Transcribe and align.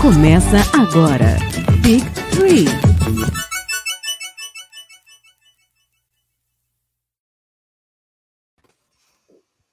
Começa 0.00 0.58
agora. 0.76 1.38
Big 1.80 2.04
Three. 2.30 2.66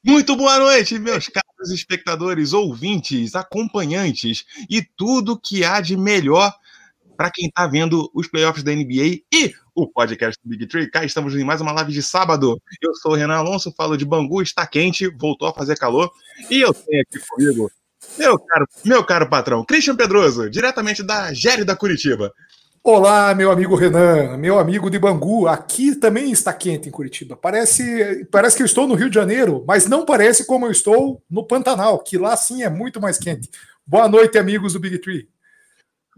Muito 0.04 0.36
boa 0.36 0.58
noite, 0.60 0.98
meus 0.98 1.28
caros 1.28 1.72
espectadores, 1.72 2.54
ouvintes, 2.54 3.36
acompanhantes 3.36 4.46
e 4.70 4.82
tudo 4.82 5.40
que 5.40 5.64
há 5.64 5.82
de 5.82 5.98
melhor 5.98 6.54
para 7.18 7.30
quem 7.30 7.48
está 7.48 7.68
vendo 7.68 8.10
os 8.14 8.28
playoffs 8.28 8.64
da 8.64 8.72
NBA 8.72 9.24
e 9.34 9.54
o 9.76 9.88
podcast 9.88 10.40
do 10.42 10.50
Big 10.50 10.66
Tree. 10.68 10.90
Cá 10.90 11.04
estamos 11.04 11.36
em 11.36 11.44
mais 11.44 11.60
uma 11.60 11.74
live 11.74 11.92
de 11.92 12.02
sábado. 12.02 12.62
Eu 12.82 12.96
sou 12.96 13.12
o 13.12 13.16
Renan 13.16 13.36
Alonso, 13.36 13.74
falo 13.76 13.98
de 13.98 14.06
Bangu, 14.06 14.42
está 14.42 14.66
quente, 14.66 15.10
voltou 15.10 15.50
a 15.50 15.54
fazer 15.54 15.78
calor. 15.78 16.10
E 16.50 16.62
eu 16.62 16.74
tenho 16.74 17.02
aqui 17.02 17.20
comigo 17.28 17.70
meu 18.18 18.40
caro, 18.40 18.68
meu 18.86 19.04
caro 19.04 19.30
patrão, 19.30 19.66
Christian 19.66 19.96
Pedroso, 19.96 20.50
diretamente 20.50 21.04
da 21.04 21.34
Gérida 21.34 21.76
Curitiba. 21.76 22.34
Olá, 22.82 23.36
meu 23.36 23.52
amigo 23.52 23.76
Renan, 23.76 24.38
meu 24.38 24.58
amigo 24.58 24.90
de 24.90 24.98
Bangu. 24.98 25.48
Aqui 25.48 25.96
também 25.96 26.32
está 26.32 26.54
quente 26.54 26.88
em 26.88 26.92
Curitiba. 26.92 27.36
Parece, 27.36 28.26
parece 28.32 28.56
que 28.56 28.64
eu 28.64 28.66
estou 28.66 28.88
no 28.88 28.96
Rio 28.96 29.10
de 29.10 29.16
Janeiro, 29.16 29.64
mas 29.68 29.86
não 29.86 30.06
parece 30.06 30.46
como 30.46 30.66
eu 30.66 30.72
estou 30.72 31.22
no 31.30 31.46
Pantanal, 31.46 32.00
que 32.00 32.18
lá 32.18 32.36
sim 32.38 32.64
é 32.64 32.70
muito 32.70 33.02
mais 33.02 33.18
quente. 33.18 33.50
Boa 33.86 34.08
noite, 34.08 34.38
amigos 34.38 34.74
do 34.74 34.80
Big 34.80 34.98
Tree. 35.00 35.28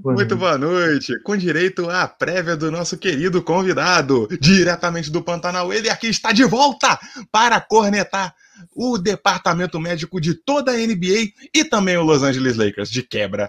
Muito 0.03 0.35
boa 0.35 0.57
noite, 0.57 1.19
com 1.19 1.37
direito 1.37 1.87
à 1.87 2.07
prévia 2.07 2.57
do 2.57 2.71
nosso 2.71 2.97
querido 2.97 3.43
convidado, 3.43 4.27
diretamente 4.39 5.11
do 5.11 5.21
Pantanal. 5.21 5.71
Ele 5.71 5.89
aqui 5.89 6.07
está 6.07 6.31
de 6.31 6.43
volta 6.43 6.99
para 7.31 7.61
cornetar 7.61 8.33
o 8.75 8.97
departamento 8.97 9.79
médico 9.79 10.19
de 10.19 10.33
toda 10.33 10.71
a 10.71 10.75
NBA 10.75 11.31
e 11.53 11.63
também 11.63 11.97
o 11.97 12.03
Los 12.03 12.23
Angeles 12.23 12.57
Lakers, 12.57 12.89
de 12.89 13.03
quebra. 13.03 13.47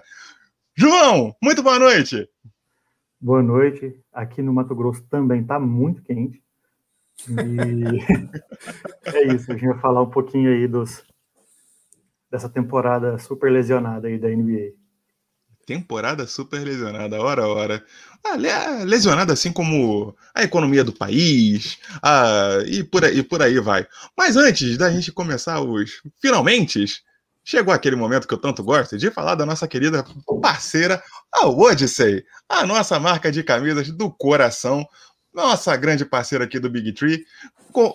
João, 0.75 1.35
muito 1.41 1.63
boa 1.63 1.79
noite. 1.79 2.29
Boa 3.19 3.41
noite. 3.41 3.99
Aqui 4.13 4.43
no 4.43 4.53
Mato 4.53 4.75
Grosso 4.75 5.03
também 5.09 5.41
está 5.41 5.59
muito 5.59 6.03
quente. 6.03 6.39
E 7.29 9.09
é 9.09 9.33
isso, 9.33 9.51
a 9.51 9.55
gente 9.55 9.67
vai 9.67 9.79
falar 9.79 10.03
um 10.03 10.09
pouquinho 10.09 10.51
aí 10.51 10.67
dos, 10.67 11.03
dessa 12.29 12.49
temporada 12.49 13.17
super 13.17 13.51
lesionada 13.51 14.07
aí 14.07 14.19
da 14.19 14.29
NBA. 14.29 14.82
Temporada 15.65 16.27
super 16.27 16.59
lesionada, 16.59 17.21
hora 17.21 17.43
a 17.43 17.47
hora. 17.47 17.85
Ah, 18.25 18.35
lesionada 18.85 19.33
assim 19.33 19.51
como 19.51 20.15
a 20.33 20.43
economia 20.43 20.83
do 20.83 20.93
país, 20.93 21.77
ah, 22.01 22.59
e, 22.65 22.83
por 22.83 23.03
aí, 23.03 23.19
e 23.19 23.23
por 23.23 23.41
aí 23.41 23.59
vai. 23.59 23.85
Mas 24.17 24.37
antes 24.37 24.77
da 24.77 24.91
gente 24.91 25.11
começar 25.11 25.59
os 25.61 26.01
finalmente, 26.21 26.85
chegou 27.43 27.73
aquele 27.73 27.95
momento 27.95 28.27
que 28.27 28.33
eu 28.33 28.37
tanto 28.37 28.63
gosto 28.63 28.97
de 28.97 29.11
falar 29.11 29.35
da 29.35 29.45
nossa 29.45 29.67
querida 29.67 30.05
parceira, 30.41 31.01
a 31.33 31.47
Odyssey, 31.47 32.23
a 32.47 32.65
nossa 32.65 32.99
marca 32.99 33.31
de 33.31 33.43
camisas 33.43 33.89
do 33.91 34.09
coração 34.11 34.87
nossa 35.33 35.75
grande 35.75 36.05
parceira 36.05 36.45
aqui 36.45 36.59
do 36.59 36.69
Big 36.69 36.93
Tree. 36.93 37.25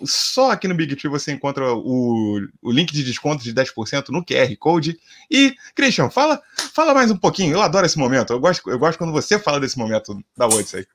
Só 0.03 0.51
aqui 0.51 0.67
no 0.67 0.75
Big 0.75 0.95
Tree 0.95 1.09
você 1.09 1.31
encontra 1.31 1.73
o, 1.73 2.39
o 2.61 2.71
link 2.71 2.91
de 2.91 3.03
desconto 3.03 3.43
de 3.43 3.53
10% 3.53 4.09
no 4.09 4.23
QR 4.23 4.55
Code. 4.57 4.99
E, 5.29 5.55
Christian, 5.75 6.09
fala, 6.09 6.41
fala 6.73 6.93
mais 6.93 7.11
um 7.11 7.17
pouquinho. 7.17 7.53
Eu 7.53 7.61
adoro 7.61 7.85
esse 7.85 7.97
momento. 7.97 8.33
Eu 8.33 8.39
gosto, 8.39 8.69
eu 8.69 8.79
gosto 8.79 8.97
quando 8.97 9.13
você 9.13 9.39
fala 9.39 9.59
desse 9.59 9.77
momento 9.77 10.17
da 10.37 10.47
Odyssey. 10.47 10.85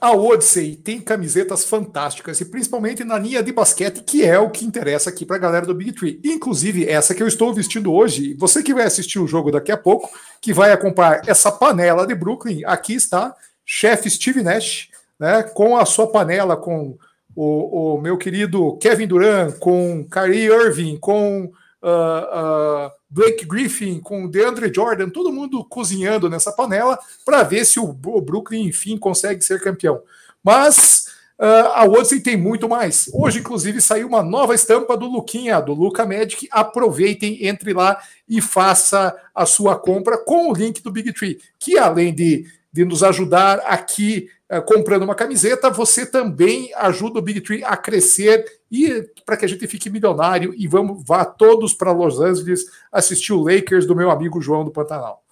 A 0.00 0.10
Odyssey 0.10 0.74
tem 0.74 1.00
camisetas 1.00 1.64
fantásticas 1.64 2.40
e 2.40 2.44
principalmente 2.44 3.04
na 3.04 3.16
linha 3.16 3.40
de 3.40 3.52
basquete, 3.52 4.02
que 4.02 4.24
é 4.24 4.36
o 4.36 4.50
que 4.50 4.64
interessa 4.64 5.10
aqui 5.10 5.24
para 5.24 5.36
a 5.36 5.38
galera 5.38 5.64
do 5.64 5.74
Big 5.74 5.92
Tree. 5.92 6.20
Inclusive, 6.24 6.88
essa 6.88 7.14
que 7.14 7.22
eu 7.22 7.28
estou 7.28 7.54
vestindo 7.54 7.92
hoje, 7.92 8.34
você 8.34 8.64
que 8.64 8.74
vai 8.74 8.84
assistir 8.84 9.20
o 9.20 9.28
jogo 9.28 9.52
daqui 9.52 9.70
a 9.70 9.76
pouco, 9.76 10.10
que 10.40 10.52
vai 10.52 10.72
acompanhar 10.72 11.22
essa 11.26 11.52
panela 11.52 12.04
de 12.04 12.16
Brooklyn, 12.16 12.62
aqui 12.64 12.94
está, 12.94 13.32
chefe 13.64 14.10
Steve 14.10 14.42
Nash 14.42 14.88
né, 15.22 15.44
com 15.44 15.76
a 15.76 15.84
sua 15.84 16.08
panela, 16.08 16.56
com 16.56 16.98
o, 17.34 17.94
o 17.94 18.00
meu 18.00 18.16
querido 18.18 18.76
Kevin 18.78 19.06
Durant, 19.06 19.58
com 19.58 20.06
Kyrie 20.08 20.46
Irving, 20.46 20.96
com 20.98 21.44
uh, 21.82 22.86
uh, 22.86 22.90
Blake 23.10 23.44
Griffin, 23.44 24.00
com 24.00 24.28
DeAndre 24.28 24.72
Jordan, 24.74 25.10
todo 25.10 25.32
mundo 25.32 25.64
cozinhando 25.64 26.30
nessa 26.30 26.52
panela 26.52 26.98
para 27.24 27.42
ver 27.42 27.64
se 27.64 27.80
o, 27.80 27.84
o, 27.84 28.20
Brooklyn, 28.20 28.66
enfim, 28.66 28.96
consegue 28.96 29.42
ser 29.42 29.60
campeão. 29.60 30.02
Mas 30.42 31.06
uh, 31.38 31.72
a 31.74 31.84
Odyssey 31.84 32.20
tem 32.20 32.36
muito 32.36 32.68
mais. 32.68 33.10
Hoje, 33.12 33.40
inclusive, 33.40 33.80
saiu 33.80 34.08
uma 34.08 34.22
nova 34.22 34.54
estampa 34.54 34.96
do 34.96 35.06
Luquinha, 35.06 35.60
do 35.60 35.74
Luca 35.74 36.06
Magic. 36.06 36.48
Aproveitem, 36.50 37.46
entre 37.46 37.72
lá 37.72 38.00
e 38.28 38.40
faça 38.40 39.14
a 39.34 39.44
sua 39.44 39.76
compra 39.76 40.18
com 40.18 40.50
o 40.50 40.54
link 40.54 40.82
do 40.82 40.90
Big 40.90 41.12
Tree, 41.12 41.38
que 41.58 41.78
além 41.78 42.14
de, 42.14 42.46
de 42.72 42.84
nos 42.84 43.02
ajudar 43.02 43.58
aqui 43.66 44.28
eh, 44.48 44.60
comprando 44.60 45.02
uma 45.02 45.14
camiseta, 45.14 45.70
você 45.70 46.06
também 46.06 46.72
ajuda 46.76 47.18
o 47.18 47.22
Big 47.22 47.40
Tree 47.42 47.62
a 47.62 47.76
crescer 47.76 48.44
e 48.70 49.02
para 49.26 49.36
que 49.36 49.44
a 49.44 49.48
gente 49.48 49.66
fique 49.66 49.90
milionário 49.90 50.54
e 50.56 50.66
vamos 50.66 51.04
vá 51.06 51.24
todos 51.24 51.74
para 51.74 51.92
Los 51.92 52.18
Angeles 52.18 52.64
assistir 52.90 53.34
o 53.34 53.42
Lakers 53.42 53.86
do 53.86 53.94
meu 53.94 54.10
amigo 54.10 54.40
João 54.40 54.64
do 54.64 54.70
Pantanal. 54.70 55.22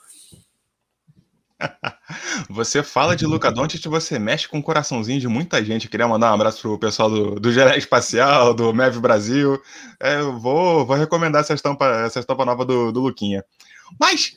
Você 2.49 2.83
fala 2.83 3.15
de 3.15 3.27
Luca 3.27 3.51
Doncic, 3.53 3.87
você 3.87 4.19
mexe 4.19 4.49
com 4.49 4.59
o 4.59 4.63
coraçãozinho 4.63 5.21
de 5.21 5.29
muita 5.29 5.63
gente. 5.63 5.85
Eu 5.85 5.91
queria 5.91 6.09
mandar 6.09 6.31
um 6.31 6.35
abraço 6.35 6.63
pro 6.63 6.79
pessoal 6.79 7.11
do, 7.11 7.39
do 7.39 7.53
Geré 7.53 7.77
Espacial, 7.77 8.55
do 8.55 8.73
MEV 8.73 8.99
Brasil. 8.99 9.61
É, 10.01 10.23
vou, 10.23 10.87
vou 10.87 10.97
recomendar 10.97 11.43
essa 11.43 11.55
estampa, 11.55 11.87
essa 12.07 12.19
estampa 12.19 12.45
nova 12.45 12.65
do, 12.65 12.91
do 12.91 13.01
Luquinha. 13.01 13.45
Mas 13.99 14.35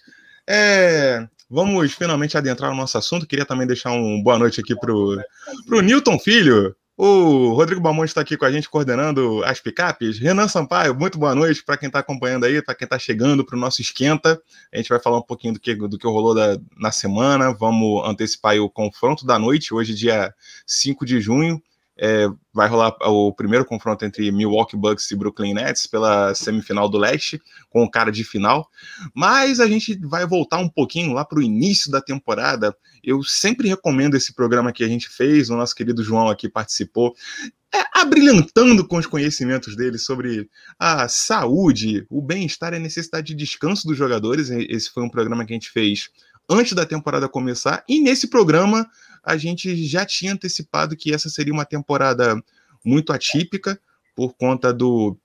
é, 0.47 1.28
vamos 1.50 1.94
finalmente 1.94 2.38
adentrar 2.38 2.72
no 2.72 2.78
nosso 2.78 2.98
assunto. 2.98 3.28
Queria 3.28 3.46
também 3.46 3.68
deixar 3.68 3.92
um 3.92 4.22
boa 4.22 4.38
noite 4.38 4.59
aqui 4.62 4.76
pro, 4.76 5.20
pro 5.68 5.81
Newton 5.81 6.20
Filho. 6.20 6.76
O 6.96 7.54
Rodrigo 7.54 7.81
Balmonte 7.81 8.09
está 8.09 8.22
aqui 8.22 8.38
com 8.38 8.46
a 8.46 8.52
gente 8.52 8.70
coordenando 8.70 9.44
as 9.46 9.59
picapes. 9.59 10.20
Renan 10.20 10.48
Sampaio, 10.48 10.94
muito 10.94 11.18
boa 11.18 11.34
noite 11.34 11.64
para 11.64 11.76
quem 11.76 11.88
está 11.88 12.00
acompanhando 12.00 12.46
aí, 12.46 12.62
para 12.62 12.76
quem 12.76 12.86
está 12.86 13.00
chegando 13.00 13.44
para 13.44 13.56
o 13.56 13.59
nosso 13.59 13.81
esquenta. 13.81 14.40
A 14.72 14.78
gente 14.78 14.90
vai 14.90 15.00
falar 15.00 15.18
um 15.18 15.24
pouquinho 15.24 15.56
do 15.56 15.59
que, 15.59 15.74
do 15.74 15.98
que 15.98 16.06
rolou 16.06 16.36
da, 16.36 16.59
na 16.78 16.92
semana. 16.92 17.52
Vamos 17.52 18.08
antecipar 18.08 18.56
o 18.58 18.70
confronto 18.70 19.25
da 19.25 19.40
noite, 19.40 19.74
hoje, 19.74 19.96
dia 19.96 20.31
5 20.68 21.04
de 21.04 21.20
junho. 21.20 21.60
É, 21.96 22.28
vai 22.52 22.68
rolar 22.68 22.96
o 23.02 23.31
primeiro 23.31 23.64
confronto 23.66 24.04
entre 24.04 24.31
Milwaukee 24.31 24.76
Bucks 24.76 25.12
e 25.12 25.16
Brooklyn 25.16 25.54
Nets 25.54 25.86
pela 25.86 26.34
semifinal 26.34 26.90
do 26.90 26.98
leste, 26.98 27.40
com 27.70 27.84
o 27.84 27.90
cara 27.90 28.12
de 28.12 28.24
final. 28.24 28.68
Mas 29.14 29.59
a 29.59 29.68
gente 29.68 29.96
vai 30.06 30.26
voltar 30.26 30.58
um 30.58 30.70
pouquinho 30.70 31.14
lá 31.14 31.24
para 31.24 31.40
o 31.40 31.44
início 31.44 31.92
da 31.92 32.02
temporada. 32.02 32.76
Eu 33.04 33.24
sempre 33.24 33.68
recomendo 33.68 34.16
esse 34.16 34.34
programa 34.34 34.72
que 34.72 34.84
a 34.84 34.88
gente 34.88 35.08
fez, 35.08 35.50
o 35.50 35.56
nosso 35.56 35.76
querido 35.76 36.04
João 36.04 36.30
aqui 36.30 36.50
participou. 36.50 37.14
É, 37.76 37.84
abrilhantando 37.92 38.88
com 38.88 38.98
os 38.98 39.08
conhecimentos 39.08 39.75
dele 39.75 39.98
sobre 39.98 40.48
a 40.78 41.08
saúde, 41.08 42.06
o 42.08 42.22
bem-estar 42.22 42.72
e 42.74 42.78
a 42.78 42.80
necessidade 42.80 43.28
de 43.28 43.34
descanso 43.34 43.88
dos 43.88 43.98
jogadores. 43.98 44.52
Esse 44.52 44.92
foi 44.92 45.02
um 45.02 45.10
programa 45.10 45.44
que 45.44 45.54
a 45.54 45.56
gente 45.56 45.72
fez 45.72 46.10
antes 46.50 46.74
da 46.74 46.86
temporada 46.86 47.28
começar, 47.30 47.84
e 47.88 48.00
nesse 48.02 48.28
programa 48.28 48.88
a 49.24 49.38
gente 49.38 49.86
já 49.86 50.06
tinha 50.06 50.34
antecipado 50.34 50.96
que 50.96 51.14
essa 51.14 51.30
seria 51.30 51.54
uma 51.54 51.66
temporada 51.66 52.42
muito 52.84 53.14
atípica 53.14 53.80
por 54.16 54.34
conta 54.34 54.74
do, 54.74 55.18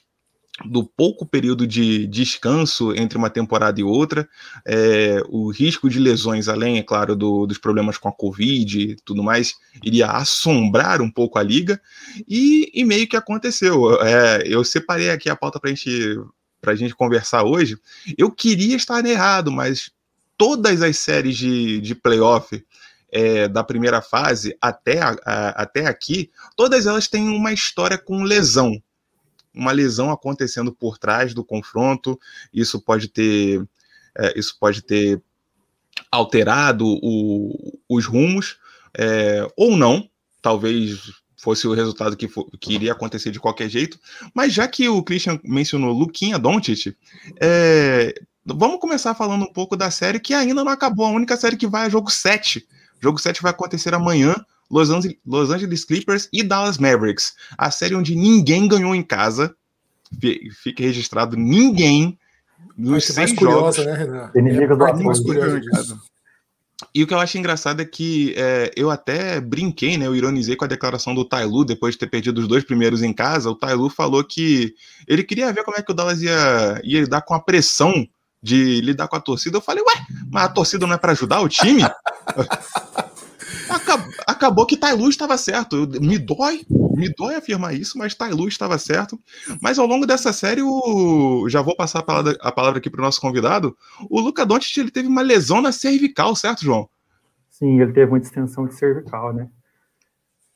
do 0.64 0.84
pouco 0.84 1.24
período 1.26 1.66
de 1.66 2.06
descanso 2.06 2.94
entre 2.94 3.16
uma 3.16 3.30
temporada 3.30 3.80
e 3.80 3.84
outra, 3.84 4.28
é, 4.66 5.22
o 5.28 5.50
risco 5.50 5.88
de 5.88 5.98
lesões, 5.98 6.48
além, 6.48 6.78
é 6.78 6.82
claro, 6.82 7.14
do, 7.14 7.46
dos 7.46 7.58
problemas 7.58 7.98
com 7.98 8.08
a 8.08 8.12
Covid 8.12 8.80
e 8.80 8.96
tudo 8.96 9.22
mais, 9.22 9.54
iria 9.84 10.06
assombrar 10.06 11.00
um 11.00 11.10
pouco 11.10 11.38
a 11.38 11.42
liga, 11.42 11.80
e, 12.26 12.70
e 12.74 12.84
meio 12.84 13.06
que 13.06 13.16
aconteceu. 13.16 14.00
É, 14.02 14.42
eu 14.46 14.64
separei 14.64 15.10
aqui 15.10 15.30
a 15.30 15.36
pauta 15.36 15.60
para 15.60 15.70
gente, 15.70 16.18
a 16.64 16.74
gente 16.74 16.94
conversar 16.94 17.44
hoje. 17.44 17.76
Eu 18.16 18.30
queria 18.30 18.76
estar 18.76 19.04
errado, 19.04 19.52
mas 19.52 19.90
todas 20.36 20.82
as 20.82 20.96
séries 20.98 21.36
de, 21.36 21.80
de 21.80 21.94
playoff 21.94 22.64
é, 23.10 23.48
da 23.48 23.64
primeira 23.64 24.02
fase 24.02 24.56
até, 24.60 25.00
a, 25.00 25.16
a, 25.24 25.48
até 25.62 25.86
aqui, 25.86 26.30
todas 26.56 26.86
elas 26.86 27.08
têm 27.08 27.28
uma 27.28 27.52
história 27.52 27.98
com 27.98 28.22
lesão. 28.22 28.80
Uma 29.54 29.72
lesão 29.72 30.10
acontecendo 30.10 30.72
por 30.72 30.98
trás 30.98 31.34
do 31.34 31.44
confronto, 31.44 32.18
isso 32.52 32.80
pode 32.80 33.08
ter, 33.08 33.66
é, 34.16 34.38
isso 34.38 34.56
pode 34.58 34.82
ter 34.82 35.22
alterado 36.10 36.86
o, 36.86 37.78
os 37.88 38.06
rumos, 38.06 38.58
é, 38.96 39.46
ou 39.56 39.76
não, 39.76 40.08
talvez 40.40 41.12
fosse 41.36 41.66
o 41.66 41.72
resultado 41.72 42.16
que, 42.16 42.28
for, 42.28 42.48
que, 42.60 42.74
iria 42.74 42.92
acontecer 42.92 43.30
de 43.30 43.40
qualquer 43.40 43.68
jeito. 43.68 43.98
Mas 44.34 44.52
já 44.52 44.66
que 44.68 44.88
o 44.88 45.02
Christian 45.02 45.40
mencionou 45.44 45.92
Luquinha 45.92 46.38
Doncic, 46.38 46.96
é, 47.40 48.14
Vamos 48.54 48.80
começar 48.80 49.14
falando 49.14 49.42
um 49.42 49.52
pouco 49.52 49.76
da 49.76 49.90
série 49.90 50.18
que 50.18 50.32
ainda 50.32 50.64
não 50.64 50.72
acabou, 50.72 51.04
a 51.04 51.10
única 51.10 51.36
série 51.36 51.56
que 51.56 51.66
vai 51.66 51.86
é 51.86 51.90
jogo 51.90 52.10
7. 52.10 52.66
Jogo 53.00 53.18
7 53.18 53.42
vai 53.42 53.50
acontecer 53.50 53.94
amanhã, 53.94 54.34
Los 54.70 54.90
Angeles, 54.90 55.16
Los 55.26 55.50
Angeles 55.50 55.84
Clippers 55.84 56.28
e 56.32 56.42
Dallas 56.42 56.78
Mavericks. 56.78 57.34
A 57.56 57.70
série 57.70 57.94
onde 57.94 58.14
ninguém 58.14 58.68
ganhou 58.68 58.94
em 58.94 59.02
casa. 59.02 59.54
Fique 60.62 60.82
registrado, 60.82 61.36
ninguém 61.36 62.18
Dos 62.76 63.06
seis 63.06 63.32
curiosa, 63.32 63.82
jogos. 63.82 63.98
né, 63.98 64.04
Renan? 64.04 64.30
Inimiga 64.34 64.76
do 64.76 64.86
É 64.86 64.92
curiosa. 64.92 65.98
E 66.94 67.02
o 67.02 67.06
que 67.06 67.12
eu 67.12 67.18
acho 67.18 67.36
engraçado 67.36 67.80
é 67.80 67.84
que 67.84 68.34
é, 68.36 68.70
eu 68.76 68.88
até 68.88 69.40
brinquei, 69.40 69.96
né? 69.98 70.06
Eu 70.06 70.14
ironizei 70.14 70.54
com 70.54 70.64
a 70.64 70.68
declaração 70.68 71.12
do 71.12 71.24
Tailu 71.24 71.64
depois 71.64 71.94
de 71.94 71.98
ter 71.98 72.06
perdido 72.06 72.40
os 72.40 72.46
dois 72.46 72.62
primeiros 72.62 73.02
em 73.02 73.12
casa. 73.12 73.50
O 73.50 73.54
Tailu 73.54 73.90
falou 73.90 74.22
que 74.22 74.74
ele 75.06 75.24
queria 75.24 75.52
ver 75.52 75.64
como 75.64 75.76
é 75.76 75.82
que 75.82 75.90
o 75.90 75.94
Dallas 75.94 76.22
ia, 76.22 76.80
ia 76.84 77.00
lidar 77.00 77.22
com 77.22 77.34
a 77.34 77.40
pressão 77.40 78.06
de 78.42 78.80
lidar 78.80 79.08
com 79.08 79.16
a 79.16 79.20
torcida. 79.20 79.56
Eu 79.56 79.60
falei, 79.62 79.82
ué, 79.82 79.94
mas 80.30 80.44
a 80.44 80.48
torcida 80.48 80.86
não 80.86 80.94
é 80.94 80.98
para 80.98 81.12
ajudar 81.12 81.40
o 81.40 81.48
time? 81.48 81.82
Acab- 83.68 84.10
Acabou 84.26 84.66
que 84.66 84.76
Tailu 84.76 85.08
estava 85.08 85.36
certo. 85.36 85.76
Eu- 85.76 86.00
Me 86.00 86.18
dói, 86.18 86.62
me 86.70 87.08
dói 87.14 87.34
afirmar 87.34 87.74
isso, 87.74 87.98
mas 87.98 88.14
Tailu 88.14 88.48
estava 88.48 88.78
certo. 88.78 89.18
Mas 89.60 89.78
ao 89.78 89.86
longo 89.86 90.06
dessa 90.06 90.32
série, 90.32 90.62
o... 90.62 91.48
já 91.48 91.60
vou 91.62 91.76
passar 91.76 92.00
a 92.00 92.02
palavra, 92.02 92.36
a 92.40 92.52
palavra 92.52 92.78
aqui 92.78 92.90
para 92.90 93.00
o 93.00 93.04
nosso 93.04 93.20
convidado. 93.20 93.76
O 94.10 94.20
Luca 94.20 94.44
Doncic 94.46 94.76
ele 94.78 94.90
teve 94.90 95.08
uma 95.08 95.22
lesão 95.22 95.60
na 95.60 95.72
cervical, 95.72 96.34
certo, 96.34 96.64
João? 96.64 96.88
Sim, 97.50 97.80
ele 97.80 97.92
teve 97.92 98.10
uma 98.10 98.20
distensão 98.20 98.66
de 98.66 98.74
cervical, 98.74 99.32
né? 99.32 99.48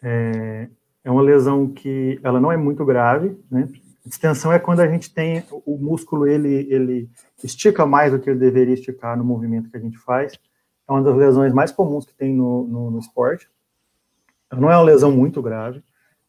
É, 0.02 0.68
é 1.04 1.10
uma 1.10 1.22
lesão 1.22 1.68
que 1.68 2.20
ela 2.22 2.40
não 2.40 2.50
é 2.52 2.56
muito 2.56 2.84
grave, 2.84 3.36
né? 3.50 3.68
Distensão 4.04 4.52
é 4.52 4.58
quando 4.58 4.80
a 4.80 4.88
gente 4.88 5.12
tem 5.14 5.44
o 5.64 5.78
músculo 5.78 6.26
ele 6.26 6.66
ele 6.68 7.08
estica 7.42 7.84
mais 7.86 8.12
do 8.12 8.18
que 8.18 8.30
ele 8.30 8.38
deveria 8.38 8.74
esticar 8.74 9.16
no 9.16 9.24
movimento 9.24 9.70
que 9.70 9.76
a 9.76 9.80
gente 9.80 9.98
faz. 9.98 10.38
É 10.88 10.92
uma 10.92 11.02
das 11.02 11.16
lesões 11.16 11.52
mais 11.52 11.70
comuns 11.70 12.04
que 12.04 12.14
tem 12.14 12.34
no, 12.34 12.66
no, 12.66 12.90
no 12.90 12.98
esporte. 12.98 13.48
Não 14.52 14.70
é 14.70 14.76
uma 14.76 14.84
lesão 14.84 15.10
muito 15.10 15.40
grave. 15.40 15.82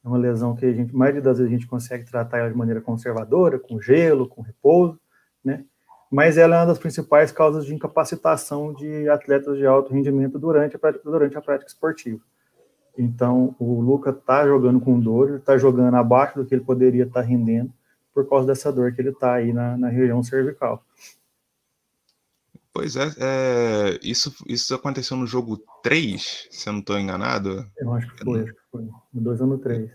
É 0.03 0.07
uma 0.07 0.17
lesão 0.17 0.55
que 0.55 0.65
a 0.65 0.73
gente, 0.73 0.93
maioria 0.93 1.21
das 1.21 1.37
vezes 1.37 1.51
a 1.51 1.55
gente 1.55 1.67
consegue 1.67 2.03
tratar 2.03 2.39
ela 2.39 2.49
de 2.49 2.57
maneira 2.57 2.81
conservadora, 2.81 3.57
com 3.57 3.79
gelo, 3.79 4.27
com 4.27 4.41
repouso, 4.41 4.99
né? 5.43 5.63
Mas 6.11 6.37
ela 6.37 6.57
é 6.57 6.59
uma 6.59 6.67
das 6.67 6.77
principais 6.77 7.31
causas 7.31 7.65
de 7.65 7.73
incapacitação 7.73 8.73
de 8.73 9.09
atletas 9.09 9.57
de 9.57 9.65
alto 9.65 9.91
rendimento 9.91 10.37
durante 10.37 10.75
a 10.75 10.79
prática, 10.79 11.09
durante 11.09 11.37
a 11.37 11.41
prática 11.41 11.69
esportiva. 11.69 12.19
Então, 12.97 13.55
o 13.57 13.81
Luca 13.81 14.11
está 14.11 14.45
jogando 14.45 14.79
com 14.79 14.99
dor, 14.99 15.37
está 15.37 15.57
jogando 15.57 15.95
abaixo 15.95 16.37
do 16.37 16.45
que 16.45 16.53
ele 16.53 16.63
poderia 16.63 17.05
estar 17.05 17.21
rendendo 17.21 17.73
por 18.13 18.29
causa 18.29 18.47
dessa 18.47 18.71
dor 18.71 18.93
que 18.93 19.01
ele 19.01 19.09
está 19.09 19.33
aí 19.35 19.51
na, 19.51 19.77
na 19.77 19.89
região 19.89 20.21
cervical. 20.23 20.85
Pois 22.71 22.95
é, 22.95 23.05
é, 23.19 23.99
isso, 24.01 24.33
isso 24.47 24.73
aconteceu 24.73 25.15
no 25.15 25.27
jogo 25.27 25.57
3, 25.83 26.47
se 26.49 26.67
eu 26.67 26.73
não 26.73 26.79
estou 26.79 26.97
enganado. 26.97 27.69
Eu 27.77 27.93
acho 27.93 28.15
que 28.15 28.23
foi, 28.23 28.41
acho 28.41 28.53
que 28.53 28.61
foi. 28.71 28.81
No 29.13 29.21
2 29.21 29.41
ou 29.41 29.47
no 29.47 29.57
3. 29.59 29.91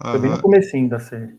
Foi 0.00 0.18
bem 0.18 0.30
no 0.30 0.42
comecinho 0.42 0.88
da 0.88 0.98
série. 0.98 1.38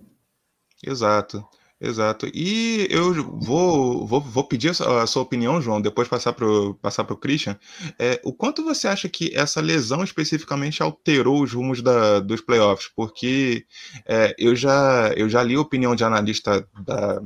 Exato, 0.82 1.46
exato. 1.84 2.28
E 2.34 2.88
eu 2.90 3.14
vou, 3.40 4.08
vou, 4.08 4.22
vou 4.22 4.44
pedir 4.44 4.70
a 4.70 5.08
sua, 5.08 5.22
opinião, 5.22 5.62
João, 5.62 5.82
depois 5.82 6.08
passar 6.08 6.34
para 6.34 6.46
o 6.46 6.74
passar 6.76 7.04
pro 7.04 7.18
Christian. 7.18 7.58
É, 8.00 8.20
o 8.24 8.34
quanto 8.34 8.64
você 8.64 8.88
acha 8.88 9.10
que 9.10 9.36
essa 9.36 9.62
lesão 9.62 10.04
especificamente 10.04 10.82
alterou 10.82 11.44
os 11.44 11.54
rumos 11.54 11.82
da, 11.82 12.20
dos 12.20 12.42
playoffs? 12.42 12.90
Porque 12.96 13.66
é, 14.06 14.34
eu, 14.38 14.56
já, 14.56 15.14
eu 15.16 15.28
já 15.28 15.44
li 15.44 15.56
a 15.56 15.62
opinião 15.62 15.96
de 15.96 16.04
analista 16.04 16.68
da, 16.86 17.22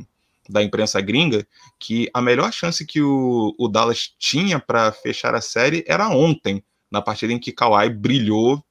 da 0.50 0.64
imprensa 0.64 1.00
gringa 1.02 1.48
que 1.80 2.10
a 2.14 2.22
melhor 2.22 2.52
chance 2.52 2.86
que 2.86 3.02
o, 3.02 3.54
o 3.58 3.68
Dallas 3.68 4.14
tinha 4.18 4.60
para 4.60 4.92
fechar 4.92 5.36
a 5.36 5.42
série 5.42 5.84
era 5.88 6.10
ontem, 6.10 6.64
na 6.92 7.02
partida 7.02 7.34
em 7.34 7.40
que 7.40 7.52
Kawhi 7.52 7.90
brilhou 7.90 8.64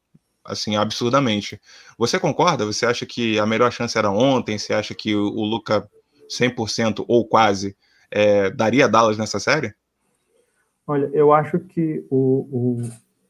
assim 0.47 0.77
absurdamente. 0.77 1.61
Você 1.99 2.19
concorda? 2.19 2.65
Você 2.65 2.87
acha 2.87 3.05
que 3.05 3.39
a 3.39 3.47
melhor 3.47 3.71
chance 3.73 3.97
era 3.97 4.11
ontem? 4.11 4.59
Você 4.59 4.73
acha 4.73 4.95
que 4.95 5.15
o, 5.15 5.45
Luca 5.45 5.89
100% 6.29 7.05
ou 7.07 7.27
quase 7.27 7.77
é, 8.11 8.51
daria 8.51 8.89
Dallas 8.89 9.19
nessa 9.19 9.39
série? 9.39 9.75
Olha, 10.87 11.11
eu 11.13 11.33
acho 11.33 11.59
que 11.59 12.05
o, 12.11 12.81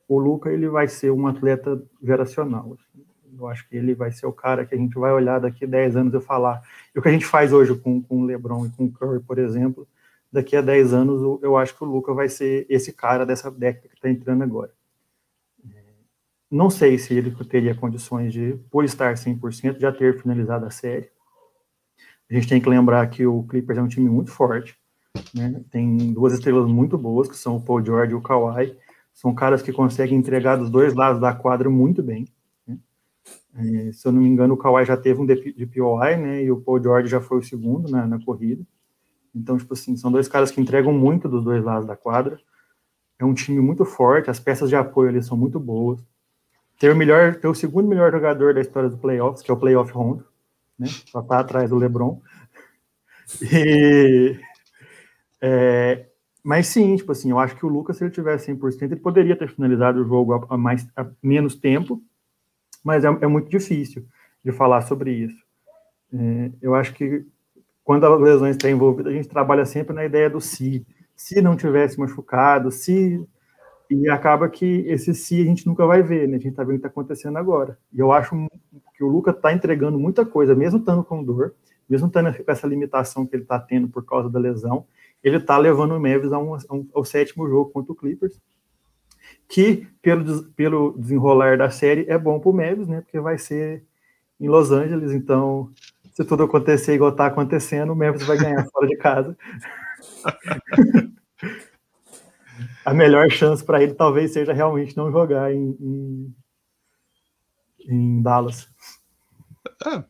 o, 0.09 0.17
o 0.17 0.19
Luca 0.19 0.51
ele 0.51 0.69
vai 0.69 0.89
ser 0.89 1.11
um 1.11 1.27
atleta 1.27 1.83
geracional. 2.03 2.75
assim. 2.75 3.05
Eu 3.39 3.49
acho 3.49 3.69
que 3.69 3.77
ele 3.77 3.95
vai 3.95 4.11
ser 4.13 4.27
o 4.27 4.33
cara 4.33 4.65
que 4.65 4.75
a 4.75 4.79
gente 4.79 4.95
vai 4.99 5.13
olhar 5.13 5.39
daqui 5.39 5.65
a 5.65 5.69
10 5.69 5.97
anos 5.97 6.15
e 6.15 6.21
falar. 6.21 6.63
E 6.95 6.99
o 6.99 7.03
que 7.03 7.09
a 7.09 7.13
gente 7.13 7.27
faz 7.27 7.53
hoje 7.53 7.75
com, 7.75 8.03
com 8.03 8.23
o 8.23 8.25
LeBron 8.25 8.67
e 8.67 8.71
com 8.71 8.85
o 8.85 8.93
Curry, 8.93 9.21
por 9.21 9.39
exemplo, 9.39 9.87
daqui 10.33 10.57
a 10.57 10.61
10 10.61 10.93
anos 10.93 11.41
eu 11.43 11.57
acho 11.57 11.77
que 11.77 11.85
o 11.85 11.87
Luca 11.87 12.13
vai 12.13 12.29
ser 12.29 12.67
esse 12.69 12.93
cara 12.93 13.25
dessa 13.25 13.51
década 13.51 13.89
que 13.89 13.95
está 13.95 14.09
entrando 14.09 14.43
agora. 14.43 14.73
Não 16.51 16.71
sei 16.71 16.99
se 16.99 17.15
ele 17.15 17.31
teria 17.45 17.75
condições 17.75 18.33
de, 18.33 18.59
por 18.71 18.85
estar 18.85 19.15
100%, 19.15 19.81
já 19.81 19.93
ter 19.93 20.21
finalizado 20.21 20.67
a 20.67 20.71
série. 20.71 21.11
A 22.31 22.35
gente 22.35 22.49
tem 22.49 22.61
que 22.61 22.69
lembrar 22.69 23.09
que 23.09 23.27
o 23.27 23.43
Clippers 23.45 23.79
é 23.79 23.83
um 23.83 23.89
time 23.89 24.09
muito 24.09 24.31
forte 24.31 24.79
né? 25.35 25.63
Tem 25.71 26.13
duas 26.13 26.33
estrelas 26.33 26.67
muito 26.67 26.97
boas, 26.99 27.29
que 27.29 27.37
são 27.37 27.57
o 27.57 27.61
Paul 27.63 27.85
George 27.85 28.13
e 28.13 28.15
o 28.15 28.21
Kawhi. 28.21 28.77
São 29.13 29.35
caras 29.35 29.63
que 29.63 29.73
conseguem 29.73 30.19
entregar 30.19 30.57
dos 30.57 30.71
dois 30.71 30.95
lados 30.95 31.21
da 31.21 31.33
quadra 31.33 31.71
muito 31.71 32.03
bem. 32.03 32.27
né? 32.67 32.79
É, 33.55 33.93
se 33.93 34.07
eu 34.07 34.13
não 34.13 34.21
me 34.21 34.29
engano, 34.29 34.55
o 34.55 34.57
Kawhi 34.57 34.85
já 34.85 34.97
teve 34.97 35.21
um 35.21 35.27
DP 35.27 35.53
de 35.53 35.67
POI, 35.67 36.17
né? 36.17 36.43
E 36.43 36.51
o 36.51 36.61
Paul 36.61 36.83
George 36.83 37.09
já 37.09 37.21
foi 37.21 37.39
o 37.39 37.43
segundo 37.43 37.91
na 37.91 38.23
corrida. 38.25 38.65
Então, 39.35 39.57
tipo 39.57 39.75
assim, 39.75 39.97
são 39.97 40.11
dois 40.11 40.29
caras 40.29 40.51
que 40.51 40.61
entregam 40.61 40.93
muito 40.93 41.29
dos 41.29 41.45
dois 41.45 41.63
lados 41.63 41.87
da 41.87 41.97
quadra. 41.97 42.39
É 43.19 43.25
um 43.25 43.35
time 43.35 43.61
muito 43.61 43.85
forte, 43.85 44.31
as 44.31 44.39
peças 44.41 44.69
de 44.69 44.77
apoio 44.77 45.09
ali 45.09 45.23
são 45.23 45.37
muito 45.37 45.59
boas. 45.59 46.03
Ter 46.79 46.93
o 46.93 46.97
melhor, 46.97 47.37
ter 47.37 47.49
o 47.49 47.55
segundo 47.55 47.89
melhor 47.89 48.13
jogador 48.13 48.55
da 48.55 48.61
história 48.61 48.89
do 48.89 48.99
playoffs, 48.99 49.43
que 49.43 49.51
é 49.51 49.55
o 49.55 49.57
playoff 49.57 49.93
Rondo, 49.93 50.25
né? 50.79 50.87
Só 51.11 51.23
tá 51.23 51.41
atrás 51.41 51.71
do 51.71 51.77
LeBron. 51.77 52.21
E 53.43 54.39
é, 55.41 56.07
mas 56.43 56.69
sim, 56.69 56.97
tipo 56.97 57.13
assim, 57.13 57.31
eu 57.31 57.39
acho 57.39 57.57
que 57.57 57.67
o 57.67 57.69
Lucas, 57.69 57.97
se 57.97 58.05
ele 58.05 58.11
tivesse 58.11 58.53
100%, 58.53 58.83
ele 58.83 58.97
poderia 58.97 59.37
ter 59.37 59.49
finalizado 59.49 60.01
o 60.01 60.05
jogo 60.05 60.35
a, 60.35 60.55
a 60.55 60.57
mais, 60.57 60.87
a 60.97 61.07
menos 61.23 61.57
tempo, 61.57 62.01
mas 62.85 63.05
é, 63.05 63.09
é 63.09 63.27
muito 63.27 63.51
difícil 63.51 64.07
de 64.45 64.53
falar 64.53 64.83
sobre 64.83 65.11
isso. 65.13 65.43
É, 66.15 66.51
eu 66.63 66.75
acho 66.75 66.95
que 66.95 67.27
quando 67.83 68.07
as 68.07 68.21
lesões 68.21 68.57
estão 68.57 68.71
envolvidas, 68.71 69.13
a 69.13 69.17
gente 69.17 69.29
trabalha 69.29 69.67
sempre 69.67 69.95
na 69.95 70.05
ideia 70.05 70.31
do 70.31 70.41
se. 70.41 70.87
Se 71.17 71.41
não 71.41 71.57
tivesse 71.57 71.99
machucado, 71.99 72.71
se. 72.71 73.25
E 73.89 74.09
acaba 74.09 74.49
que 74.49 74.85
esse 74.87 75.15
se 75.15 75.41
a 75.41 75.45
gente 75.45 75.67
nunca 75.67 75.87
vai 75.87 76.03
ver, 76.03 76.29
né? 76.29 76.37
A 76.37 76.41
gente 76.41 76.55
tá 76.55 76.63
vendo 76.63 76.77
o 76.77 76.81
que 76.81 76.87
está 76.87 76.89
acontecendo 76.89 77.37
agora. 77.37 77.79
E 77.93 78.01
eu 78.01 78.11
acho 78.13 78.35
que 78.95 79.05
o 79.05 79.09
Lucas 79.09 79.37
está 79.37 79.53
entregando 79.53 79.99
muita 79.99 80.25
coisa, 80.27 80.55
mesmo 80.55 80.81
estando 80.81 81.05
com 81.05 81.23
dor, 81.23 81.55
mesmo 81.89 82.09
estando 82.09 82.35
com 82.35 82.51
essa 82.51 82.67
limitação 82.67 83.27
que 83.27 83.37
ele 83.37 83.45
está 83.45 83.59
tendo 83.59 83.89
por 83.89 84.05
causa 84.05 84.29
da 84.29 84.39
lesão, 84.39 84.87
ele 85.23 85.37
está 85.37 85.57
levando 85.57 85.93
o 85.93 86.01
Mavis 86.01 86.33
a 86.33 86.39
um, 86.39 86.55
a 86.55 86.75
um, 86.75 86.89
ao 86.95 87.05
sétimo 87.05 87.49
jogo 87.49 87.71
contra 87.71 87.93
o 87.93 87.97
Clippers, 87.97 88.41
que 89.49 89.87
pelo, 90.03 90.45
pelo 90.53 90.99
desenrolar 90.99 91.57
da 91.59 91.71
série 91.71 92.07
é 92.09 92.19
bom 92.19 92.41
para 92.41 92.51
o 92.51 92.53
Mavis, 92.53 92.89
né? 92.89 93.01
Porque 93.01 93.21
vai 93.21 93.39
ser 93.39 93.85
em 94.41 94.49
Los 94.49 94.71
Angeles, 94.71 95.13
então 95.13 95.71
se 96.13 96.25
tudo 96.25 96.45
acontecer 96.45 96.95
igual 96.95 97.11
está 97.11 97.27
acontecendo, 97.27 97.93
o 97.93 97.97
Mavis 97.97 98.23
vai 98.25 98.37
ganhar 98.37 98.67
fora 98.71 98.87
de 98.87 98.97
casa. 98.97 99.37
a 102.87 102.95
melhor 102.95 103.29
chance 103.29 103.65
para 103.65 103.83
ele 103.83 103.95
talvez 103.95 104.33
seja 104.33 104.53
realmente 104.53 104.97
não 104.97 105.11
jogar 105.11 105.53
em, 105.53 105.77
em, 105.81 106.35
em 107.89 108.23
Dallas. 108.23 108.69
Ah, 109.85 110.05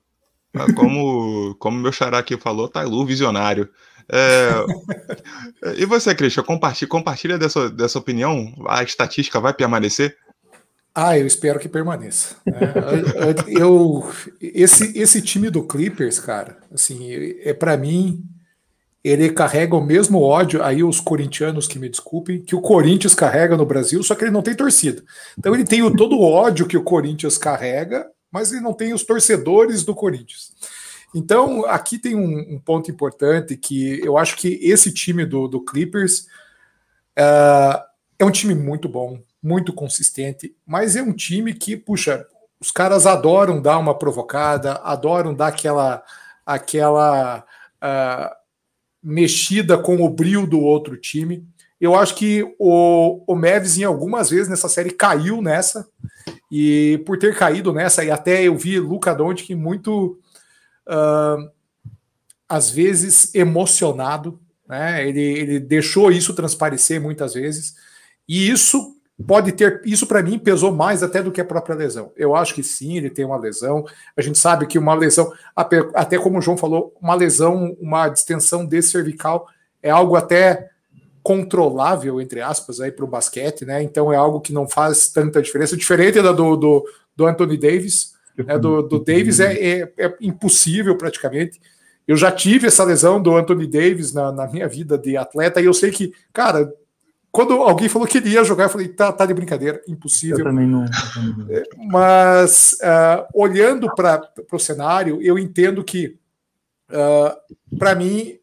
Como, 0.76 1.54
como 1.58 1.78
meu 1.78 1.90
xará 1.90 2.18
aqui 2.18 2.36
falou, 2.36 2.68
Tailu, 2.68 3.06
visionário. 3.06 3.70
É, 4.12 4.50
e 5.78 5.86
você, 5.86 6.14
Christian, 6.14 6.42
compartilha, 6.42 6.88
compartilha 6.88 7.38
dessa, 7.38 7.70
dessa 7.70 7.98
opinião? 7.98 8.54
A 8.68 8.82
estatística 8.82 9.40
vai 9.40 9.54
permanecer? 9.54 10.14
Ah, 10.94 11.18
eu 11.18 11.26
espero 11.26 11.58
que 11.58 11.68
permaneça. 11.70 12.36
né? 12.44 12.62
eu, 13.48 14.06
esse, 14.40 14.98
esse 14.98 15.22
time 15.22 15.48
do 15.48 15.62
Clippers, 15.62 16.18
cara, 16.18 16.58
assim, 16.72 17.10
é 17.42 17.54
para 17.54 17.76
mim, 17.76 18.22
ele 19.02 19.30
carrega 19.30 19.76
o 19.76 19.84
mesmo 19.84 20.20
ódio, 20.20 20.62
aí 20.62 20.82
os 20.82 21.00
corintianos 21.00 21.66
que 21.66 21.78
me 21.78 21.88
desculpem, 21.88 22.42
que 22.42 22.56
o 22.56 22.60
Corinthians 22.60 23.14
carrega 23.14 23.56
no 23.56 23.64
Brasil, 23.64 24.02
só 24.02 24.14
que 24.14 24.24
ele 24.24 24.32
não 24.32 24.42
tem 24.42 24.54
torcida. 24.54 25.02
Então 25.38 25.54
ele 25.54 25.64
tem 25.64 25.82
o, 25.82 25.94
todo 25.94 26.16
o 26.16 26.22
ódio 26.22 26.66
que 26.66 26.76
o 26.76 26.82
Corinthians 26.82 27.38
carrega, 27.38 28.10
mas 28.30 28.52
ele 28.52 28.60
não 28.60 28.72
tem 28.72 28.92
os 28.92 29.04
torcedores 29.04 29.84
do 29.84 29.94
Corinthians. 29.94 30.52
Então, 31.14 31.64
aqui 31.66 31.98
tem 31.98 32.14
um, 32.14 32.56
um 32.56 32.58
ponto 32.58 32.90
importante 32.90 33.56
que 33.56 34.00
eu 34.04 34.18
acho 34.18 34.36
que 34.36 34.58
esse 34.60 34.92
time 34.92 35.24
do, 35.24 35.48
do 35.48 35.64
Clippers 35.64 36.26
uh, 37.18 37.80
é 38.18 38.24
um 38.24 38.30
time 38.30 38.54
muito 38.54 38.88
bom, 38.88 39.18
muito 39.42 39.72
consistente, 39.72 40.54
mas 40.66 40.96
é 40.96 41.02
um 41.02 41.12
time 41.12 41.54
que, 41.54 41.76
puxa, 41.76 42.26
os 42.60 42.70
caras 42.70 43.06
adoram 43.06 43.62
dar 43.62 43.78
uma 43.78 43.96
provocada, 43.96 44.74
adoram 44.82 45.34
dar 45.34 45.48
aquela, 45.48 46.02
aquela 46.44 47.44
uh, 47.82 48.36
mexida 49.08 49.78
com 49.78 50.02
o 50.02 50.10
brilho 50.10 50.48
do 50.48 50.58
outro 50.58 50.96
time. 50.96 51.46
Eu 51.80 51.94
acho 51.94 52.16
que 52.16 52.42
o, 52.58 53.22
o 53.24 53.36
Mavis, 53.36 53.78
em 53.78 53.84
algumas 53.84 54.30
vezes 54.30 54.48
nessa 54.48 54.68
série, 54.68 54.90
caiu 54.90 55.40
nessa, 55.40 55.86
e 56.50 57.00
por 57.06 57.16
ter 57.16 57.36
caído 57.36 57.72
nessa, 57.72 58.04
e 58.04 58.10
até 58.10 58.42
eu 58.42 58.56
vi 58.56 58.80
Luca 58.80 59.14
Doncic 59.14 59.54
muito 59.54 60.18
uh, 60.88 61.50
às 62.48 62.68
vezes 62.68 63.32
emocionado, 63.32 64.40
né? 64.68 65.08
Ele, 65.08 65.20
ele 65.20 65.60
deixou 65.60 66.10
isso 66.10 66.34
transparecer 66.34 67.00
muitas 67.00 67.34
vezes, 67.34 67.76
e 68.28 68.50
isso 68.50 68.95
pode 69.24 69.52
ter. 69.52 69.80
Isso 69.84 70.06
para 70.06 70.22
mim 70.22 70.38
pesou 70.38 70.72
mais 70.72 71.02
até 71.02 71.22
do 71.22 71.30
que 71.30 71.40
a 71.40 71.44
própria 71.44 71.76
lesão. 71.76 72.12
Eu 72.16 72.34
acho 72.34 72.54
que 72.54 72.62
sim, 72.62 72.96
ele 72.96 73.10
tem 73.10 73.24
uma 73.24 73.36
lesão. 73.36 73.86
A 74.16 74.22
gente 74.22 74.38
sabe 74.38 74.66
que 74.66 74.78
uma 74.78 74.94
lesão, 74.94 75.32
até 75.54 76.18
como 76.18 76.38
o 76.38 76.42
João 76.42 76.56
falou, 76.56 76.94
uma 77.00 77.14
lesão, 77.14 77.76
uma 77.80 78.08
distensão 78.08 78.64
desse 78.64 78.90
cervical 78.90 79.46
é 79.82 79.90
algo 79.90 80.16
até 80.16 80.70
controlável, 81.22 82.20
entre 82.20 82.40
aspas, 82.40 82.80
aí 82.80 82.92
para 82.92 83.04
o 83.04 83.08
basquete, 83.08 83.64
né? 83.64 83.82
Então 83.82 84.12
é 84.12 84.16
algo 84.16 84.40
que 84.40 84.52
não 84.52 84.68
faz 84.68 85.08
tanta 85.08 85.42
diferença. 85.42 85.76
Diferente 85.76 86.22
da 86.22 86.30
do, 86.30 86.56
do, 86.56 86.84
do 87.16 87.26
Anthony 87.26 87.56
Davis, 87.56 88.14
né? 88.36 88.56
do, 88.58 88.82
do 88.82 89.00
Davis 89.00 89.40
é, 89.40 89.52
é, 89.54 89.92
é 89.98 90.14
impossível 90.20 90.96
praticamente. 90.96 91.60
Eu 92.06 92.16
já 92.16 92.30
tive 92.30 92.68
essa 92.68 92.84
lesão 92.84 93.20
do 93.20 93.36
Anthony 93.36 93.66
Davis 93.66 94.12
na, 94.12 94.30
na, 94.30 94.46
minha 94.46 94.68
vida 94.68 94.96
de 94.96 95.16
atleta 95.16 95.60
e 95.60 95.64
eu 95.64 95.74
sei 95.74 95.90
que, 95.90 96.12
cara, 96.32 96.72
quando 97.36 97.52
alguém 97.52 97.86
falou 97.86 98.08
que 98.08 98.16
ele 98.16 98.30
ia 98.30 98.42
jogar, 98.42 98.64
eu 98.64 98.70
falei, 98.70 98.88
tá, 98.88 99.12
tá 99.12 99.26
de 99.26 99.34
brincadeira, 99.34 99.82
impossível. 99.86 100.38
Eu 100.38 100.44
também 100.44 100.66
não. 100.66 100.86
É, 101.50 101.62
mas, 101.76 102.78
uh, 102.80 103.28
olhando 103.34 103.94
para 103.94 104.26
o 104.50 104.58
cenário, 104.58 105.20
eu 105.20 105.38
entendo 105.38 105.84
que, 105.84 106.18
uh, 106.88 107.76
para 107.78 107.94
mim, 107.94 108.38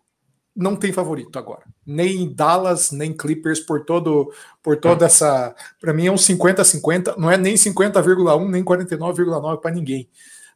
não 0.56 0.76
tem 0.76 0.94
favorito 0.94 1.40
agora. 1.40 1.64
Nem 1.84 2.32
Dallas, 2.32 2.92
nem 2.92 3.12
Clippers, 3.18 3.60
por 3.60 3.84
todo 3.84 4.32
por 4.62 4.78
toda 4.78 5.08
essa. 5.08 5.56
Para 5.82 5.92
mim 5.92 6.06
é 6.06 6.12
um 6.12 6.16
50-50, 6.16 7.18
não 7.18 7.32
é 7.32 7.36
nem 7.36 7.56
50,1, 7.56 8.48
nem 8.48 8.64
49,9 8.64 9.60
para 9.60 9.72
ninguém. 9.72 10.08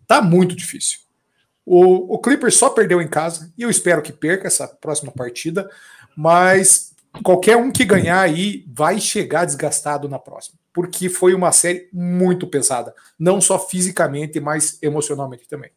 Tá 0.05 0.21
muito 0.21 0.55
difícil. 0.55 0.99
O, 1.65 2.13
o 2.13 2.19
Clippers 2.19 2.55
só 2.55 2.69
perdeu 2.69 3.01
em 3.01 3.07
casa, 3.07 3.51
e 3.57 3.63
eu 3.63 3.69
espero 3.71 4.03
que 4.03 4.13
perca 4.13 4.45
essa 4.45 4.67
próxima 4.67 5.11
partida, 5.11 5.67
mas 6.15 6.93
qualquer 7.23 7.57
um 7.57 7.71
que 7.71 7.85
ganhar 7.85 8.19
aí 8.19 8.65
vai 8.67 8.99
chegar 8.99 9.45
desgastado 9.45 10.07
na 10.07 10.19
próxima, 10.19 10.57
porque 10.73 11.09
foi 11.09 11.33
uma 11.33 11.51
série 11.51 11.89
muito 11.91 12.47
pesada, 12.47 12.93
não 13.17 13.39
só 13.41 13.59
fisicamente, 13.59 14.39
mas 14.39 14.77
emocionalmente 14.81 15.47
também. 15.47 15.71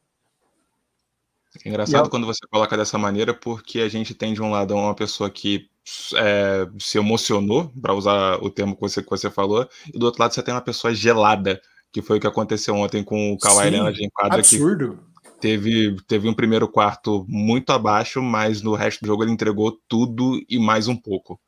É 1.65 1.69
engraçado 1.69 2.09
quando 2.09 2.27
você 2.27 2.47
coloca 2.49 2.77
dessa 2.77 2.97
maneira, 2.97 3.35
porque 3.35 3.81
a 3.81 3.89
gente 3.89 4.15
tem 4.15 4.33
de 4.33 4.41
um 4.41 4.51
lado 4.51 4.75
uma 4.75 4.95
pessoa 4.95 5.29
que 5.29 5.69
é, 6.15 6.69
se 6.79 6.99
emocionou, 6.99 7.73
para 7.81 7.95
usar 7.95 8.37
o 8.37 8.49
termo 8.49 8.75
que 8.77 8.81
você, 8.81 9.03
que 9.03 9.11
você 9.11 9.29
falou, 9.29 9.69
e 9.93 9.99
do 9.99 10.07
outro 10.07 10.23
lado 10.23 10.33
você 10.33 10.43
tem 10.43 10.55
uma 10.55 10.61
pessoa 10.61 10.95
gelada, 10.95 11.61
que 11.93 12.01
foi 12.01 12.19
o 12.19 12.21
que 12.21 12.27
aconteceu 12.27 12.75
ontem 12.77 13.03
com 13.03 13.33
o 13.33 13.39
Kawhi 13.39 13.71
Leonard 13.71 14.01
em 14.01 14.09
quadra. 14.11 14.39
Absurdo. 14.39 14.97
Que 14.97 15.10
teve, 15.41 15.97
teve 16.07 16.29
um 16.29 16.35
primeiro 16.35 16.69
quarto 16.69 17.25
muito 17.29 17.71
abaixo, 17.71 18.23
mas 18.23 18.63
no 18.63 18.75
resto 18.75 19.01
do 19.01 19.07
jogo 19.07 19.25
ele 19.25 19.33
entregou 19.33 19.79
tudo 19.89 20.41
e 20.49 20.59
mais 20.59 20.89
um 20.89 20.97
pouco. 20.97 21.41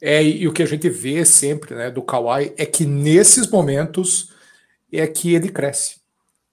É, 0.00 0.22
e 0.22 0.48
o 0.48 0.52
que 0.52 0.62
a 0.62 0.66
gente 0.66 0.88
vê 0.88 1.24
sempre 1.24 1.74
né, 1.74 1.90
do 1.90 2.02
Kawhi 2.02 2.54
é 2.56 2.64
que 2.64 2.86
nesses 2.86 3.48
momentos 3.48 4.32
é 4.90 5.06
que 5.06 5.34
ele 5.34 5.50
cresce 5.50 6.00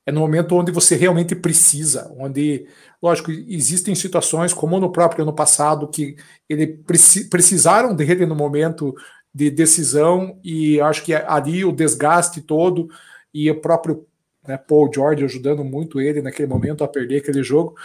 é 0.07 0.11
no 0.11 0.21
momento 0.21 0.55
onde 0.55 0.71
você 0.71 0.95
realmente 0.95 1.35
precisa, 1.35 2.09
onde, 2.17 2.65
lógico, 3.03 3.29
existem 3.29 3.93
situações, 3.93 4.53
como 4.53 4.79
no 4.79 4.89
próprio 4.89 5.23
ano 5.23 5.33
passado, 5.33 5.89
que 5.89 6.15
ele 6.47 6.65
preci 6.65 7.29
precisaram 7.29 7.93
dele 7.93 8.25
no 8.25 8.33
momento 8.33 8.95
de 9.33 9.51
decisão, 9.51 10.39
e 10.41 10.79
acho 10.79 11.03
que 11.03 11.13
ali 11.13 11.65
o 11.65 11.73
desgaste 11.73 12.39
todo, 12.39 12.87
e 13.33 13.51
o 13.51 13.59
próprio 13.59 14.06
né, 14.47 14.57
Paul 14.57 14.89
George 14.93 15.25
ajudando 15.25 15.63
muito 15.63 15.99
ele 15.99 16.21
naquele 16.21 16.47
momento 16.47 16.83
a 16.83 16.87
perder 16.87 17.17
aquele 17.17 17.43
jogo, 17.43 17.75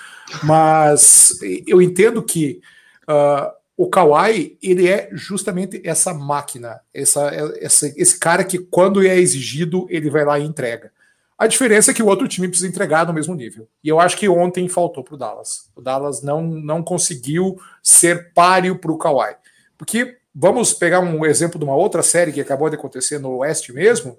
mas 0.42 1.38
eu 1.66 1.82
entendo 1.82 2.22
que 2.22 2.60
uh, 3.08 3.52
o 3.76 3.88
Kawhi 3.88 4.56
ele 4.62 4.88
é 4.88 5.08
justamente 5.12 5.82
essa 5.84 6.14
máquina, 6.14 6.80
essa, 6.94 7.30
essa, 7.60 7.92
esse 7.96 8.18
cara 8.18 8.44
que 8.44 8.58
quando 8.58 9.04
é 9.04 9.18
exigido 9.18 9.86
ele 9.90 10.08
vai 10.10 10.24
lá 10.24 10.38
e 10.38 10.44
entrega. 10.44 10.92
A 11.36 11.48
diferença 11.48 11.90
é 11.90 11.94
que 11.94 12.02
o 12.02 12.06
outro 12.06 12.28
time 12.28 12.46
precisa 12.46 12.68
entregar 12.68 13.04
no 13.04 13.12
mesmo 13.12 13.34
nível. 13.34 13.66
E 13.82 13.88
eu 13.88 13.98
acho 13.98 14.16
que 14.16 14.28
ontem 14.28 14.68
faltou 14.68 15.02
para 15.02 15.14
o 15.14 15.18
Dallas. 15.18 15.68
O 15.74 15.80
Dallas 15.80 16.22
não, 16.22 16.42
não 16.42 16.84
conseguiu 16.84 17.58
ser 17.82 18.32
páreo 18.32 18.78
para 18.78 18.92
o 18.92 18.96
Kawhi. 18.96 19.34
Porque 19.76 20.18
vamos 20.32 20.72
pegar 20.72 21.00
um 21.00 21.26
exemplo 21.26 21.58
de 21.58 21.64
uma 21.64 21.74
outra 21.74 22.00
série 22.00 22.30
que 22.30 22.40
acabou 22.40 22.70
de 22.70 22.76
acontecer 22.76 23.18
no 23.18 23.38
Oeste 23.38 23.72
mesmo, 23.72 24.18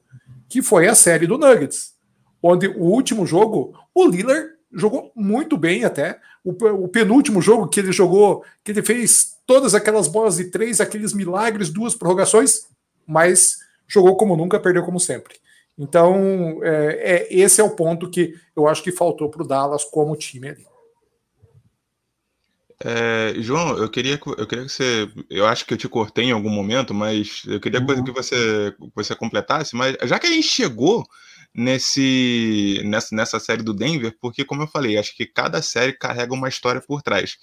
que 0.49 0.61
foi 0.61 0.87
a 0.87 0.95
série 0.95 1.25
do 1.25 1.37
Nuggets, 1.37 1.92
onde 2.43 2.67
o 2.67 2.83
último 2.83 3.25
jogo, 3.25 3.73
o 3.95 4.05
Lillard 4.05 4.49
jogou 4.71 5.11
muito 5.15 5.55
bem 5.55 5.85
até. 5.85 6.19
O, 6.43 6.51
o, 6.51 6.87
penúltimo 6.89 7.41
jogo 7.41 7.69
que 7.69 7.79
ele 7.79 7.93
jogou, 7.93 8.43
que 8.63 8.71
ele 8.71 8.83
fez 8.83 9.37
todas 9.47 9.73
aquelas 9.73 10.09
bolas 10.09 10.35
de 10.35 10.51
três, 10.51 10.81
aqueles 10.81 11.13
milagres, 11.13 11.69
duas 11.69 11.95
prorrogações, 11.95 12.67
mas 13.07 13.59
jogou 13.87 14.17
como 14.17 14.35
nunca, 14.35 14.59
perdeu 14.59 14.83
como 14.83 14.99
sempre. 14.99 15.35
Então, 15.77 16.59
é, 16.61 17.29
é, 17.29 17.33
esse 17.33 17.61
é 17.61 17.63
o 17.63 17.75
ponto 17.75 18.09
que 18.09 18.35
eu 18.55 18.67
acho 18.67 18.83
que 18.83 18.91
faltou 18.91 19.29
para 19.29 19.43
o 19.43 19.47
Dallas 19.47 19.85
como 19.85 20.15
time 20.15 20.49
ali. 20.49 20.65
É, 22.85 23.33
João, 23.37 23.77
eu 23.77 23.89
queria, 23.89 24.19
eu 24.37 24.45
queria 24.45 24.65
que 24.65 24.71
você. 24.71 25.09
Eu 25.29 25.45
acho 25.45 25.65
que 25.65 25.73
eu 25.73 25.77
te 25.77 25.87
cortei 25.87 26.25
em 26.25 26.31
algum 26.31 26.49
momento, 26.49 26.93
mas 26.93 27.43
eu 27.47 27.59
queria 27.59 27.79
uhum. 27.79 28.03
que 28.03 28.11
você, 28.11 28.75
você 28.93 29.15
completasse. 29.15 29.73
Mas 29.73 29.95
já 30.03 30.19
que 30.19 30.27
a 30.27 30.29
gente 30.29 30.47
chegou 30.47 31.05
nesse, 31.53 32.81
nessa, 32.85 33.15
nessa 33.15 33.39
série 33.39 33.61
do 33.63 33.73
Denver, 33.73 34.15
porque, 34.19 34.43
como 34.43 34.63
eu 34.63 34.67
falei, 34.67 34.97
acho 34.97 35.15
que 35.15 35.25
cada 35.25 35.61
série 35.61 35.93
carrega 35.93 36.33
uma 36.33 36.49
história 36.49 36.81
por 36.81 37.01
trás. 37.01 37.37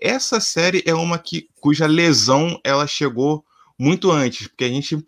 Essa 0.00 0.40
série 0.40 0.82
é 0.84 0.94
uma 0.94 1.18
que, 1.18 1.48
cuja 1.60 1.86
lesão 1.86 2.60
ela 2.64 2.86
chegou 2.86 3.44
muito 3.78 4.10
antes, 4.10 4.48
porque 4.48 4.64
a 4.64 4.68
gente 4.68 5.04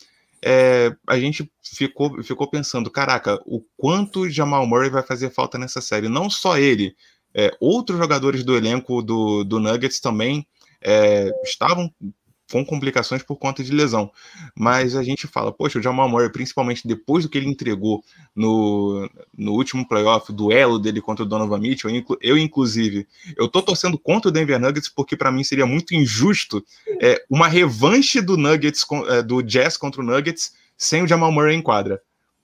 é, 0.47 0.95
a 1.07 1.19
gente 1.19 1.51
ficou, 1.63 2.23
ficou 2.23 2.47
pensando, 2.47 2.91
caraca, 2.91 3.41
o 3.47 3.63
quanto 3.79 4.29
Jamal 4.29 4.67
Murray 4.67 4.91
vai 4.91 5.03
fazer 5.03 5.31
falta 5.31 5.57
nessa 5.57 5.81
série. 5.81 6.07
Não 6.07 6.29
só 6.29 6.59
ele, 6.59 6.95
é, 7.35 7.51
outros 7.59 7.99
jogadores 7.99 8.45
do 8.45 8.55
elenco 8.55 9.03
do, 9.03 9.43
do 9.43 9.59
Nuggets 9.59 10.01
também 10.01 10.47
é, 10.83 11.31
estavam 11.43 11.91
com 12.51 12.65
complicações 12.65 13.23
por 13.23 13.37
conta 13.37 13.63
de 13.65 13.73
lesão. 13.73 14.11
Mas 14.57 14.97
a 14.97 15.03
gente 15.03 15.27
fala, 15.27 15.53
poxa, 15.53 15.79
o 15.79 15.83
Jamal 15.83 16.09
Murray, 16.09 16.31
principalmente 16.31 16.87
depois 16.87 17.25
do 17.25 17.31
que 17.31 17.39
ele 17.39 17.49
entregou 17.49 18.03
no, 18.35 19.09
no 19.37 19.53
último 19.53 19.87
playoff, 19.87 20.33
duelo 20.33 20.79
dele 20.79 21.01
contra 21.01 21.25
o 21.25 21.29
Donovan 21.29 21.59
Mitchell, 21.59 21.91
eu, 22.21 22.39
inclusive, 22.39 23.07
eu 23.37 23.49
tô 23.49 23.63
torcendo 23.63 23.99
contra 23.99 24.29
o 24.29 24.33
Denver 24.33 24.61
Nuggets 24.61 24.89
porque 24.89 25.17
para 25.17 25.33
mim 25.33 25.45
seria 25.45 25.67
muito 25.67 25.95
injusto 25.95 26.65
é, 27.01 27.25
uma 27.29 27.49
revanche 27.49 28.21
do 28.21 28.37
Nuggets, 28.37 28.85
é, 29.09 29.23
do 29.23 29.43
Jazz 29.43 29.77
contra 29.77 30.01
o 30.01 30.05
Nuggets 30.05 30.53
sem 30.77 31.03
o 31.03 31.09
Jamal 31.09 31.33
Murray 31.33 31.57
em 31.57 31.63
quadra. 31.63 32.01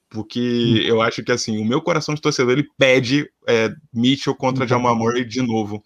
Porque 0.08 0.82
eu 0.84 1.00
acho 1.00 1.22
que 1.22 1.30
assim, 1.30 1.58
o 1.58 1.64
meu 1.64 1.80
coração 1.80 2.14
de 2.14 2.20
torcedor 2.20 2.52
ele 2.52 2.68
pede 2.76 3.30
é, 3.46 3.70
Mitchell 3.92 4.34
contra 4.34 4.66
Jamal 4.66 4.96
Murray 4.96 5.24
de 5.24 5.40
novo. 5.40 5.82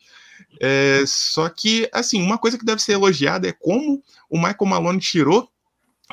É, 0.61 1.03
só 1.07 1.49
que, 1.49 1.89
assim, 1.93 2.23
uma 2.23 2.39
coisa 2.39 2.59
que 2.59 2.65
deve 2.65 2.83
ser 2.83 2.93
elogiada 2.93 3.49
é 3.49 3.53
como 3.53 4.03
o 4.29 4.37
Michael 4.37 4.67
Malone 4.67 5.01
tirou 5.01 5.49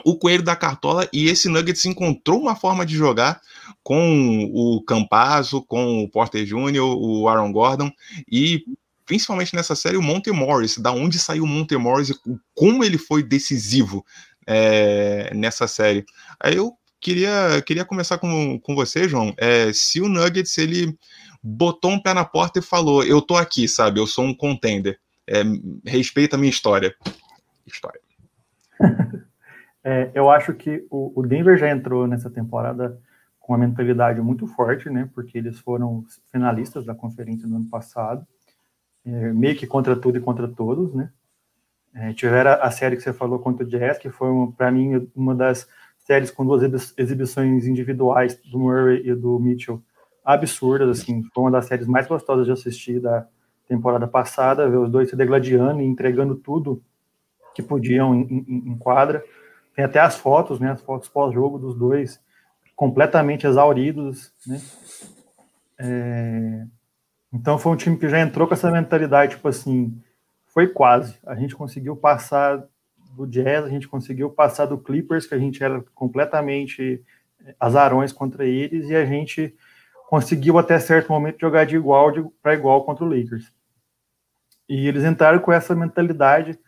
o 0.05 0.17
coelho 0.17 0.43
da 0.43 0.55
cartola 0.55 1.07
e 1.11 1.27
esse 1.27 1.49
Nuggets 1.49 1.85
encontrou 1.85 2.39
uma 2.39 2.55
forma 2.55 2.85
de 2.85 2.95
jogar 2.95 3.41
com 3.83 4.49
o 4.53 4.81
Campazzo, 4.83 5.61
com 5.63 6.03
o 6.03 6.09
Porter 6.09 6.45
Jr., 6.45 6.81
o 6.81 7.27
Aaron 7.27 7.51
Gordon 7.51 7.91
e 8.31 8.63
principalmente 9.05 9.55
nessa 9.55 9.75
série 9.75 9.97
o 9.97 10.01
Monte 10.01 10.31
Morris, 10.31 10.77
da 10.77 10.91
onde 10.91 11.19
saiu 11.19 11.43
o 11.43 11.47
Monte 11.47 11.75
Morris 11.75 12.09
e 12.09 12.15
como 12.55 12.83
ele 12.83 12.97
foi 12.97 13.21
decisivo 13.21 14.05
é, 14.47 15.31
nessa 15.35 15.67
série. 15.67 16.05
Aí 16.39 16.55
eu 16.55 16.73
queria, 16.99 17.61
queria 17.65 17.83
começar 17.83 18.17
com, 18.17 18.59
com 18.59 18.75
você, 18.75 19.09
João. 19.09 19.33
É, 19.37 19.73
se 19.73 19.99
o 19.99 20.07
Nuggets 20.07 20.57
ele 20.57 20.97
botou 21.41 21.91
um 21.91 22.01
pé 22.01 22.13
na 22.13 22.25
porta 22.25 22.59
e 22.59 22.61
falou: 22.61 23.03
Eu 23.03 23.21
tô 23.21 23.35
aqui, 23.35 23.67
sabe? 23.67 23.99
Eu 23.99 24.07
sou 24.07 24.25
um 24.25 24.33
contender. 24.33 24.99
É, 25.27 25.43
respeita 25.85 26.35
a 26.35 26.39
minha 26.39 26.49
história. 26.49 26.93
História. 27.65 27.99
é, 29.83 30.11
eu 30.13 30.29
acho 30.29 30.53
que 30.53 30.85
o, 30.89 31.19
o, 31.19 31.25
Denver 31.25 31.57
já 31.57 31.69
entrou 31.69 32.07
nessa 32.07 32.29
temporada 32.29 32.99
com 33.39 33.53
uma 33.53 33.59
mentalidade 33.59 34.21
muito 34.21 34.47
forte, 34.47 34.89
né? 34.89 35.09
Porque 35.13 35.37
eles 35.37 35.59
foram 35.59 36.03
finalistas 36.31 36.85
da 36.85 36.93
conferência 36.93 37.47
no 37.47 37.57
ano 37.57 37.69
passado, 37.69 38.25
é, 39.05 39.33
meio 39.33 39.55
que 39.55 39.67
contra 39.67 39.95
tudo 39.95 40.17
e 40.17 40.21
contra 40.21 40.47
todos, 40.47 40.93
né? 40.93 41.11
É, 41.93 42.13
tiveram 42.13 42.51
a 42.51 42.71
série 42.71 42.95
que 42.95 43.03
você 43.03 43.11
falou 43.11 43.39
contra 43.39 43.65
o 43.65 43.67
Jazz, 43.69 43.97
que 43.97 44.09
foi, 44.09 44.29
para 44.55 44.71
mim, 44.71 45.09
uma 45.13 45.35
das 45.35 45.67
séries 45.99 46.31
com 46.31 46.45
duas 46.45 46.63
exibições 46.97 47.67
individuais 47.67 48.39
do 48.49 48.57
Murray 48.59 49.01
e 49.05 49.13
do 49.13 49.37
Mitchell 49.39 49.83
absurdas, 50.23 51.01
assim, 51.01 51.23
foi 51.33 51.43
uma 51.43 51.51
das 51.51 51.65
séries 51.65 51.87
mais 51.87 52.07
gostosas 52.07 52.45
de 52.45 52.51
assistir 52.51 52.99
da 52.99 53.27
temporada 53.67 54.07
passada, 54.07 54.69
ver 54.69 54.77
os 54.77 54.89
dois 54.89 55.09
se 55.09 55.15
degladiando 55.15 55.81
e 55.81 55.85
entregando 55.85 56.35
tudo 56.35 56.83
que 57.55 57.61
podiam 57.61 58.13
em, 58.13 58.45
em, 58.47 58.71
em 58.71 58.77
quadra. 58.77 59.23
Tem 59.75 59.85
até 59.85 59.99
as 59.99 60.15
fotos, 60.15 60.59
né, 60.59 60.71
as 60.71 60.81
fotos 60.81 61.07
pós-jogo 61.09 61.57
dos 61.57 61.75
dois 61.75 62.19
completamente 62.75 63.45
exauridos, 63.45 64.33
né? 64.45 64.61
É... 65.77 66.65
Então 67.33 67.57
foi 67.57 67.71
um 67.71 67.75
time 67.75 67.97
que 67.97 68.09
já 68.09 68.19
entrou 68.19 68.47
com 68.47 68.53
essa 68.53 68.69
mentalidade, 68.69 69.35
tipo 69.35 69.47
assim, 69.47 69.97
foi 70.47 70.67
quase. 70.67 71.17
A 71.25 71.35
gente 71.35 71.55
conseguiu 71.55 71.95
passar 71.95 72.63
do 73.15 73.25
Jazz, 73.25 73.65
a 73.65 73.69
gente 73.69 73.87
conseguiu 73.87 74.29
passar 74.29 74.65
do 74.65 74.77
Clippers, 74.77 75.25
que 75.25 75.35
a 75.35 75.39
gente 75.39 75.63
era 75.63 75.81
completamente 75.95 77.01
eh, 77.45 77.55
azarões 77.59 78.11
contra 78.11 78.45
eles, 78.45 78.89
e 78.89 78.95
a 78.95 79.05
gente 79.05 79.55
conseguiu 80.11 80.59
até 80.59 80.77
certo 80.77 81.09
momento 81.09 81.39
jogar 81.39 81.65
de 81.65 81.77
igual 81.77 82.11
para 82.43 82.53
igual 82.53 82.83
contra 82.83 83.05
o 83.05 83.07
Lakers. 83.07 83.49
E 84.67 84.85
eles 84.85 85.05
entraram 85.05 85.39
com 85.39 85.53
essa 85.53 85.73
mentalidade 85.73 86.59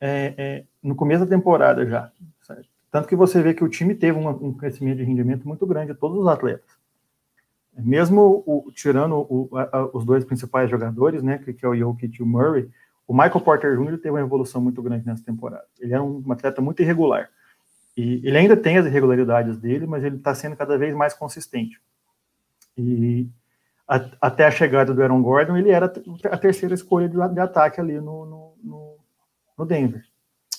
é, 0.00 0.34
é, 0.36 0.64
no 0.82 0.96
começo 0.96 1.24
da 1.24 1.30
temporada 1.36 1.86
já. 1.86 2.10
Certo? 2.42 2.68
Tanto 2.90 3.06
que 3.06 3.14
você 3.14 3.40
vê 3.40 3.54
que 3.54 3.62
o 3.62 3.68
time 3.68 3.94
teve 3.94 4.18
um, 4.18 4.28
um 4.28 4.52
crescimento 4.52 4.96
de 4.96 5.04
rendimento 5.04 5.46
muito 5.46 5.64
grande 5.68 5.92
de 5.92 6.00
todos 6.00 6.18
os 6.18 6.26
atletas. 6.26 6.68
Mesmo 7.78 8.42
o, 8.44 8.72
tirando 8.74 9.14
o, 9.18 9.48
a, 9.56 9.88
os 9.96 10.04
dois 10.04 10.24
principais 10.24 10.68
jogadores, 10.68 11.22
né, 11.22 11.38
que, 11.38 11.52
que 11.52 11.64
é 11.64 11.68
o 11.68 11.76
Jokic 11.76 12.18
e 12.18 12.24
o 12.24 12.26
Murray, 12.26 12.68
o 13.06 13.12
Michael 13.12 13.40
Porter 13.40 13.78
Jr. 13.78 13.98
teve 13.98 14.10
uma 14.10 14.20
evolução 14.20 14.60
muito 14.60 14.82
grande 14.82 15.06
nessa 15.06 15.24
temporada. 15.24 15.64
Ele 15.78 15.94
é 15.94 16.00
um, 16.00 16.24
um 16.26 16.32
atleta 16.32 16.60
muito 16.60 16.82
irregular. 16.82 17.30
E 17.96 18.20
ele 18.26 18.36
ainda 18.36 18.56
tem 18.56 18.78
as 18.78 18.86
irregularidades 18.86 19.56
dele, 19.58 19.86
mas 19.86 20.02
ele 20.02 20.16
está 20.16 20.34
sendo 20.34 20.56
cada 20.56 20.76
vez 20.76 20.92
mais 20.92 21.14
consistente. 21.14 21.80
E 22.80 23.28
a, 23.88 24.08
até 24.20 24.46
a 24.46 24.50
chegada 24.50 24.94
do 24.94 25.02
Aaron 25.02 25.22
Gordon, 25.22 25.56
ele 25.56 25.70
era 25.70 25.92
a 26.30 26.36
terceira 26.36 26.74
escolha 26.74 27.08
de, 27.08 27.16
de 27.16 27.40
ataque 27.40 27.80
ali 27.80 27.94
no, 27.94 28.26
no, 28.26 28.54
no, 28.62 28.96
no, 29.58 29.66
Denver. 29.66 30.02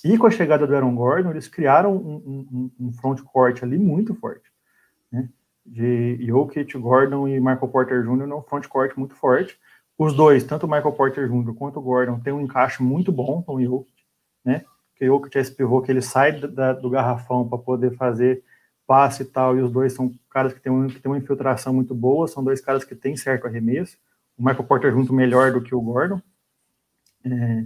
E 0.03 0.17
com 0.17 0.27
a 0.27 0.31
chegada 0.31 0.65
do 0.65 0.75
Aaron 0.75 0.95
Gordon, 0.95 1.31
eles 1.31 1.47
criaram 1.47 1.95
um, 1.95 2.47
um, 2.51 2.71
um 2.79 2.93
front 2.93 3.21
court 3.21 3.63
ali 3.63 3.77
muito 3.77 4.15
forte. 4.15 4.51
Né? 5.11 5.29
De 5.65 6.17
Jokic, 6.25 6.77
Gordon 6.77 7.27
e 7.27 7.39
Michael 7.39 7.67
Porter 7.67 8.03
Jr. 8.03 8.27
num 8.27 8.41
front 8.41 8.67
court 8.67 8.95
muito 8.97 9.15
forte 9.15 9.57
os 10.03 10.13
dois, 10.13 10.43
tanto 10.43 10.65
o 10.65 10.69
Michael 10.69 10.93
Porter 10.93 11.29
Jr. 11.29 11.53
quanto 11.53 11.79
o 11.79 11.81
Gordon, 11.81 12.19
têm 12.19 12.33
um 12.33 12.41
encaixe 12.41 12.81
muito 12.81 13.11
bom 13.11 13.43
com 13.43 13.55
o 13.55 13.63
Jokic, 13.63 14.03
né? 14.43 14.65
Porque 14.89 15.07
o 15.07 15.13
Jokic 15.13 15.37
é 15.37 15.41
esse 15.41 15.55
pivô 15.55 15.79
que 15.81 15.91
ele 15.91 16.01
sai 16.01 16.39
da, 16.39 16.73
do 16.73 16.89
garrafão 16.89 17.47
para 17.47 17.59
poder 17.59 17.95
fazer 17.95 18.43
passe 18.91 19.23
e 19.23 19.25
tal, 19.25 19.57
e 19.57 19.61
os 19.61 19.71
dois 19.71 19.93
são 19.93 20.11
caras 20.29 20.51
que 20.51 20.59
têm, 20.59 20.69
um, 20.69 20.85
que 20.85 21.07
uma 21.07 21.17
infiltração 21.17 21.73
muito 21.73 21.95
boa, 21.95 22.27
são 22.27 22.43
dois 22.43 22.59
caras 22.59 22.83
que 22.83 22.93
têm 22.93 23.15
certo 23.15 23.47
arremesso. 23.47 23.97
O 24.37 24.43
Michael 24.43 24.65
Porter 24.65 24.91
junto 24.91 25.13
melhor 25.13 25.53
do 25.53 25.61
que 25.61 25.73
o 25.73 25.79
Gordon. 25.79 26.21
É, 27.23 27.63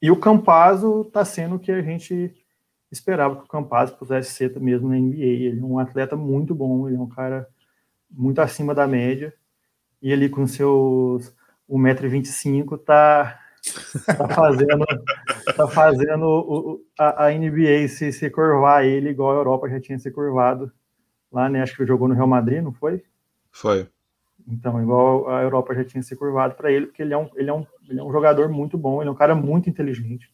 e 0.00 0.10
o 0.10 0.16
Campazzo 0.16 1.02
está 1.02 1.22
sendo 1.22 1.56
o 1.56 1.58
que 1.58 1.70
a 1.70 1.82
gente 1.82 2.34
esperava 2.90 3.36
que 3.36 3.44
o 3.44 3.46
Campazzo 3.46 3.94
pudesse 3.94 4.30
ser 4.30 4.58
mesmo 4.58 4.88
na 4.88 4.96
NBA. 4.96 5.22
Ele 5.22 5.60
é 5.60 5.62
um 5.62 5.78
atleta 5.78 6.16
muito 6.16 6.54
bom, 6.54 6.88
ele 6.88 6.96
é 6.96 7.00
um 7.00 7.08
cara 7.08 7.46
muito 8.10 8.40
acima 8.40 8.74
da 8.74 8.86
média 8.86 9.34
e 10.00 10.10
ele 10.10 10.30
com 10.30 10.46
seus 10.46 11.30
1,25m 11.68 12.78
tá, 12.78 13.38
tá 14.06 14.28
fazendo, 14.28 14.84
tá 15.56 15.68
fazendo 15.68 16.24
o, 16.24 16.84
a, 16.98 17.26
a, 17.26 17.30
NBA 17.30 17.88
se, 17.88 18.12
se 18.12 18.28
curvar 18.28 18.84
ele 18.84 19.10
igual 19.10 19.32
a 19.32 19.36
Europa 19.36 19.68
já 19.68 19.80
tinha 19.80 19.98
se 19.98 20.10
curvado 20.10 20.72
lá, 21.30 21.48
né? 21.48 21.62
Acho 21.62 21.76
que 21.76 21.86
jogou 21.86 22.08
no 22.08 22.14
Real 22.14 22.26
Madrid, 22.26 22.62
não 22.62 22.72
foi? 22.72 23.02
Foi. 23.50 23.88
Então, 24.46 24.82
igual 24.82 25.28
a 25.30 25.42
Europa 25.42 25.74
já 25.74 25.84
tinha 25.84 26.02
se 26.02 26.16
curvado 26.16 26.54
para 26.54 26.72
ele, 26.72 26.86
porque 26.86 27.02
ele 27.02 27.14
é, 27.14 27.18
um, 27.18 27.30
ele, 27.36 27.50
é 27.50 27.54
um, 27.54 27.64
ele 27.88 28.00
é 28.00 28.02
um 28.02 28.10
jogador 28.10 28.48
muito 28.48 28.76
bom, 28.76 29.00
ele 29.00 29.08
é 29.08 29.12
um 29.12 29.16
cara 29.16 29.34
muito 29.34 29.70
inteligente. 29.70 30.28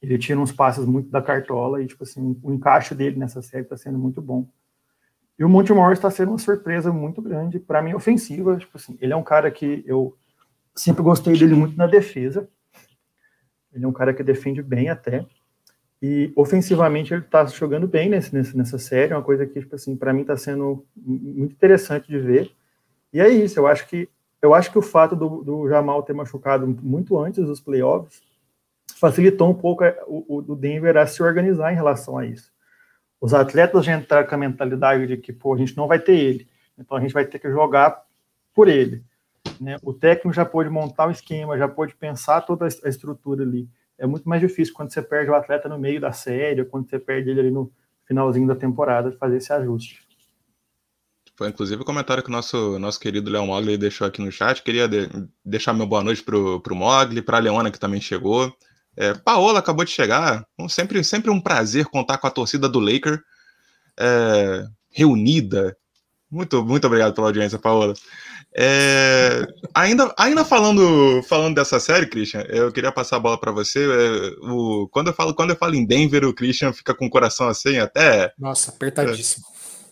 Ele 0.00 0.18
tira 0.18 0.38
uns 0.38 0.52
passos 0.52 0.86
muito 0.86 1.10
da 1.10 1.20
cartola 1.20 1.82
e, 1.82 1.86
tipo 1.86 2.04
assim, 2.04 2.38
o 2.42 2.52
encaixe 2.52 2.94
dele 2.94 3.18
nessa 3.18 3.42
série 3.42 3.64
está 3.64 3.76
sendo 3.76 3.98
muito 3.98 4.20
bom. 4.20 4.46
E 5.38 5.44
o 5.44 5.48
Monte 5.48 5.72
Morris 5.72 5.98
está 5.98 6.10
sendo 6.10 6.28
uma 6.28 6.38
surpresa 6.38 6.92
muito 6.92 7.20
grande 7.20 7.58
para 7.58 7.82
mim 7.82 7.94
ofensiva. 7.94 8.56
Tipo 8.56 8.76
assim, 8.76 8.96
ele 9.00 9.12
é 9.12 9.16
um 9.16 9.22
cara 9.22 9.50
que 9.50 9.82
eu 9.86 10.16
sempre 10.74 11.02
gostei 11.02 11.34
dele 11.38 11.54
muito 11.54 11.76
na 11.76 11.86
defesa. 11.86 12.48
Ele 13.72 13.84
é 13.84 13.88
um 13.88 13.92
cara 13.92 14.14
que 14.14 14.22
defende 14.22 14.62
bem 14.62 14.88
até. 14.88 15.26
E 16.02 16.32
ofensivamente 16.36 17.14
ele 17.14 17.22
está 17.22 17.44
jogando 17.46 17.88
bem 17.88 18.10
nesse, 18.10 18.34
nesse, 18.34 18.56
nessa 18.56 18.78
série, 18.78 19.12
é 19.12 19.16
uma 19.16 19.22
coisa 19.22 19.46
que 19.46 19.60
tipo 19.60 19.74
assim, 19.74 19.96
para 19.96 20.12
mim 20.12 20.20
está 20.20 20.36
sendo 20.36 20.84
muito 20.94 21.52
interessante 21.52 22.06
de 22.08 22.18
ver. 22.18 22.50
E 23.12 23.20
é 23.20 23.28
isso, 23.28 23.58
eu 23.58 23.66
acho 23.66 23.88
que 23.88 24.08
eu 24.42 24.52
acho 24.52 24.70
que 24.70 24.76
o 24.76 24.82
fato 24.82 25.16
do, 25.16 25.42
do 25.42 25.66
Jamal 25.70 26.02
ter 26.02 26.12
machucado 26.12 26.66
muito 26.66 27.18
antes 27.18 27.46
dos 27.46 27.62
playoffs 27.62 28.22
facilitou 28.96 29.48
um 29.48 29.54
pouco 29.54 29.82
o, 30.06 30.44
o 30.46 30.54
Denver 30.54 30.98
a 30.98 31.06
se 31.06 31.22
organizar 31.22 31.72
em 31.72 31.76
relação 31.76 32.18
a 32.18 32.26
isso. 32.26 32.52
Os 33.18 33.32
atletas 33.32 33.86
já 33.86 33.96
entraram 33.96 34.28
com 34.28 34.34
a 34.34 34.38
mentalidade 34.38 35.06
de 35.06 35.16
que, 35.16 35.32
pô, 35.32 35.54
a 35.54 35.56
gente 35.56 35.74
não 35.74 35.88
vai 35.88 35.98
ter 35.98 36.18
ele, 36.18 36.46
então 36.78 36.98
a 36.98 37.00
gente 37.00 37.14
vai 37.14 37.24
ter 37.24 37.38
que 37.38 37.50
jogar 37.50 38.04
por 38.52 38.68
ele. 38.68 39.02
Né? 39.60 39.76
O 39.82 39.92
técnico 39.92 40.32
já 40.32 40.44
pode 40.44 40.68
montar 40.68 41.08
o 41.08 41.10
esquema, 41.10 41.58
já 41.58 41.68
pode 41.68 41.94
pensar 41.94 42.40
toda 42.42 42.66
a 42.66 42.88
estrutura 42.88 43.42
ali. 43.42 43.68
É 43.98 44.06
muito 44.06 44.28
mais 44.28 44.40
difícil 44.40 44.74
quando 44.74 44.92
você 44.92 45.00
perde 45.00 45.30
o 45.30 45.34
atleta 45.34 45.68
no 45.68 45.78
meio 45.78 46.00
da 46.00 46.12
série, 46.12 46.62
ou 46.62 46.66
quando 46.66 46.88
você 46.88 46.98
perde 46.98 47.30
ele 47.30 47.40
ali 47.40 47.50
no 47.50 47.70
finalzinho 48.06 48.46
da 48.46 48.56
temporada, 48.56 49.12
fazer 49.12 49.38
esse 49.38 49.52
ajuste. 49.52 50.04
Foi 51.36 51.48
inclusive 51.48 51.82
o 51.82 51.84
comentário 51.84 52.22
que 52.22 52.28
o 52.28 52.32
nosso, 52.32 52.78
nosso 52.78 53.00
querido 53.00 53.30
Léo 53.30 53.46
Mogli 53.46 53.76
deixou 53.76 54.06
aqui 54.06 54.22
no 54.22 54.30
chat. 54.30 54.62
Queria 54.62 54.86
de, 54.86 55.08
deixar 55.44 55.72
meu 55.72 55.86
boa 55.86 56.02
noite 56.02 56.22
pro, 56.22 56.60
pro 56.60 56.76
Mogli, 56.76 57.22
para 57.22 57.38
a 57.38 57.40
Leona, 57.40 57.70
que 57.72 57.78
também 57.78 58.00
chegou. 58.00 58.54
É, 58.96 59.14
Paola 59.14 59.58
acabou 59.58 59.84
de 59.84 59.90
chegar. 59.90 60.46
sempre, 60.68 61.02
sempre 61.02 61.30
um 61.30 61.40
prazer 61.40 61.86
contar 61.86 62.18
com 62.18 62.28
a 62.28 62.30
torcida 62.30 62.68
do 62.68 62.78
Laker 62.78 63.20
é, 63.98 64.64
reunida. 64.90 65.76
Muito, 66.30 66.64
muito 66.64 66.86
obrigado 66.86 67.14
pela 67.14 67.28
audiência, 67.28 67.58
Paola. 67.58 67.94
É, 68.56 69.46
ainda, 69.74 70.14
ainda 70.16 70.44
falando, 70.44 71.22
falando 71.24 71.56
dessa 71.56 71.80
série, 71.80 72.06
Christian, 72.06 72.42
eu 72.42 72.70
queria 72.70 72.92
passar 72.92 73.16
a 73.16 73.20
bola 73.20 73.38
para 73.38 73.50
você. 73.50 73.80
É, 73.80 74.48
o, 74.48 74.88
quando, 74.92 75.08
eu 75.08 75.12
falo, 75.12 75.34
quando 75.34 75.50
eu 75.50 75.56
falo 75.56 75.74
em 75.74 75.84
Denver, 75.84 76.24
o 76.24 76.34
Christian 76.34 76.72
fica 76.72 76.94
com 76.94 77.06
o 77.06 77.10
coração 77.10 77.48
assim, 77.48 77.78
até. 77.78 78.32
Nossa, 78.38 78.70
apertadíssimo. 78.70 79.44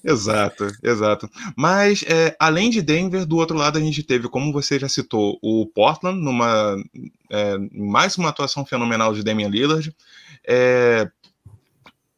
Exato, 0.05 0.67
exato. 0.83 1.31
Mas, 1.57 2.05
é, 2.09 2.35
além 2.39 2.71
de 2.71 2.83
Denver, 2.83 3.25
do 3.25 3.37
outro 3.37 3.57
lado 3.57 3.79
a 3.79 3.81
gente 3.81 4.03
teve, 4.03 4.29
como 4.29 4.53
você 4.53 4.79
já 4.79 4.89
citou, 4.89 5.39
o 5.43 5.67
Portland, 5.67 6.21
numa 6.21 6.77
é, 7.31 7.57
mais 7.73 8.17
uma 8.17 8.29
atuação 8.29 8.65
fenomenal 8.65 9.15
de 9.15 9.23
Damian 9.23 9.49
Lillard. 9.49 9.95
É, 10.47 11.09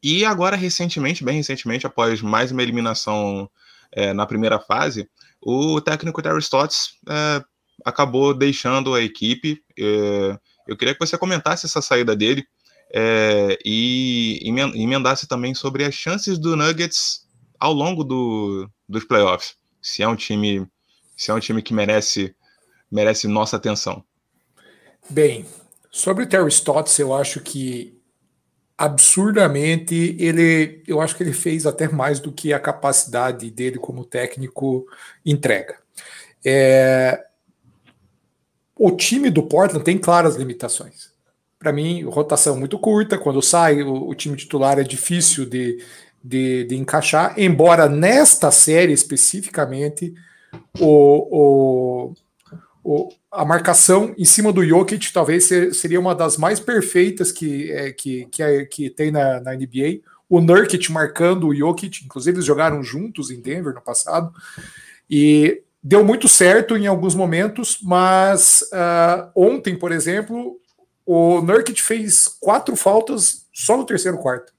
e 0.02 0.24
agora, 0.24 0.56
recentemente, 0.56 1.24
bem 1.24 1.36
recentemente, 1.36 1.86
após 1.86 2.20
mais 2.20 2.52
uma 2.52 2.62
eliminação 2.62 3.48
é, 3.92 4.12
na 4.12 4.26
primeira 4.26 4.58
fase, 4.58 5.08
o 5.44 5.80
técnico 5.80 6.22
Terry 6.22 6.38
Stotts 6.38 6.94
é, 7.08 7.42
acabou 7.84 8.32
deixando 8.32 8.94
a 8.94 9.02
equipe. 9.02 9.62
É, 9.78 10.38
eu 10.66 10.76
queria 10.76 10.94
que 10.94 11.04
você 11.04 11.18
comentasse 11.18 11.66
essa 11.66 11.82
saída 11.82 12.16
dele 12.16 12.44
e 13.64 14.40
emendasse 14.74 15.26
também 15.26 15.52
sobre 15.52 15.84
as 15.84 15.94
chances 15.94 16.38
do 16.38 16.56
Nuggets 16.56 17.26
ao 17.58 17.72
longo 17.72 18.04
do, 18.04 18.70
dos 18.88 19.04
playoffs. 19.04 19.56
Se 19.82 20.02
é 20.02 20.08
um 20.08 20.14
time, 20.14 20.66
se 21.16 21.30
é 21.30 21.34
um 21.34 21.40
time 21.40 21.60
que 21.60 21.74
merece 21.74 22.34
merece 22.90 23.26
nossa 23.26 23.56
atenção. 23.56 24.04
Bem, 25.10 25.44
sobre 25.90 26.24
o 26.24 26.28
Terry 26.28 26.48
Stotts, 26.48 26.98
eu 26.98 27.12
acho 27.12 27.40
que 27.40 27.98
absurdamente 28.76 30.16
ele, 30.18 30.82
eu 30.86 31.00
acho 31.00 31.16
que 31.16 31.22
ele 31.22 31.32
fez 31.32 31.66
até 31.66 31.88
mais 31.88 32.18
do 32.20 32.32
que 32.32 32.52
a 32.52 32.58
capacidade 32.58 33.50
dele 33.50 33.78
como 33.78 34.04
técnico 34.04 34.86
entrega. 35.24 35.76
É, 36.44 37.24
o 38.76 38.90
time 38.90 39.30
do 39.30 39.42
Portland 39.42 39.84
tem 39.84 39.96
claras 39.96 40.36
limitações. 40.36 41.12
Para 41.58 41.72
mim, 41.72 42.02
rotação 42.02 42.58
muito 42.58 42.78
curta. 42.78 43.16
Quando 43.16 43.40
sai, 43.40 43.82
o, 43.82 44.08
o 44.08 44.14
time 44.14 44.36
titular 44.36 44.78
é 44.78 44.82
difícil 44.82 45.46
de, 45.46 45.82
de, 46.22 46.64
de 46.64 46.76
encaixar, 46.76 47.34
embora 47.38 47.88
nesta 47.88 48.50
série 48.50 48.92
especificamente 48.92 50.14
o, 50.78 52.08
o, 52.10 52.14
o, 52.84 53.08
a 53.32 53.44
marcação 53.46 54.14
em 54.18 54.26
cima 54.26 54.52
do 54.52 54.62
Jokic 54.62 55.10
talvez 55.10 55.48
seria 55.72 55.98
uma 55.98 56.14
das 56.14 56.36
mais 56.36 56.60
perfeitas 56.60 57.32
que, 57.32 57.72
é, 57.72 57.90
que, 57.90 58.26
que, 58.26 58.42
é, 58.42 58.64
que 58.66 58.90
tem 58.90 59.10
na, 59.10 59.40
na 59.40 59.54
NBA. 59.54 60.00
O 60.28 60.40
Nurkic 60.40 60.92
marcando 60.92 61.48
o 61.48 61.54
Jokic, 61.54 62.04
inclusive 62.04 62.36
eles 62.36 62.44
jogaram 62.44 62.82
juntos 62.82 63.30
em 63.30 63.40
Denver 63.40 63.72
no 63.72 63.80
passado, 63.80 64.30
e 65.08 65.62
deu 65.82 66.04
muito 66.04 66.28
certo 66.28 66.76
em 66.76 66.86
alguns 66.86 67.14
momentos, 67.14 67.78
mas 67.82 68.62
uh, 68.72 69.30
ontem, 69.34 69.78
por 69.78 69.90
exemplo, 69.90 70.60
o 71.06 71.40
Nurkic 71.40 71.80
fez 71.80 72.28
quatro 72.40 72.76
faltas 72.76 73.46
só 73.52 73.76
no 73.76 73.86
terceiro 73.86 74.18
quarto. 74.18 74.52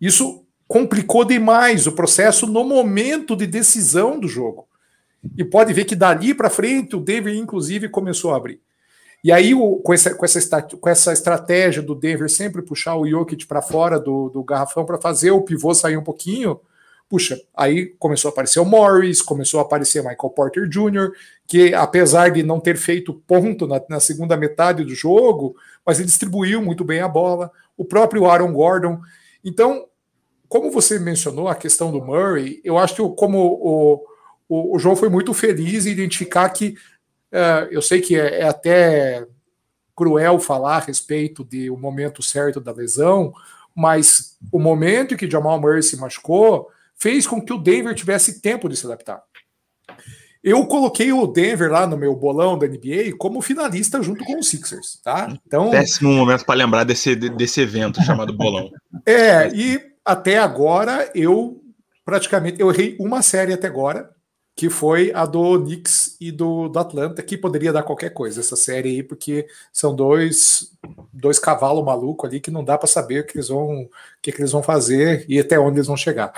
Isso 0.00 0.44
complicou 0.68 1.24
demais 1.24 1.86
o 1.86 1.92
processo 1.92 2.46
no 2.46 2.64
momento 2.64 3.34
de 3.34 3.46
decisão 3.46 4.18
do 4.18 4.28
jogo. 4.28 4.68
E 5.36 5.44
pode 5.44 5.72
ver 5.72 5.84
que 5.84 5.94
dali 5.94 6.34
para 6.34 6.50
frente 6.50 6.96
o 6.96 7.00
Denver, 7.00 7.34
inclusive, 7.34 7.88
começou 7.88 8.32
a 8.32 8.36
abrir. 8.36 8.60
E 9.24 9.30
aí, 9.30 9.54
o, 9.54 9.76
com, 9.76 9.94
essa, 9.94 10.14
com, 10.14 10.24
essa, 10.24 10.62
com 10.62 10.88
essa 10.88 11.12
estratégia 11.12 11.80
do 11.80 11.94
Denver 11.94 12.28
sempre 12.28 12.60
puxar 12.60 12.96
o 12.96 13.08
Jokic 13.08 13.46
para 13.46 13.62
fora 13.62 14.00
do, 14.00 14.28
do 14.28 14.42
garrafão 14.42 14.84
para 14.84 15.00
fazer 15.00 15.30
o 15.30 15.42
pivô 15.42 15.72
sair 15.72 15.96
um 15.96 16.02
pouquinho, 16.02 16.60
puxa, 17.08 17.40
aí 17.54 17.94
começou 17.98 18.30
a 18.30 18.32
aparecer 18.32 18.58
o 18.58 18.64
Morris, 18.64 19.22
começou 19.22 19.60
a 19.60 19.62
aparecer 19.62 20.00
Michael 20.00 20.30
Porter 20.30 20.68
Jr., 20.68 21.12
que 21.46 21.72
apesar 21.72 22.30
de 22.30 22.42
não 22.42 22.58
ter 22.58 22.76
feito 22.76 23.14
ponto 23.26 23.66
na, 23.66 23.80
na 23.88 24.00
segunda 24.00 24.36
metade 24.36 24.82
do 24.82 24.94
jogo, 24.94 25.54
mas 25.86 25.98
ele 25.98 26.06
distribuiu 26.06 26.60
muito 26.60 26.82
bem 26.82 27.00
a 27.00 27.08
bola, 27.08 27.52
o 27.76 27.84
próprio 27.84 28.26
Aaron 28.26 28.52
Gordon. 28.52 28.98
Então, 29.44 29.86
como 30.48 30.70
você 30.70 30.98
mencionou 30.98 31.48
a 31.48 31.54
questão 31.54 31.92
do 31.92 32.02
Murray, 32.02 32.60
eu 32.64 32.76
acho 32.76 32.96
que 32.96 33.14
como 33.14 33.38
o, 33.38 34.04
o, 34.48 34.76
o 34.76 34.78
João 34.78 34.96
foi 34.96 35.08
muito 35.08 35.32
feliz 35.32 35.86
em 35.86 35.90
identificar 35.90 36.48
que 36.50 36.76
uh, 37.32 37.66
eu 37.70 37.82
sei 37.82 38.00
que 38.00 38.18
é, 38.18 38.40
é 38.40 38.48
até 38.48 39.26
cruel 39.96 40.38
falar 40.38 40.76
a 40.76 40.80
respeito 40.80 41.44
de 41.44 41.70
o 41.70 41.76
momento 41.76 42.22
certo 42.22 42.60
da 42.60 42.72
lesão, 42.72 43.32
mas 43.74 44.36
o 44.50 44.58
momento 44.58 45.14
em 45.14 45.16
que 45.16 45.30
Jamal 45.30 45.60
Murray 45.60 45.82
se 45.82 45.96
machucou 45.96 46.68
fez 46.96 47.26
com 47.26 47.40
que 47.40 47.52
o 47.52 47.58
Denver 47.58 47.94
tivesse 47.94 48.40
tempo 48.40 48.68
de 48.68 48.76
se 48.76 48.86
adaptar. 48.86 49.22
Eu 50.42 50.66
coloquei 50.66 51.12
o 51.12 51.26
Denver 51.26 51.70
lá 51.70 51.86
no 51.86 51.96
meu 51.96 52.16
bolão 52.16 52.58
da 52.58 52.66
NBA 52.66 53.16
como 53.16 53.40
finalista 53.40 54.02
junto 54.02 54.24
com 54.24 54.40
os 54.40 54.48
Sixers, 54.48 55.00
tá? 55.02 55.32
Então, 55.46 55.70
péssimo 55.70 56.12
momento 56.12 56.44
para 56.44 56.56
lembrar 56.56 56.82
desse, 56.82 57.14
desse 57.14 57.60
evento 57.60 58.02
chamado 58.02 58.32
bolão. 58.32 58.70
É, 59.06 59.48
e 59.54 59.80
até 60.04 60.38
agora 60.38 61.10
eu 61.14 61.62
praticamente 62.04 62.60
eu 62.60 62.70
errei 62.70 62.96
uma 62.98 63.22
série 63.22 63.52
até 63.52 63.68
agora, 63.68 64.10
que 64.54 64.68
foi 64.68 65.10
a 65.14 65.24
do 65.24 65.58
Knicks 65.58 66.16
e 66.20 66.30
do, 66.30 66.68
do 66.68 66.78
Atlanta, 66.78 67.22
que 67.22 67.38
poderia 67.38 67.72
dar 67.72 67.82
qualquer 67.82 68.10
coisa 68.10 68.40
essa 68.40 68.56
série 68.56 68.90
aí, 68.90 69.02
porque 69.02 69.46
são 69.72 69.94
dois 69.94 70.70
dois 71.12 71.38
cavalos 71.38 71.84
malucos 71.84 72.28
ali 72.28 72.40
que 72.40 72.50
não 72.50 72.64
dá 72.64 72.76
para 72.76 72.88
saber 72.88 73.20
o 73.20 73.26
que 73.26 73.36
eles 73.36 73.48
vão 73.48 73.82
o 73.82 73.90
que, 74.20 74.32
que 74.32 74.40
eles 74.40 74.52
vão 74.52 74.62
fazer 74.62 75.24
e 75.28 75.38
até 75.38 75.58
onde 75.58 75.78
eles 75.78 75.86
vão 75.86 75.96
chegar. 75.96 76.32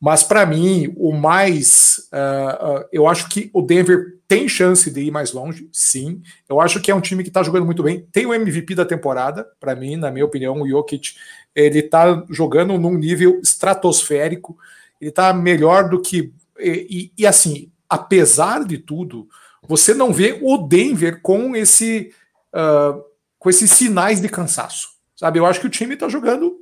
Mas 0.00 0.22
para 0.22 0.46
mim, 0.46 0.94
o 0.96 1.12
mais. 1.12 2.08
Uh, 2.12 2.80
uh, 2.80 2.84
eu 2.92 3.08
acho 3.08 3.28
que 3.28 3.50
o 3.52 3.60
Denver 3.60 4.18
tem 4.28 4.48
chance 4.48 4.88
de 4.90 5.00
ir 5.00 5.10
mais 5.10 5.32
longe, 5.32 5.68
sim. 5.72 6.22
Eu 6.48 6.60
acho 6.60 6.80
que 6.80 6.90
é 6.90 6.94
um 6.94 7.00
time 7.00 7.24
que 7.24 7.30
está 7.30 7.42
jogando 7.42 7.66
muito 7.66 7.82
bem. 7.82 8.06
Tem 8.12 8.24
o 8.24 8.32
MVP 8.32 8.76
da 8.76 8.84
temporada, 8.84 9.46
para 9.58 9.74
mim, 9.74 9.96
na 9.96 10.10
minha 10.10 10.24
opinião, 10.24 10.60
o 10.60 10.68
Jokic. 10.68 11.14
Ele 11.54 11.80
está 11.80 12.24
jogando 12.30 12.78
num 12.78 12.94
nível 12.94 13.40
estratosférico. 13.42 14.56
Ele 15.00 15.10
está 15.10 15.32
melhor 15.32 15.88
do 15.88 16.00
que. 16.00 16.32
E, 16.58 17.12
e, 17.16 17.26
assim, 17.26 17.70
apesar 17.88 18.64
de 18.64 18.78
tudo, 18.78 19.28
você 19.66 19.94
não 19.94 20.12
vê 20.12 20.38
o 20.42 20.58
Denver 20.58 21.20
com 21.22 21.54
esse. 21.54 22.12
Uh, 22.54 23.06
com 23.38 23.48
esses 23.48 23.70
sinais 23.70 24.20
de 24.20 24.28
cansaço. 24.28 24.88
Sabe? 25.14 25.38
Eu 25.38 25.46
acho 25.46 25.60
que 25.60 25.66
o 25.66 25.70
time 25.70 25.94
está 25.94 26.08
jogando 26.08 26.56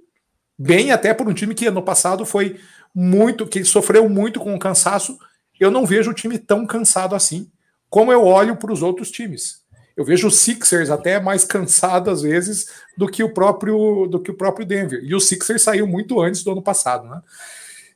bem, 0.58 0.92
até 0.92 1.12
por 1.12 1.28
um 1.28 1.34
time 1.34 1.54
que 1.54 1.66
ano 1.66 1.82
passado 1.82 2.24
foi 2.24 2.58
muito, 2.94 3.46
que 3.46 3.64
sofreu 3.64 4.08
muito 4.08 4.40
com 4.40 4.54
o 4.54 4.58
cansaço. 4.58 5.18
Eu 5.58 5.70
não 5.70 5.86
vejo 5.86 6.10
o 6.10 6.14
time 6.14 6.38
tão 6.38 6.66
cansado 6.66 7.14
assim, 7.14 7.50
como 7.88 8.12
eu 8.12 8.24
olho 8.24 8.56
para 8.56 8.72
os 8.72 8.82
outros 8.82 9.10
times. 9.10 9.64
Eu 9.96 10.04
vejo 10.04 10.28
os 10.28 10.38
Sixers 10.40 10.90
até 10.90 11.18
mais 11.18 11.44
cansado 11.44 12.10
às 12.10 12.20
vezes 12.20 12.66
do 12.96 13.08
que 13.08 13.22
o 13.22 13.32
próprio 13.32 14.06
do 14.06 14.20
que 14.20 14.30
o 14.30 14.36
próprio 14.36 14.66
Denver. 14.66 15.00
E 15.02 15.14
o 15.14 15.20
Sixers 15.20 15.62
saiu 15.62 15.86
muito 15.86 16.20
antes 16.20 16.42
do 16.42 16.52
ano 16.52 16.62
passado, 16.62 17.08
né? 17.08 17.22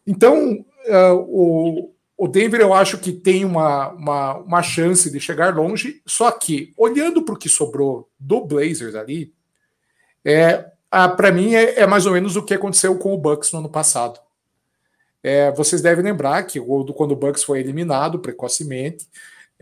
Então, 0.06 0.64
uh, 0.86 1.14
o, 1.16 1.94
o 2.16 2.28
Denver 2.28 2.60
eu 2.60 2.74
acho 2.74 2.98
que 2.98 3.12
tem 3.12 3.44
uma, 3.44 3.88
uma, 3.88 4.34
uma 4.38 4.62
chance 4.62 5.10
de 5.10 5.18
chegar 5.18 5.54
longe, 5.54 6.02
só 6.06 6.30
que 6.30 6.72
olhando 6.76 7.22
para 7.22 7.34
o 7.34 7.38
que 7.38 7.48
sobrou 7.48 8.08
do 8.18 8.44
Blazers 8.44 8.94
ali, 8.94 9.32
é, 10.24 10.66
para 11.16 11.32
mim 11.32 11.54
é, 11.54 11.80
é, 11.80 11.86
mais 11.86 12.04
ou 12.04 12.12
menos 12.12 12.36
o 12.36 12.42
que 12.44 12.52
aconteceu 12.52 12.98
com 12.98 13.14
o 13.14 13.18
Bucks 13.18 13.52
no 13.52 13.60
ano 13.60 13.68
passado. 13.68 14.20
É, 15.22 15.50
vocês 15.52 15.82
devem 15.82 16.04
lembrar 16.04 16.42
que 16.44 16.60
quando 16.60 17.12
o 17.12 17.16
Bucks 17.16 17.42
foi 17.42 17.60
eliminado 17.60 18.18
precocemente, 18.18 19.06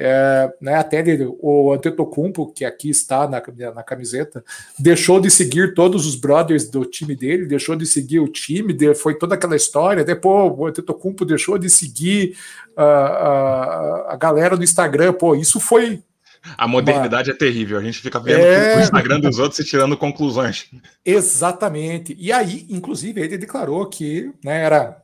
é, 0.01 0.49
né, 0.61 0.75
até 0.77 1.01
ele, 1.01 1.29
o 1.41 1.73
Antetokounmpo, 1.73 2.53
que 2.53 2.65
aqui 2.65 2.89
está 2.89 3.29
na, 3.29 3.43
na 3.75 3.83
camiseta, 3.83 4.45
deixou 4.79 5.21
de 5.21 5.29
seguir 5.29 5.75
todos 5.75 6.07
os 6.07 6.15
brothers 6.15 6.71
do 6.71 6.85
time 6.85 7.17
dele, 7.17 7.47
deixou 7.47 7.75
de 7.75 7.85
seguir 7.85 8.21
o 8.21 8.29
time, 8.29 8.77
foi 8.95 9.19
toda 9.19 9.35
aquela 9.35 9.57
história. 9.57 10.05
Depois 10.05 10.53
o 10.57 10.67
Antetokounmpo 10.67 11.25
deixou 11.25 11.59
de 11.59 11.69
seguir 11.69 12.37
uh, 12.77 12.81
uh, 12.81 14.09
a 14.09 14.17
galera 14.17 14.57
do 14.57 14.63
Instagram. 14.63 15.13
Pô, 15.15 15.35
isso 15.35 15.59
foi 15.59 16.01
a 16.57 16.69
modernidade 16.69 17.33
é 17.33 17.35
terrível. 17.35 17.79
A 17.79 17.83
gente 17.83 17.99
fica 17.99 18.21
vendo 18.21 18.41
é... 18.41 18.77
o 18.77 18.81
Instagram 18.81 19.19
dos 19.19 19.41
outros 19.41 19.59
e 19.59 19.65
tirando 19.65 19.97
conclusões. 19.97 20.71
Exatamente. 21.05 22.17
E 22.17 22.31
aí, 22.31 22.65
inclusive, 22.71 23.21
ele 23.21 23.37
declarou 23.37 23.85
que 23.87 24.33
né, 24.45 24.63
era 24.63 25.03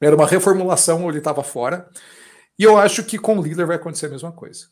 era 0.00 0.14
uma 0.14 0.26
reformulação 0.26 1.08
ele 1.08 1.18
estava 1.18 1.42
fora. 1.42 1.88
E 2.58 2.64
eu 2.64 2.76
acho 2.76 3.04
que 3.04 3.18
com 3.18 3.38
o 3.38 3.42
Lillard 3.42 3.66
vai 3.66 3.76
acontecer 3.76 4.06
a 4.06 4.10
mesma 4.10 4.32
coisa. 4.32 4.66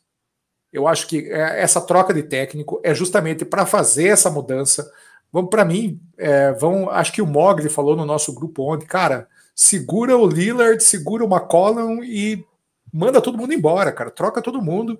Eu 0.71 0.87
acho 0.87 1.07
que 1.07 1.29
é, 1.31 1.61
essa 1.61 1.79
troca 1.79 2.13
de 2.13 2.23
técnico 2.23 2.81
é 2.83 2.93
justamente 2.93 3.45
para 3.45 3.65
fazer 3.65 4.07
essa 4.07 4.29
mudança. 4.29 4.91
Vamos 5.31 5.49
para 5.49 5.63
mim, 5.63 5.99
é, 6.17 6.51
vão. 6.53 6.89
Acho 6.89 7.13
que 7.13 7.21
o 7.21 7.27
Mogli 7.27 7.69
falou 7.69 7.95
no 7.95 8.05
nosso 8.05 8.33
grupo 8.33 8.63
ontem, 8.73 8.85
cara, 8.85 9.27
segura 9.55 10.17
o 10.17 10.27
Lillard, 10.27 10.83
segura 10.83 11.23
o 11.23 11.27
McCollum 11.27 12.03
e 12.03 12.45
manda 12.93 13.21
todo 13.21 13.37
mundo 13.37 13.53
embora, 13.53 13.91
cara. 13.91 14.11
Troca 14.11 14.41
todo 14.41 14.61
mundo. 14.61 14.99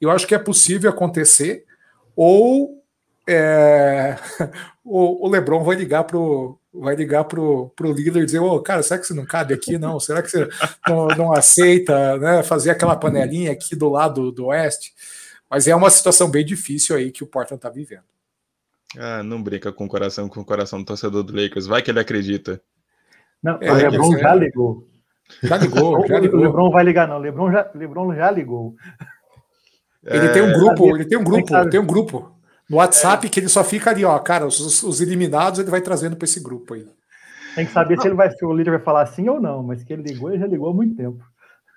Eu 0.00 0.10
acho 0.10 0.26
que 0.26 0.34
é 0.34 0.38
possível 0.38 0.90
acontecer. 0.90 1.64
Ou 2.14 2.77
é, 3.28 4.16
o, 4.82 5.26
o 5.26 5.30
LeBron 5.30 5.62
vai 5.62 5.76
ligar 5.76 6.04
pro 6.04 6.58
vai 6.72 6.94
ligar 6.94 7.24
pro, 7.24 7.70
pro 7.74 7.92
líder 7.92 8.22
e 8.22 8.24
dizer, 8.24 8.38
ô, 8.38 8.54
oh, 8.54 8.62
cara, 8.62 8.82
será 8.82 9.00
que 9.00 9.06
você 9.06 9.14
não 9.14 9.26
cabe 9.26 9.52
aqui, 9.52 9.76
não? 9.78 9.98
Será 9.98 10.22
que 10.22 10.30
você 10.30 10.48
não, 10.86 11.08
não 11.08 11.32
aceita 11.32 12.16
né, 12.18 12.42
fazer 12.42 12.70
aquela 12.70 12.94
panelinha 12.94 13.50
aqui 13.50 13.74
do 13.74 13.88
lado 13.88 14.30
do 14.30 14.46
oeste? 14.46 14.92
Mas 15.50 15.66
é 15.66 15.74
uma 15.74 15.90
situação 15.90 16.30
bem 16.30 16.44
difícil 16.44 16.94
aí 16.94 17.10
que 17.10 17.24
o 17.24 17.26
Portland 17.26 17.60
tá 17.60 17.68
vivendo. 17.68 18.04
Ah, 18.96 19.22
não 19.22 19.42
brinca 19.42 19.72
com 19.72 19.86
o 19.86 19.88
coração 19.88 20.28
com 20.28 20.40
o 20.40 20.44
coração 20.44 20.78
do 20.78 20.84
torcedor 20.84 21.22
do 21.22 21.34
Lakers. 21.34 21.66
Vai 21.66 21.82
que 21.82 21.90
ele 21.90 22.00
acredita. 22.00 22.60
Não, 23.42 23.58
é, 23.60 23.70
o 23.70 23.74
Lebron 23.74 24.16
já 24.16 24.34
ligou. 24.34 24.88
Já 25.42 25.56
ligou, 25.56 26.06
já 26.06 26.18
ligou. 26.18 26.40
O 26.40 26.42
Lebron 26.42 26.70
vai 26.70 26.84
ligar, 26.84 27.08
não. 27.08 27.16
O 27.16 27.20
Lebron 27.20 27.50
já, 27.50 27.70
Lebron 27.74 28.14
já 28.14 28.30
ligou. 28.30 28.76
Ele 30.04 30.26
é... 30.26 30.32
tem 30.32 30.42
um 30.42 30.52
grupo, 30.52 30.96
ele 30.96 31.04
tem 31.04 31.18
um 31.18 31.24
grupo, 31.24 31.56
ele 31.56 31.70
tem 31.70 31.80
um 31.80 31.86
grupo 31.86 32.37
no 32.68 32.76
WhatsApp 32.76 33.26
é. 33.26 33.30
que 33.30 33.40
ele 33.40 33.48
só 33.48 33.64
fica 33.64 33.90
ali, 33.90 34.04
ó, 34.04 34.18
cara, 34.18 34.46
os, 34.46 34.82
os 34.82 35.00
eliminados 35.00 35.58
ele 35.58 35.70
vai 35.70 35.80
trazendo 35.80 36.16
para 36.16 36.26
esse 36.26 36.40
grupo 36.40 36.74
aí. 36.74 36.86
Tem 37.54 37.66
que 37.66 37.72
saber 37.72 37.96
não. 37.96 38.02
se 38.02 38.08
ele 38.08 38.14
vai, 38.14 38.30
se 38.30 38.44
o 38.44 38.52
líder 38.52 38.70
vai 38.70 38.80
falar 38.80 39.06
sim 39.06 39.28
ou 39.28 39.40
não, 39.40 39.62
mas 39.62 39.82
que 39.82 39.92
ele 39.92 40.02
ligou, 40.02 40.30
ele 40.30 40.38
já 40.38 40.46
ligou 40.46 40.70
há 40.70 40.74
muito 40.74 40.94
tempo. 40.94 41.24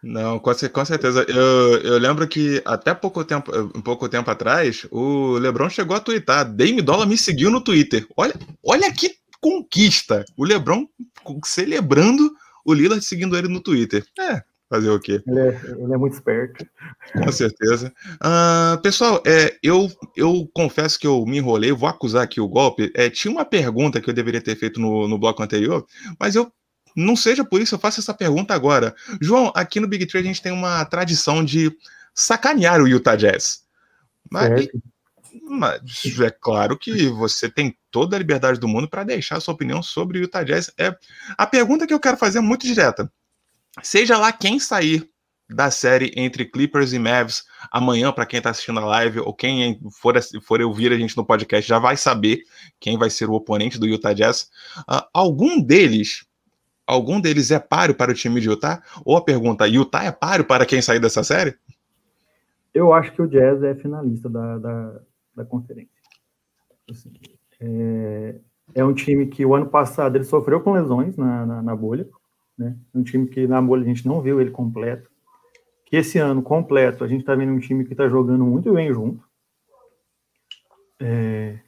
Não, 0.04 0.40
com, 0.40 0.52
com 0.54 0.86
certeza. 0.86 1.26
Eu, 1.28 1.78
eu 1.82 1.98
lembro 2.00 2.28
que 2.28 2.62
até 2.66 2.94
pouco 2.94 3.24
tempo, 3.24 3.52
um 3.76 3.82
pouco 3.82 4.10
tempo 4.10 4.30
atrás, 4.32 4.86
o 4.92 5.38
LeBron 5.38 5.70
chegou 5.70 5.96
a 5.96 6.00
twittar. 6.00 6.46
Dame 6.46 6.82
Dollar 6.82 7.08
me 7.08 7.18
seguiu 7.18 7.52
no 7.52 7.62
Twitter. 7.62 8.06
Olha, 8.18 8.34
olha 8.66 8.92
que 8.92 9.16
conquista! 9.40 10.26
O 10.36 10.44
LeBron 10.44 10.88
celebrando 11.46 12.32
o 12.66 12.74
Lillard 12.74 13.04
seguindo 13.04 13.38
ele 13.38 13.48
no 13.48 13.62
Twitter. 13.62 14.04
É, 14.20 14.42
Fazer 14.72 14.90
o 14.90 15.00
quê? 15.02 15.22
Ele 15.28 15.38
é, 15.38 15.62
ele 15.80 15.94
é 15.94 15.98
muito 15.98 16.14
esperto. 16.14 16.66
Com 17.12 17.30
certeza. 17.30 17.94
Uh, 18.24 18.82
pessoal, 18.82 19.22
é, 19.28 19.58
eu, 19.62 19.92
eu 20.16 20.50
confesso 20.54 20.98
que 20.98 21.06
eu 21.06 21.26
me 21.26 21.40
enrolei, 21.40 21.74
vou 21.74 21.90
acusar 21.90 22.24
aqui 22.24 22.40
o 22.40 22.48
golpe. 22.48 22.90
É, 22.96 23.10
tinha 23.10 23.30
uma 23.30 23.44
pergunta 23.44 24.00
que 24.00 24.10
eu 24.10 24.14
deveria 24.14 24.42
ter 24.42 24.56
feito 24.56 24.80
no, 24.80 25.10
no 25.10 25.20
bloco 25.20 25.44
anterior, 25.44 25.86
mas 26.18 26.36
eu 26.36 26.50
não 26.96 27.18
seja 27.18 27.44
por 27.44 27.62
isso, 27.62 27.76
eu 27.76 27.80
faço 27.80 28.00
essa 28.00 28.14
pergunta 28.14 28.54
agora. 28.54 28.96
João, 29.20 29.52
aqui 29.54 29.82
no 29.82 29.90
Big 29.90 30.06
Tree 30.06 30.22
a 30.22 30.26
gente 30.26 30.42
tem 30.42 30.54
uma 30.54 30.86
tradição 30.86 31.44
de 31.44 31.70
sacanear 32.16 32.82
o 32.82 32.88
Utah 32.88 33.18
Jazz. 33.18 33.64
Mas, 34.32 34.70
mas 35.50 35.82
é 36.22 36.30
claro 36.32 36.78
que 36.78 37.10
você 37.10 37.50
tem 37.50 37.78
toda 37.92 38.16
a 38.16 38.20
liberdade 38.20 38.58
do 38.58 38.70
mundo 38.70 38.90
para 38.90 39.04
deixar 39.04 39.36
a 39.36 39.42
sua 39.42 39.54
opinião 39.54 39.84
sobre 39.84 40.18
o 40.18 40.22
Utah 40.22 40.44
Jazz. 40.44 40.72
É, 40.78 40.96
a 41.38 41.46
pergunta 41.46 41.86
que 41.86 41.94
eu 41.94 42.00
quero 42.00 42.16
fazer 42.16 42.38
é 42.38 42.42
muito 42.42 42.66
direta. 42.66 43.12
Seja 43.82 44.18
lá 44.18 44.32
quem 44.32 44.60
sair 44.60 45.10
da 45.50 45.70
série 45.70 46.14
entre 46.16 46.46
Clippers 46.46 46.94
e 46.94 47.00
Mavs 47.00 47.44
amanhã, 47.72 48.12
para 48.12 48.26
quem 48.26 48.38
está 48.38 48.50
assistindo 48.50 48.80
a 48.80 48.86
live, 48.86 49.20
ou 49.20 49.34
quem 49.34 49.80
for, 49.92 50.16
for 50.42 50.62
ouvir 50.62 50.92
a 50.92 50.98
gente 50.98 51.16
no 51.18 51.26
podcast, 51.26 51.68
já 51.68 51.78
vai 51.78 51.98
saber 51.98 52.44
quem 52.80 52.98
vai 52.98 53.10
ser 53.10 53.30
o 53.30 53.34
oponente 53.34 53.80
do 53.80 53.88
Utah 53.88 54.14
Jazz. 54.14 54.50
Uh, 54.80 55.04
algum 55.14 55.62
deles, 55.62 56.26
algum 56.88 57.20
deles 57.20 57.52
é 57.52 57.60
páreo 57.60 57.96
para 57.96 58.12
o 58.12 58.16
time 58.16 58.40
de 58.40 58.50
Utah? 58.50 58.82
Ou 59.06 59.18
a 59.18 59.24
pergunta, 59.24 59.68
Utah 59.68 60.04
é 60.04 60.12
páreo 60.12 60.46
para 60.46 60.66
quem 60.66 60.82
sair 60.82 61.00
dessa 61.00 61.24
série? 61.24 61.56
Eu 62.74 62.94
acho 62.94 63.12
que 63.12 63.22
o 63.22 63.28
Jazz 63.28 63.62
é 63.64 63.76
finalista 63.76 64.30
da, 64.30 64.58
da, 64.58 65.00
da 65.36 65.46
conferência. 65.46 65.92
Assim, 66.90 67.12
é, 67.60 68.36
é, 68.74 68.84
um 68.84 68.94
time 68.94 69.28
que 69.28 69.46
o 69.46 69.54
ano 69.54 69.68
passado 69.68 70.16
ele 70.16 70.24
sofreu 70.24 70.62
com 70.62 70.72
lesões 70.72 71.18
na, 71.18 71.46
na, 71.46 71.62
na 71.62 71.76
bolha, 71.76 72.08
né? 72.62 72.76
Um 72.94 73.02
time 73.02 73.28
que 73.28 73.48
na 73.48 73.62
bolha 73.62 73.82
a 73.82 73.88
gente 73.88 74.08
não 74.08 74.22
viu 74.22 74.40
ele 74.40 74.52
completo. 74.52 75.10
Que 75.86 75.98
esse 75.98 76.20
ano 76.20 76.42
completo 76.42 77.04
a 77.04 77.08
gente 77.08 77.22
está 77.22 77.36
vendo 77.36 77.52
um 77.52 77.60
time 77.60 77.84
que 77.84 77.94
está 77.94 78.08
jogando 78.08 78.46
muito 78.46 78.72
bem 78.74 78.94
junto. 78.94 79.24
É... 81.00 81.60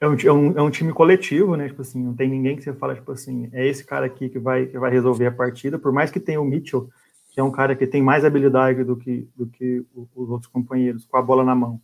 é 0.00 0.08
um, 0.08 0.14
é, 0.14 0.32
um, 0.32 0.58
é 0.58 0.62
um 0.62 0.70
time 0.70 0.92
coletivo, 0.92 1.56
né? 1.56 1.68
Tipo 1.68 1.82
assim, 1.82 2.02
não 2.02 2.14
tem 2.14 2.28
ninguém 2.28 2.56
que 2.56 2.62
você 2.62 2.72
fala, 2.72 2.94
tipo 2.94 3.12
assim, 3.12 3.50
é 3.52 3.66
esse 3.66 3.84
cara 3.84 4.06
aqui 4.06 4.28
que 4.28 4.38
vai, 4.38 4.66
que 4.66 4.78
vai 4.78 4.90
resolver 4.90 5.26
a 5.26 5.32
partida, 5.32 5.78
por 5.78 5.92
mais 5.92 6.10
que 6.10 6.18
tenha 6.18 6.40
o 6.40 6.44
Mitchell, 6.44 6.88
que 7.30 7.38
é 7.38 7.44
um 7.44 7.52
cara 7.52 7.76
que 7.76 7.86
tem 7.86 8.02
mais 8.02 8.24
habilidade 8.24 8.82
do 8.82 8.96
que, 8.96 9.28
do 9.36 9.46
que 9.46 9.84
os 9.94 10.30
outros 10.30 10.50
companheiros, 10.50 11.04
com 11.04 11.18
a 11.18 11.22
bola 11.22 11.44
na 11.44 11.54
mão. 11.54 11.80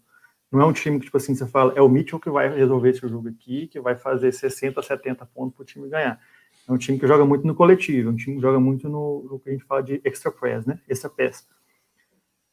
Não 0.50 0.60
é 0.60 0.64
um 0.64 0.72
time 0.72 0.98
que, 0.98 1.06
tipo 1.06 1.16
assim, 1.16 1.34
você 1.34 1.46
fala, 1.46 1.72
é 1.76 1.82
o 1.82 1.88
Mitchell 1.88 2.18
que 2.18 2.30
vai 2.30 2.48
resolver 2.48 2.90
esse 2.90 3.06
jogo 3.06 3.28
aqui, 3.28 3.66
que 3.66 3.80
vai 3.80 3.96
fazer 3.96 4.32
60, 4.32 4.80
70 4.80 5.26
pontos 5.26 5.54
para 5.54 5.62
o 5.62 5.66
time 5.66 5.88
ganhar. 5.88 6.18
É 6.68 6.72
um 6.72 6.78
time 6.78 6.98
que 6.98 7.06
joga 7.06 7.24
muito 7.24 7.46
no 7.46 7.54
coletivo, 7.54 8.08
é 8.08 8.12
um 8.12 8.16
time 8.16 8.36
que 8.36 8.42
joga 8.42 8.58
muito 8.58 8.88
no, 8.88 9.22
no 9.30 9.38
que 9.38 9.50
a 9.50 9.52
gente 9.52 9.64
fala 9.64 9.82
de 9.82 10.00
extra 10.04 10.30
press, 10.30 10.64
né? 10.64 10.80
Extra 10.88 11.10
pass. 11.10 11.46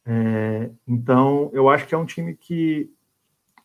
É, 0.04 0.70
então, 0.86 1.50
eu 1.52 1.68
acho 1.68 1.86
que 1.86 1.94
é 1.94 1.98
um 1.98 2.04
time 2.04 2.34
que 2.34 2.90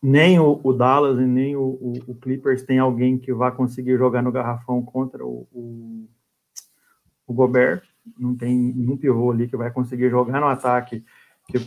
nem 0.01 0.39
o, 0.39 0.59
o 0.63 0.73
Dallas 0.73 1.19
e 1.19 1.25
nem 1.25 1.55
o, 1.55 1.61
o, 1.61 1.93
o, 2.07 2.15
Clippers 2.15 2.63
tem 2.63 2.79
alguém 2.79 3.17
que 3.17 3.33
vá 3.33 3.51
conseguir 3.51 3.97
jogar 3.97 4.21
no 4.21 4.31
garrafão 4.31 4.81
contra 4.83 5.25
o, 5.25 5.47
o, 5.51 7.33
Gobert. 7.33 7.83
Não 8.17 8.35
tem 8.35 8.55
nenhum 8.55 8.95
pivô 8.95 9.31
ali 9.31 9.47
que 9.47 9.57
vai 9.57 9.71
conseguir 9.71 10.09
jogar 10.09 10.39
no 10.39 10.47
ataque 10.47 11.03
que 11.47 11.59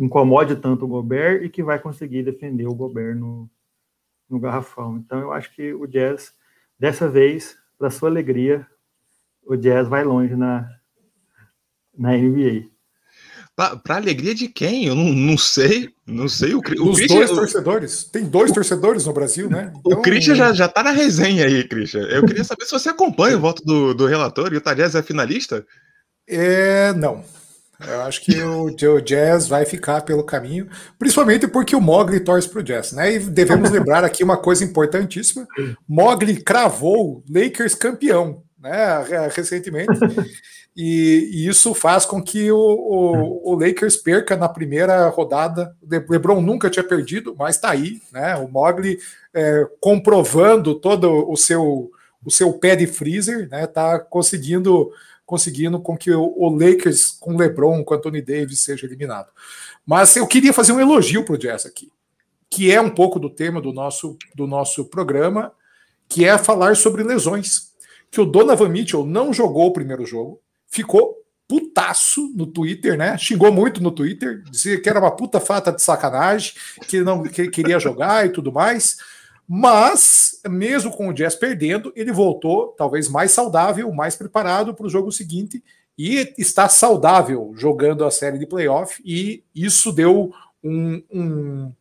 incomode 0.00 0.56
tanto 0.56 0.84
o 0.84 0.88
Gobert 0.88 1.42
e 1.42 1.48
que 1.48 1.62
vai 1.62 1.78
conseguir 1.78 2.22
defender 2.22 2.66
o 2.66 2.74
Gobert 2.74 3.16
no, 3.16 3.48
no 4.28 4.38
garrafão. 4.38 4.98
Então, 4.98 5.20
eu 5.20 5.32
acho 5.32 5.54
que 5.54 5.72
o 5.72 5.86
Jazz, 5.86 6.34
dessa 6.78 7.08
vez, 7.08 7.56
para 7.78 7.90
sua 7.90 8.08
alegria, 8.08 8.66
o 9.46 9.56
Jazz 9.56 9.88
vai 9.88 10.04
longe 10.04 10.34
na, 10.34 10.68
na 11.96 12.16
NBA. 12.16 12.68
Para 13.54 13.96
alegria 13.96 14.34
de 14.34 14.48
quem? 14.48 14.84
Eu 14.84 14.94
não, 14.94 15.04
não 15.04 15.38
sei. 15.38 15.88
Não 16.06 16.28
sei. 16.28 16.54
O, 16.54 16.58
o 16.58 16.90
Os 16.90 16.98
Christian, 16.98 17.16
dois 17.16 17.30
torcedores. 17.30 18.04
Tem 18.04 18.24
dois 18.24 18.52
torcedores 18.52 19.06
no 19.06 19.14
Brasil, 19.14 19.48
né? 19.48 19.72
Então... 19.78 19.98
O 19.98 20.02
Christian 20.02 20.34
já, 20.34 20.52
já 20.52 20.68
tá 20.68 20.82
na 20.82 20.90
resenha 20.90 21.46
aí, 21.46 21.66
Christian. 21.66 22.02
Eu 22.02 22.26
queria 22.26 22.44
saber 22.44 22.66
se 22.66 22.72
você 22.72 22.90
acompanha 22.90 23.38
o 23.38 23.40
voto 23.40 23.64
do, 23.64 23.94
do 23.94 24.04
relator 24.04 24.52
e 24.52 24.58
o 24.58 24.60
Tadjaz 24.60 24.94
é 24.94 25.02
finalista? 25.02 25.66
É, 26.28 26.92
não. 26.92 27.24
Eu 27.80 28.02
acho 28.02 28.22
que 28.22 28.40
o, 28.42 28.64
o, 28.66 29.00
Jazz 29.00 29.48
vai 29.48 29.66
ficar 29.66 30.00
pelo 30.02 30.24
caminho, 30.24 30.68
principalmente 30.98 31.46
porque 31.46 31.76
o 31.76 31.80
Mogli 31.80 32.20
torce 32.20 32.48
para 32.48 32.60
o 32.60 32.62
Jazz, 32.62 32.92
né? 32.92 33.14
E 33.14 33.18
devemos 33.18 33.70
lembrar 33.70 34.04
aqui 34.04 34.24
uma 34.24 34.36
coisa 34.36 34.64
importantíssima: 34.64 35.46
Mogli 35.86 36.42
cravou 36.42 37.22
Lakers 37.28 37.74
campeão, 37.74 38.42
né? 38.58 39.04
Recentemente. 39.34 39.92
E, 40.78 41.30
e, 41.32 41.48
isso 41.48 41.72
faz 41.72 42.04
com 42.04 42.22
que 42.22 42.52
o, 42.52 42.58
o, 42.58 43.52
o, 43.52 43.58
Lakers 43.58 43.96
perca 43.96 44.36
na 44.36 44.46
primeira 44.46 45.08
rodada. 45.08 45.74
O 45.82 46.12
LeBron 46.12 46.42
nunca 46.42 46.68
tinha 46.68 46.84
perdido, 46.84 47.34
mas 47.38 47.56
está 47.56 47.70
aí, 47.70 48.02
né? 48.12 48.36
O 48.36 48.46
Mogli 48.46 48.98
é, 49.32 49.66
comprovando 49.80 50.74
todo 50.74 51.30
o 51.30 51.34
seu 51.34 51.90
o 52.22 52.30
seu 52.30 52.52
pé 52.52 52.74
de 52.74 52.88
freezer, 52.88 53.48
né? 53.48 53.66
Tá 53.66 54.00
conseguindo 54.00 54.90
conseguindo 55.26 55.80
com 55.80 55.96
que 55.96 56.10
o, 56.12 56.48
Lakers 56.48 57.10
com 57.10 57.36
LeBron, 57.36 57.84
com 57.84 57.94
Anthony 57.94 58.22
Davis 58.22 58.60
seja 58.60 58.86
eliminado. 58.86 59.28
Mas 59.84 60.16
eu 60.16 60.26
queria 60.26 60.52
fazer 60.52 60.72
um 60.72 60.80
elogio 60.80 61.24
para 61.24 61.34
o 61.34 61.38
Jazz 61.38 61.66
aqui, 61.66 61.90
que 62.48 62.72
é 62.72 62.80
um 62.80 62.90
pouco 62.90 63.18
do 63.18 63.28
tema 63.28 63.60
do 63.60 63.72
nosso 63.72 64.16
do 64.34 64.46
nosso 64.46 64.84
programa, 64.86 65.52
que 66.08 66.24
é 66.24 66.38
falar 66.38 66.76
sobre 66.76 67.02
lesões. 67.02 67.74
Que 68.08 68.20
o 68.20 68.24
Donovan 68.24 68.68
Mitchell 68.68 69.04
não 69.04 69.32
jogou 69.32 69.66
o 69.66 69.72
primeiro 69.72 70.06
jogo 70.06 70.40
ficou 70.68 71.16
putaço 71.48 72.32
no 72.34 72.46
Twitter, 72.46 72.98
né? 72.98 73.16
Xingou 73.16 73.52
muito 73.52 73.82
no 73.82 73.90
Twitter, 73.90 74.42
dizia 74.50 74.80
que 74.80 74.88
era 74.88 74.98
uma 74.98 75.14
puta 75.14 75.38
fata 75.38 75.72
de 75.72 75.80
sacanagem, 75.80 76.52
que 76.88 77.00
não 77.00 77.22
que 77.22 77.48
queria 77.48 77.78
jogar 77.78 78.26
e 78.26 78.30
tudo 78.30 78.52
mais. 78.52 78.96
Mas, 79.48 80.40
mesmo 80.48 80.90
com 80.90 81.08
o 81.08 81.12
Jazz 81.12 81.36
perdendo, 81.36 81.92
ele 81.94 82.12
voltou 82.12 82.74
talvez 82.76 83.08
mais 83.08 83.30
saudável, 83.30 83.92
mais 83.92 84.16
preparado 84.16 84.74
para 84.74 84.86
o 84.86 84.90
jogo 84.90 85.12
seguinte 85.12 85.62
e 85.96 86.34
está 86.36 86.68
saudável 86.68 87.52
jogando 87.56 88.04
a 88.04 88.10
série 88.10 88.38
de 88.38 88.46
playoff. 88.46 89.00
E 89.04 89.44
isso 89.54 89.92
deu 89.92 90.32
um, 90.62 91.02
um, 91.12 91.72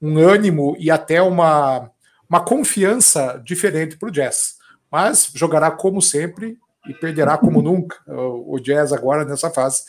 um 0.00 0.18
ânimo 0.18 0.76
e 0.78 0.90
até 0.90 1.22
uma, 1.22 1.90
uma 2.28 2.40
confiança 2.40 3.40
diferente 3.44 3.96
para 3.96 4.08
o 4.08 4.12
Jazz. 4.12 4.56
Mas 4.90 5.30
jogará 5.34 5.70
como 5.70 6.02
sempre 6.02 6.58
e 6.88 6.92
perderá 6.92 7.38
como 7.38 7.62
nunca 7.62 7.96
o, 8.06 8.58
Jazz 8.58 8.92
agora 8.92 9.24
nessa 9.24 9.50
fase. 9.50 9.84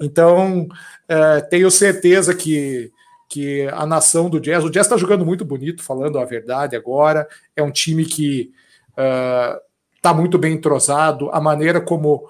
Então, 0.00 0.68
é, 1.08 1.40
tenho 1.40 1.70
certeza 1.70 2.34
que, 2.34 2.92
que 3.28 3.68
a 3.72 3.84
nação 3.84 4.30
do 4.30 4.40
Jazz, 4.40 4.64
o 4.64 4.70
Jazz 4.70 4.86
está 4.86 4.96
jogando 4.96 5.26
muito 5.26 5.44
bonito, 5.44 5.82
falando 5.82 6.18
a 6.18 6.24
verdade 6.24 6.76
agora. 6.76 7.28
É 7.54 7.62
um 7.62 7.70
time 7.70 8.04
que 8.04 8.52
está 8.96 10.12
uh, 10.12 10.14
muito 10.14 10.38
bem 10.38 10.54
entrosado, 10.54 11.30
a 11.30 11.40
maneira 11.40 11.80
como 11.80 12.28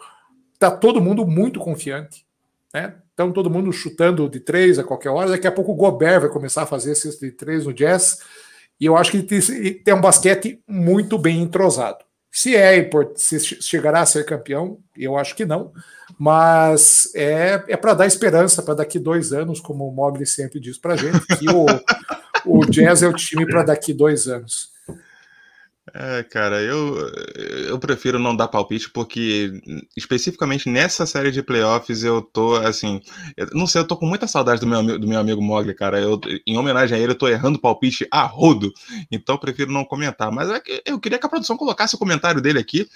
está 0.54 0.70
todo 0.70 1.00
mundo 1.00 1.26
muito 1.26 1.60
confiante, 1.60 2.26
né? 2.72 2.96
Então, 3.12 3.32
todo 3.32 3.48
mundo 3.48 3.72
chutando 3.72 4.28
de 4.28 4.40
três 4.40 4.78
a 4.78 4.84
qualquer 4.84 5.08
hora. 5.08 5.30
Daqui 5.30 5.46
a 5.46 5.52
pouco 5.52 5.72
o 5.72 5.76
Gobert 5.76 6.20
vai 6.20 6.28
começar 6.28 6.62
a 6.62 6.66
fazer 6.66 6.92
esses 6.92 7.18
de 7.18 7.30
três 7.30 7.64
no 7.64 7.72
Jazz. 7.72 8.20
E 8.78 8.84
eu 8.84 8.94
acho 8.94 9.10
que 9.10 9.22
tem 9.22 9.94
um 9.94 10.02
basquete 10.02 10.62
muito 10.68 11.16
bem 11.16 11.40
entrosado. 11.40 12.04
Se 12.36 12.54
é 12.54 12.86
se 13.14 13.40
chegará 13.62 14.02
a 14.02 14.06
ser 14.06 14.26
campeão, 14.26 14.78
eu 14.94 15.16
acho 15.16 15.34
que 15.34 15.46
não, 15.46 15.72
mas 16.18 17.10
é, 17.14 17.64
é 17.66 17.78
para 17.78 17.94
dar 17.94 18.06
esperança 18.06 18.62
para 18.62 18.74
daqui 18.74 18.98
dois 18.98 19.32
anos, 19.32 19.58
como 19.58 19.88
o 19.88 19.90
Mobile 19.90 20.26
sempre 20.26 20.60
diz 20.60 20.76
para 20.76 20.96
gente, 20.96 21.18
que 21.38 21.46
o, 21.48 21.64
o 22.44 22.66
Jazz 22.66 23.02
é 23.02 23.08
o 23.08 23.14
time 23.14 23.46
para 23.46 23.62
daqui 23.62 23.94
dois 23.94 24.28
anos. 24.28 24.70
É, 25.94 26.22
cara, 26.24 26.60
eu, 26.60 26.96
eu 27.68 27.78
prefiro 27.78 28.18
não 28.18 28.34
dar 28.34 28.48
palpite 28.48 28.90
porque, 28.90 29.52
especificamente 29.96 30.68
nessa 30.68 31.06
série 31.06 31.30
de 31.30 31.42
playoffs, 31.42 32.02
eu 32.02 32.20
tô 32.20 32.56
assim. 32.56 33.00
Eu, 33.36 33.46
não 33.52 33.66
sei, 33.66 33.82
eu 33.82 33.86
tô 33.86 33.96
com 33.96 34.04
muita 34.04 34.26
saudade 34.26 34.60
do 34.60 34.66
meu, 34.66 34.98
do 34.98 35.06
meu 35.06 35.20
amigo 35.20 35.40
Mogli, 35.40 35.74
cara. 35.74 36.00
Eu, 36.00 36.20
em 36.46 36.58
homenagem 36.58 36.98
a 36.98 37.00
ele, 37.00 37.12
eu 37.12 37.18
tô 37.18 37.28
errando 37.28 37.60
palpite 37.60 38.06
a 38.10 38.24
rodo, 38.24 38.72
então 39.12 39.36
eu 39.36 39.40
prefiro 39.40 39.70
não 39.70 39.84
comentar. 39.84 40.32
Mas 40.32 40.50
é 40.50 40.60
que 40.60 40.82
eu 40.84 40.98
queria 40.98 41.18
que 41.18 41.26
a 41.26 41.30
produção 41.30 41.56
colocasse 41.56 41.94
o 41.94 41.98
comentário 41.98 42.40
dele 42.40 42.58
aqui. 42.58 42.88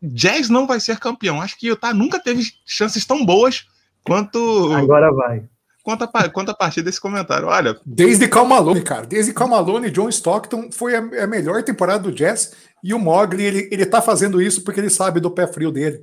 Jazz 0.00 0.48
não 0.48 0.66
vai 0.66 0.78
ser 0.78 0.98
campeão. 0.98 1.42
Acho 1.42 1.58
que 1.58 1.68
o 1.68 1.72
Utah 1.72 1.92
nunca 1.92 2.20
teve 2.22 2.44
chances 2.64 3.04
tão 3.04 3.26
boas 3.26 3.66
quanto. 4.04 4.72
Agora 4.72 5.10
vai 5.12 5.44
quanto 5.86 6.02
a, 6.02 6.28
quanto 6.28 6.50
a 6.50 6.54
partir 6.54 6.82
desse 6.82 7.00
comentário. 7.00 7.46
Olha. 7.46 7.78
Desde 7.86 8.26
Cal 8.26 8.44
Malone, 8.44 8.82
cara. 8.82 9.06
Desde 9.06 9.32
Cal 9.32 9.46
Malone, 9.46 9.88
John 9.88 10.08
Stockton 10.08 10.72
foi 10.72 10.96
a, 10.96 10.98
a, 10.98 11.26
melhor 11.28 11.62
temporada 11.62 12.02
do 12.02 12.12
Jazz. 12.12 12.54
E 12.82 12.92
o 12.92 12.98
Mogli, 12.98 13.44
ele, 13.44 13.68
ele 13.70 13.86
tá 13.86 14.02
fazendo 14.02 14.42
isso 14.42 14.62
porque 14.62 14.80
ele 14.80 14.90
sabe 14.90 15.20
do 15.20 15.30
pé 15.30 15.46
frio 15.46 15.70
dele. 15.70 16.02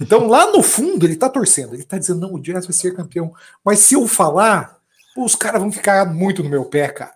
Então, 0.00 0.26
lá 0.26 0.50
no 0.50 0.64
fundo, 0.64 1.06
ele 1.06 1.14
tá 1.14 1.28
torcendo. 1.28 1.74
Ele 1.74 1.84
tá 1.84 1.96
dizendo, 1.96 2.22
não, 2.22 2.34
o 2.34 2.42
Jazz 2.42 2.66
vai 2.66 2.72
ser 2.72 2.92
campeão. 2.92 3.32
Mas 3.64 3.78
se 3.78 3.94
eu 3.94 4.04
falar, 4.08 4.78
os 5.16 5.36
caras 5.36 5.60
vão 5.60 5.70
ficar 5.70 6.04
muito 6.12 6.42
no 6.42 6.50
meu 6.50 6.64
pé, 6.64 6.88
cara. 6.88 7.14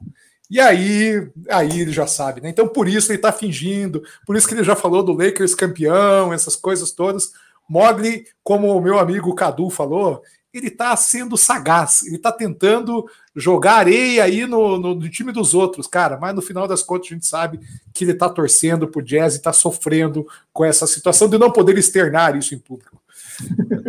E 0.48 0.60
aí, 0.60 1.28
aí 1.50 1.80
ele 1.80 1.90
já 1.90 2.06
sabe, 2.06 2.40
né? 2.40 2.48
Então, 2.48 2.68
por 2.68 2.86
isso 2.86 3.10
ele 3.10 3.18
tá 3.18 3.32
fingindo, 3.32 4.04
por 4.24 4.36
isso 4.36 4.46
que 4.46 4.54
ele 4.54 4.62
já 4.62 4.76
falou 4.76 5.02
do 5.02 5.12
Lakers 5.12 5.52
campeão, 5.52 6.32
essas 6.32 6.54
coisas 6.54 6.92
todas. 6.92 7.32
Mogli, 7.68 8.24
como 8.44 8.68
o 8.68 8.80
meu 8.80 9.00
amigo 9.00 9.34
Cadu 9.34 9.68
falou, 9.68 10.22
ele 10.54 10.68
está 10.68 10.96
sendo 10.96 11.36
sagaz, 11.36 12.06
ele 12.06 12.16
está 12.16 12.30
tentando 12.30 13.04
jogar 13.34 13.78
areia 13.78 14.22
aí 14.22 14.46
no, 14.46 14.78
no, 14.78 14.94
no, 14.94 15.10
time 15.10 15.32
dos 15.32 15.52
outros, 15.52 15.88
cara, 15.88 16.16
mas 16.16 16.32
no 16.32 16.40
final 16.40 16.68
das 16.68 16.82
contas 16.82 17.08
a 17.10 17.14
gente 17.14 17.26
sabe 17.26 17.58
que 17.92 18.04
ele 18.04 18.12
está 18.12 18.28
torcendo 18.28 18.86
pro 18.86 19.02
Jazz 19.02 19.34
e 19.34 19.38
está 19.38 19.52
sofrendo 19.52 20.26
com 20.52 20.64
essa 20.64 20.86
situação 20.86 21.28
de 21.28 21.36
não 21.36 21.50
poder 21.50 21.76
externar 21.76 22.36
isso 22.36 22.54
em 22.54 22.58
público. 22.58 23.02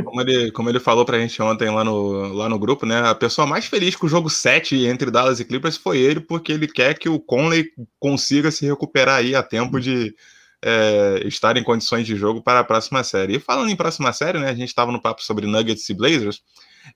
Como 0.03 0.21
ele, 0.21 0.51
como 0.51 0.69
ele 0.69 0.79
falou 0.79 1.05
pra 1.05 1.19
gente 1.19 1.39
ontem 1.39 1.69
lá 1.69 1.83
no, 1.83 2.33
lá 2.33 2.49
no 2.49 2.57
grupo, 2.57 2.83
né? 2.83 2.97
A 3.07 3.13
pessoa 3.13 3.45
mais 3.45 3.65
feliz 3.67 3.95
com 3.95 4.07
o 4.07 4.09
jogo 4.09 4.27
7 4.27 4.85
entre 4.85 5.11
Dallas 5.11 5.39
e 5.39 5.45
Clippers 5.45 5.77
foi 5.77 5.99
ele, 5.99 6.19
porque 6.19 6.51
ele 6.51 6.67
quer 6.67 6.97
que 6.97 7.07
o 7.07 7.19
Conley 7.19 7.71
consiga 7.99 8.49
se 8.49 8.65
recuperar 8.65 9.17
aí 9.17 9.35
a 9.35 9.43
tempo 9.43 9.79
de, 9.79 10.15
é, 10.61 11.21
estar 11.25 11.57
em 11.57 11.63
condições 11.63 12.05
de 12.05 12.15
jogo 12.15 12.41
para 12.41 12.59
a 12.59 12.63
próxima 12.63 13.03
série. 13.03 13.35
E 13.35 13.39
falando 13.39 13.69
em 13.69 13.75
próxima 13.75 14.11
série, 14.13 14.39
né, 14.39 14.49
a 14.49 14.55
gente 14.55 14.69
estava 14.69 14.91
no 14.91 15.01
papo 15.01 15.23
sobre 15.23 15.45
Nuggets 15.45 15.87
e 15.89 15.93
Blazers. 15.93 16.41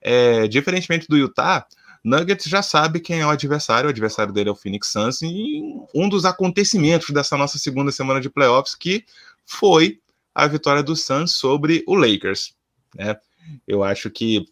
É, 0.00 0.46
diferentemente 0.46 1.06
do 1.08 1.16
Utah, 1.16 1.66
Nuggets 2.02 2.46
já 2.46 2.62
sabe 2.62 3.00
quem 3.00 3.20
é 3.20 3.26
o 3.26 3.30
adversário, 3.30 3.86
o 3.86 3.90
adversário 3.90 4.32
dele 4.32 4.48
é 4.48 4.52
o 4.52 4.56
Phoenix 4.56 4.88
Suns, 4.88 5.20
e 5.22 5.62
um 5.94 6.08
dos 6.08 6.24
acontecimentos 6.24 7.10
dessa 7.10 7.36
nossa 7.36 7.58
segunda 7.58 7.92
semana 7.92 8.20
de 8.20 8.30
playoffs 8.30 8.74
que 8.74 9.04
foi 9.44 10.00
a 10.34 10.46
vitória 10.46 10.82
do 10.82 10.96
Suns 10.96 11.34
sobre 11.34 11.84
o 11.86 11.94
Lakers. 11.94 12.54
Né? 12.94 13.16
Eu 13.66 13.82
acho 13.82 14.10
que 14.10 14.46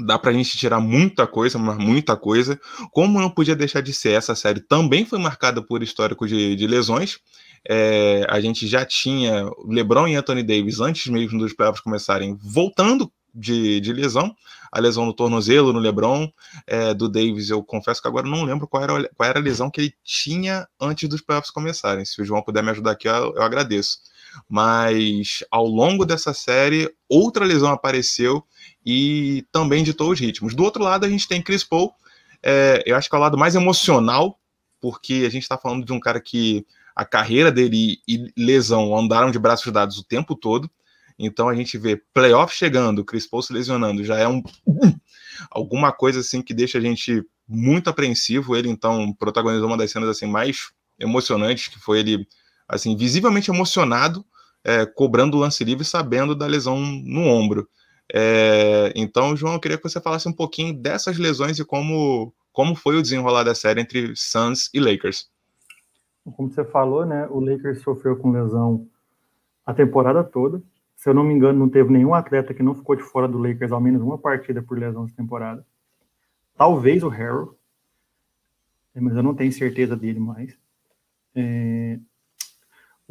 dá 0.00 0.18
para 0.18 0.30
a 0.30 0.34
gente 0.34 0.56
tirar 0.56 0.80
muita 0.80 1.26
coisa, 1.26 1.58
muita 1.58 2.16
coisa. 2.16 2.58
Como 2.90 3.20
não 3.20 3.30
podia 3.30 3.56
deixar 3.56 3.80
de 3.80 3.92
ser, 3.92 4.12
essa 4.12 4.34
série 4.34 4.60
também 4.60 5.04
foi 5.04 5.18
marcada 5.18 5.62
por 5.62 5.82
histórico 5.82 6.26
de, 6.26 6.54
de 6.56 6.66
lesões. 6.66 7.18
É, 7.68 8.26
a 8.28 8.40
gente 8.40 8.66
já 8.66 8.84
tinha 8.84 9.48
LeBron 9.66 10.08
e 10.08 10.16
Anthony 10.16 10.42
Davis, 10.42 10.80
antes 10.80 11.06
mesmo 11.06 11.38
dos 11.38 11.52
playoffs 11.52 11.82
começarem, 11.82 12.36
voltando 12.42 13.10
de, 13.34 13.80
de 13.80 13.92
lesão, 13.92 14.34
a 14.70 14.80
lesão 14.80 15.06
no 15.06 15.14
tornozelo, 15.14 15.72
no 15.72 15.78
LeBron, 15.78 16.28
é, 16.66 16.92
do 16.92 17.08
Davis, 17.08 17.50
eu 17.50 17.62
confesso 17.62 18.02
que 18.02 18.08
agora 18.08 18.28
não 18.28 18.44
lembro 18.44 18.68
qual 18.68 18.82
era, 18.82 19.08
qual 19.14 19.28
era 19.28 19.38
a 19.38 19.42
lesão 19.42 19.70
que 19.70 19.80
ele 19.80 19.94
tinha 20.04 20.66
antes 20.80 21.08
dos 21.08 21.20
playoffs 21.20 21.50
começarem. 21.50 22.04
Se 22.04 22.20
o 22.20 22.24
João 22.24 22.42
puder 22.42 22.62
me 22.62 22.70
ajudar 22.70 22.92
aqui, 22.92 23.08
eu, 23.08 23.34
eu 23.34 23.42
agradeço. 23.42 23.98
Mas 24.48 25.44
ao 25.50 25.66
longo 25.66 26.04
dessa 26.04 26.32
série, 26.32 26.92
outra 27.08 27.44
lesão 27.44 27.70
apareceu 27.70 28.44
e 28.84 29.46
também 29.52 29.84
ditou 29.84 30.10
os 30.10 30.20
ritmos. 30.20 30.54
Do 30.54 30.64
outro 30.64 30.82
lado, 30.82 31.06
a 31.06 31.08
gente 31.08 31.28
tem 31.28 31.42
Chris 31.42 31.64
Paul, 31.64 31.92
é, 32.42 32.82
eu 32.84 32.96
acho 32.96 33.08
que 33.08 33.14
é 33.14 33.18
o 33.18 33.22
lado 33.22 33.38
mais 33.38 33.54
emocional, 33.54 34.38
porque 34.80 35.24
a 35.26 35.30
gente 35.30 35.42
está 35.42 35.56
falando 35.56 35.84
de 35.84 35.92
um 35.92 36.00
cara 36.00 36.20
que 36.20 36.66
a 36.94 37.04
carreira 37.04 37.50
dele 37.50 37.98
e 38.06 38.32
lesão 38.36 38.96
andaram 38.96 39.30
de 39.30 39.38
braços 39.38 39.72
dados 39.72 39.98
o 39.98 40.04
tempo 40.04 40.34
todo. 40.34 40.70
Então 41.18 41.48
a 41.48 41.54
gente 41.54 41.78
vê 41.78 42.02
playoff 42.12 42.54
chegando, 42.54 43.04
Chris 43.04 43.26
Paul 43.26 43.42
se 43.42 43.52
lesionando, 43.52 44.04
já 44.04 44.18
é 44.18 44.26
um 44.26 44.42
alguma 45.50 45.92
coisa 45.92 46.20
assim 46.20 46.42
que 46.42 46.52
deixa 46.52 46.78
a 46.78 46.80
gente 46.80 47.24
muito 47.46 47.88
apreensivo. 47.88 48.56
Ele 48.56 48.68
então 48.68 49.12
protagonizou 49.14 49.68
uma 49.68 49.76
das 49.76 49.90
cenas 49.90 50.08
assim 50.08 50.26
mais 50.26 50.72
emocionantes, 50.98 51.68
que 51.68 51.78
foi 51.78 52.00
ele 52.00 52.26
assim 52.68 52.96
visivelmente 52.96 53.50
emocionado, 53.50 54.24
é, 54.64 54.86
cobrando 54.86 55.36
o 55.36 55.40
lance 55.40 55.64
livre, 55.64 55.84
sabendo 55.84 56.34
da 56.34 56.46
lesão 56.46 56.78
no 56.80 57.22
ombro. 57.22 57.68
É, 58.12 58.92
então, 58.94 59.36
João, 59.36 59.54
eu 59.54 59.60
queria 59.60 59.76
que 59.76 59.88
você 59.88 60.00
falasse 60.00 60.28
um 60.28 60.32
pouquinho 60.32 60.74
dessas 60.74 61.18
lesões 61.18 61.58
e 61.58 61.64
como 61.64 62.32
como 62.52 62.74
foi 62.74 62.96
o 62.96 63.02
desenrolar 63.02 63.44
da 63.44 63.54
série 63.54 63.80
entre 63.80 64.12
Suns 64.14 64.68
e 64.74 64.78
Lakers. 64.78 65.30
Como 66.36 66.50
você 66.50 66.62
falou, 66.62 67.06
né, 67.06 67.26
o 67.30 67.40
Lakers 67.40 67.80
sofreu 67.80 68.16
com 68.16 68.30
lesão 68.30 68.86
a 69.64 69.72
temporada 69.72 70.22
toda 70.22 70.62
se 71.02 71.08
eu 71.08 71.14
não 71.14 71.24
me 71.24 71.34
engano, 71.34 71.58
não 71.58 71.68
teve 71.68 71.92
nenhum 71.92 72.14
atleta 72.14 72.54
que 72.54 72.62
não 72.62 72.76
ficou 72.76 72.94
de 72.94 73.02
fora 73.02 73.26
do 73.26 73.36
Lakers 73.36 73.72
ao 73.72 73.80
menos 73.80 74.00
uma 74.00 74.16
partida 74.16 74.62
por 74.62 74.78
lesão 74.78 75.04
de 75.04 75.12
temporada. 75.12 75.66
Talvez 76.56 77.02
o 77.02 77.08
Harrell, 77.08 77.58
mas 78.94 79.16
eu 79.16 79.22
não 79.24 79.34
tenho 79.34 79.50
certeza 79.50 79.96
dele 79.96 80.20
mais. 80.20 80.56
É... 81.34 81.98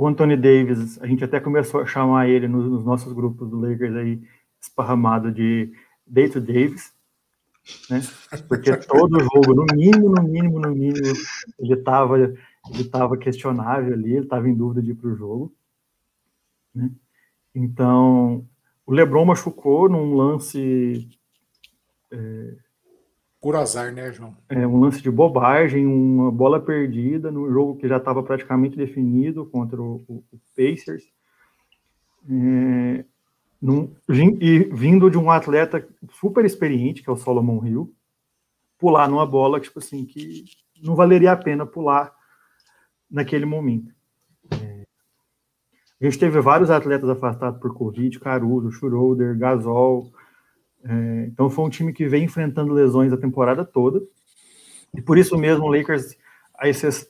O 0.02 0.08
Anthony 0.08 0.36
Davis, 0.36 1.00
a 1.00 1.06
gente 1.06 1.24
até 1.24 1.40
começou 1.40 1.80
a 1.80 1.86
chamar 1.86 2.28
ele 2.28 2.48
nos, 2.48 2.68
nos 2.68 2.84
nossos 2.84 3.14
grupos 3.14 3.48
do 3.48 3.60
Lakers 3.60 3.96
aí, 3.96 4.20
esparramado 4.60 5.32
de 5.32 5.72
Dayton 6.08 6.40
Davis, 6.40 6.92
né? 7.88 8.02
Porque 8.48 8.76
todo 8.78 9.20
jogo, 9.20 9.54
no 9.54 9.64
mínimo, 9.76 10.10
no 10.10 10.24
mínimo, 10.24 10.60
no 10.60 10.72
mínimo, 10.72 11.06
ele 11.60 11.74
estava 11.76 12.18
ele 12.18 12.84
tava 12.90 13.16
questionável 13.16 13.94
ali, 13.94 14.14
ele 14.14 14.24
estava 14.24 14.50
em 14.50 14.56
dúvida 14.56 14.82
de 14.82 14.90
ir 14.90 14.96
para 14.96 15.08
o 15.08 15.16
jogo. 15.16 15.54
Né? 16.74 16.90
Então, 17.54 18.44
o 18.88 18.92
LeBron 18.92 19.24
machucou 19.24 19.88
num 19.88 20.16
lance. 20.16 21.08
É, 22.12 22.58
Por 23.42 23.56
azar, 23.56 23.92
né, 23.92 24.14
João? 24.14 24.38
É, 24.48 24.68
um 24.68 24.80
lance 24.80 25.02
de 25.02 25.10
bobagem, 25.10 25.88
uma 25.88 26.32
bola 26.32 26.60
perdida 26.60 27.32
no 27.32 27.52
jogo 27.52 27.76
que 27.76 27.88
já 27.88 27.98
estava 27.98 28.22
praticamente 28.22 28.78
definido 28.78 29.48
contra 29.48 29.82
o, 29.82 30.04
o, 30.08 30.24
o 30.32 30.40
Pacers. 30.56 31.04
É, 32.30 33.04
num, 33.60 33.92
e 34.08 34.60
vindo 34.72 35.10
de 35.10 35.18
um 35.18 35.32
atleta 35.32 35.88
super 36.20 36.46
experiente, 36.46 37.02
que 37.02 37.10
é 37.10 37.14
o 37.14 37.18
Solomon 37.18 37.66
Hill, 37.66 37.92
pular 38.78 39.10
numa 39.10 39.26
bola, 39.26 39.60
tipo 39.60 39.80
assim, 39.80 40.06
que 40.06 40.46
não 40.82 40.96
valeria 40.96 41.32
a 41.32 41.38
pena 41.38 41.66
pular 41.66 42.14
naquele 43.10 43.46
momento. 43.46 43.92
A 44.52 46.06
gente 46.06 46.18
teve 46.18 46.40
vários 46.42 46.72
atletas 46.72 47.10
afastados 47.10 47.60
por 47.60 47.76
Covid, 47.76 48.20
Caruso, 48.20 48.72
Schroeder, 48.72 49.38
Gasol. 49.38 50.12
É, 50.84 51.26
então 51.28 51.50
foi 51.50 51.66
um 51.66 51.70
time 51.70 51.94
que 51.94 52.08
vem 52.08 52.24
enfrentando 52.24 52.74
lesões 52.74 53.14
a 53.14 53.18
temporada 53.18 53.64
toda. 53.64 54.02
E 54.96 55.02
por 55.02 55.18
isso 55.18 55.38
mesmo 55.38 55.66
o 55.66 55.74
Lakers, 55.74 56.18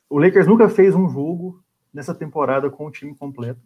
o 0.10 0.20
Lakers 0.20 0.48
nunca 0.48 0.70
fez 0.70 0.94
um 0.94 1.10
jogo 1.10 1.64
nessa 1.94 2.14
temporada 2.14 2.70
com 2.70 2.86
o 2.86 2.92
time 2.92 3.16
completo. 3.16 3.62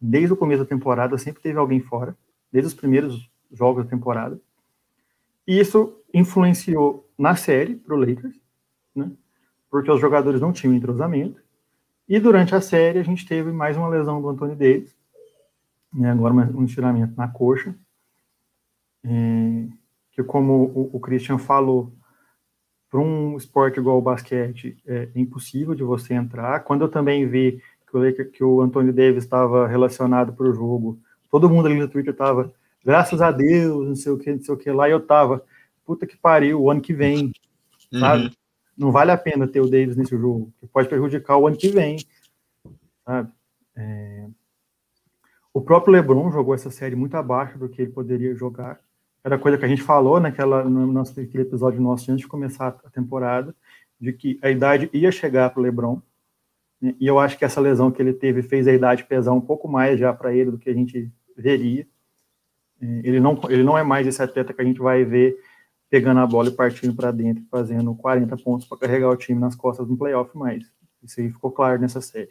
Desde 0.00 0.32
o 0.32 0.36
começo 0.36 0.62
da 0.62 0.68
temporada 0.68 1.16
sempre 1.16 1.42
teve 1.42 1.58
alguém 1.58 1.80
fora, 1.80 2.16
desde 2.50 2.68
os 2.68 2.74
primeiros 2.74 3.30
jogos 3.52 3.84
da 3.84 3.90
temporada. 3.90 4.40
E 5.46 5.58
isso 5.58 5.96
influenciou 6.12 7.08
na 7.18 7.34
série 7.34 7.76
para 7.76 7.94
o 7.94 7.98
Lakers, 7.98 8.38
né? 8.94 9.10
porque 9.70 9.90
os 9.90 10.00
jogadores 10.00 10.40
não 10.40 10.52
tinham 10.52 10.74
entrosamento. 10.74 11.40
E 12.08 12.18
durante 12.18 12.54
a 12.54 12.60
série 12.60 12.98
a 12.98 13.02
gente 13.02 13.26
teve 13.26 13.50
mais 13.52 13.76
uma 13.76 13.88
lesão 13.88 14.20
do 14.20 14.28
Anthony 14.28 14.54
Davis, 14.54 14.94
né, 15.92 16.10
agora 16.10 16.34
um 16.34 16.64
estiramento 16.64 17.14
na 17.16 17.28
coxa, 17.28 17.74
é, 19.04 19.68
que 20.12 20.22
como 20.22 20.64
o, 20.74 20.96
o 20.96 21.00
Christian 21.00 21.38
falou, 21.38 21.92
para 22.90 23.00
um 23.00 23.36
esporte 23.36 23.80
igual 23.80 23.98
o 23.98 24.02
basquete 24.02 24.76
é 24.86 25.08
impossível 25.14 25.74
de 25.74 25.82
você 25.82 26.12
entrar. 26.12 26.60
Quando 26.60 26.82
eu 26.82 26.88
também 26.88 27.26
vi 27.26 27.62
que 27.90 27.96
o, 27.96 28.30
que 28.30 28.44
o 28.44 28.60
Anthony 28.60 28.92
Davis 28.92 29.24
estava 29.24 29.66
relacionado 29.66 30.32
para 30.32 30.46
o 30.46 30.52
jogo, 30.52 31.00
todo 31.30 31.48
mundo 31.48 31.66
ali 31.66 31.78
no 31.78 31.88
Twitter 31.88 32.12
estava, 32.12 32.52
graças 32.84 33.22
a 33.22 33.30
Deus, 33.30 33.88
não 33.88 33.96
sei 33.96 34.12
o 34.12 34.18
que, 34.18 34.32
não 34.32 34.42
sei 34.42 34.54
o 34.54 34.58
que 34.58 34.70
lá, 34.70 34.88
e 34.88 34.92
eu 34.92 34.98
estava, 34.98 35.42
puta 35.86 36.06
que 36.06 36.16
pariu, 36.16 36.60
o 36.60 36.70
ano 36.70 36.82
que 36.82 36.92
vem, 36.92 37.32
uhum. 37.92 38.00
sabe? 38.00 38.32
não 38.76 38.90
vale 38.90 39.10
a 39.10 39.16
pena 39.16 39.46
ter 39.46 39.60
o 39.60 39.70
Davis 39.70 39.96
nesse 39.96 40.16
jogo, 40.16 40.52
que 40.58 40.66
pode 40.66 40.88
prejudicar 40.88 41.36
o 41.36 41.46
ano 41.46 41.56
que 41.56 41.68
vem, 41.68 41.98
sabe? 43.04 43.30
É... 43.76 44.26
O 45.52 45.60
próprio 45.60 45.92
LeBron 45.92 46.30
jogou 46.30 46.54
essa 46.54 46.70
série 46.70 46.96
muito 46.96 47.14
abaixo 47.14 47.58
do 47.58 47.68
que 47.68 47.82
ele 47.82 47.92
poderia 47.92 48.34
jogar. 48.34 48.80
Era 49.24 49.38
coisa 49.38 49.56
que 49.56 49.64
a 49.64 49.68
gente 49.68 49.82
falou 49.82 50.18
naquela, 50.18 50.64
no 50.64 50.86
nosso, 50.86 51.18
naquele 51.18 51.44
episódio 51.44 51.80
nosso 51.80 52.10
antes 52.10 52.22
de 52.22 52.28
começar 52.28 52.68
a 52.84 52.90
temporada, 52.90 53.54
de 54.00 54.12
que 54.12 54.38
a 54.42 54.50
idade 54.50 54.90
ia 54.92 55.12
chegar 55.12 55.50
para 55.50 55.60
o 55.60 55.62
LeBron. 55.62 56.00
Né? 56.80 56.94
E 56.98 57.06
eu 57.06 57.20
acho 57.20 57.38
que 57.38 57.44
essa 57.44 57.60
lesão 57.60 57.90
que 57.90 58.02
ele 58.02 58.12
teve 58.12 58.42
fez 58.42 58.66
a 58.66 58.72
idade 58.72 59.04
pesar 59.04 59.32
um 59.32 59.40
pouco 59.40 59.68
mais 59.68 59.98
já 59.98 60.12
para 60.12 60.34
ele 60.34 60.50
do 60.50 60.58
que 60.58 60.68
a 60.68 60.74
gente 60.74 61.08
veria. 61.36 61.86
É, 62.80 62.86
ele 63.04 63.20
não, 63.20 63.38
ele 63.48 63.62
não 63.62 63.78
é 63.78 63.84
mais 63.84 64.06
esse 64.06 64.20
atleta 64.20 64.52
que 64.52 64.60
a 64.60 64.64
gente 64.64 64.80
vai 64.80 65.04
ver 65.04 65.36
pegando 65.88 66.20
a 66.20 66.26
bola 66.26 66.48
e 66.48 66.52
partindo 66.52 66.94
para 66.94 67.12
dentro, 67.12 67.44
fazendo 67.50 67.94
40 67.94 68.36
pontos 68.38 68.66
para 68.66 68.78
carregar 68.78 69.10
o 69.10 69.16
time 69.16 69.38
nas 69.38 69.54
costas 69.54 69.86
no 69.86 69.96
playoff 69.96 70.36
mais. 70.36 70.64
Isso 71.02 71.20
aí 71.20 71.30
ficou 71.30 71.52
claro 71.52 71.80
nessa 71.80 72.00
série. 72.00 72.30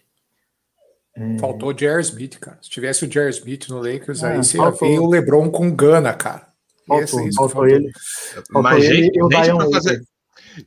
É... 1.15 1.37
Faltou 1.37 1.71
o 1.71 1.77
Jerry 1.77 2.01
Smith, 2.01 2.39
cara. 2.39 2.57
Se 2.61 2.69
tivesse 2.69 3.05
o 3.05 3.11
Jerry 3.11 3.29
Smith 3.29 3.69
no 3.69 3.77
Lakers, 3.77 4.23
aí 4.23 4.37
você 4.37 4.57
faltou... 4.57 4.87
ia 4.87 4.95
ver 4.95 4.99
o 4.99 5.09
LeBron 5.09 5.49
com 5.51 5.73
gana, 5.73 6.13
cara. 6.13 6.50
Faltou, 6.87 7.03
Esse, 7.03 7.35
faltou, 7.35 7.49
faltou 7.49 7.67
ele. 7.67 7.91
Faltou 8.33 8.61
Mas 8.63 8.83
ele 8.83 9.03
gente, 9.03 9.19
gente 9.33 9.55
para 9.55 9.69
fazer, 9.69 10.01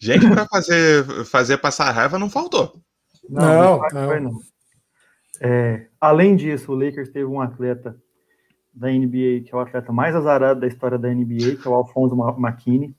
gente 0.01 0.29
para 0.29 0.47
fazer, 0.47 1.25
fazer 1.25 1.59
passar 1.59 1.91
raiva 1.91 2.19
não 2.19 2.31
faltou. 2.31 2.81
Não, 3.29 3.81
não, 3.81 3.89
não. 3.93 4.21
não. 4.21 4.41
É, 5.41 5.87
além 6.01 6.37
disso, 6.37 6.73
o 6.73 6.75
Lakers 6.75 7.11
teve 7.11 7.25
um 7.25 7.41
atleta 7.41 7.97
da 8.73 8.89
NBA, 8.89 9.43
que 9.45 9.51
é 9.53 9.57
o 9.57 9.61
atleta 9.61 9.93
mais 9.93 10.15
azarado 10.15 10.61
da 10.61 10.67
história 10.67 10.99
da 10.99 11.09
NBA, 11.09 11.57
que 11.61 11.67
é 11.67 11.71
o 11.71 11.75
Alfonso 11.75 12.17
McKinney. 12.39 12.95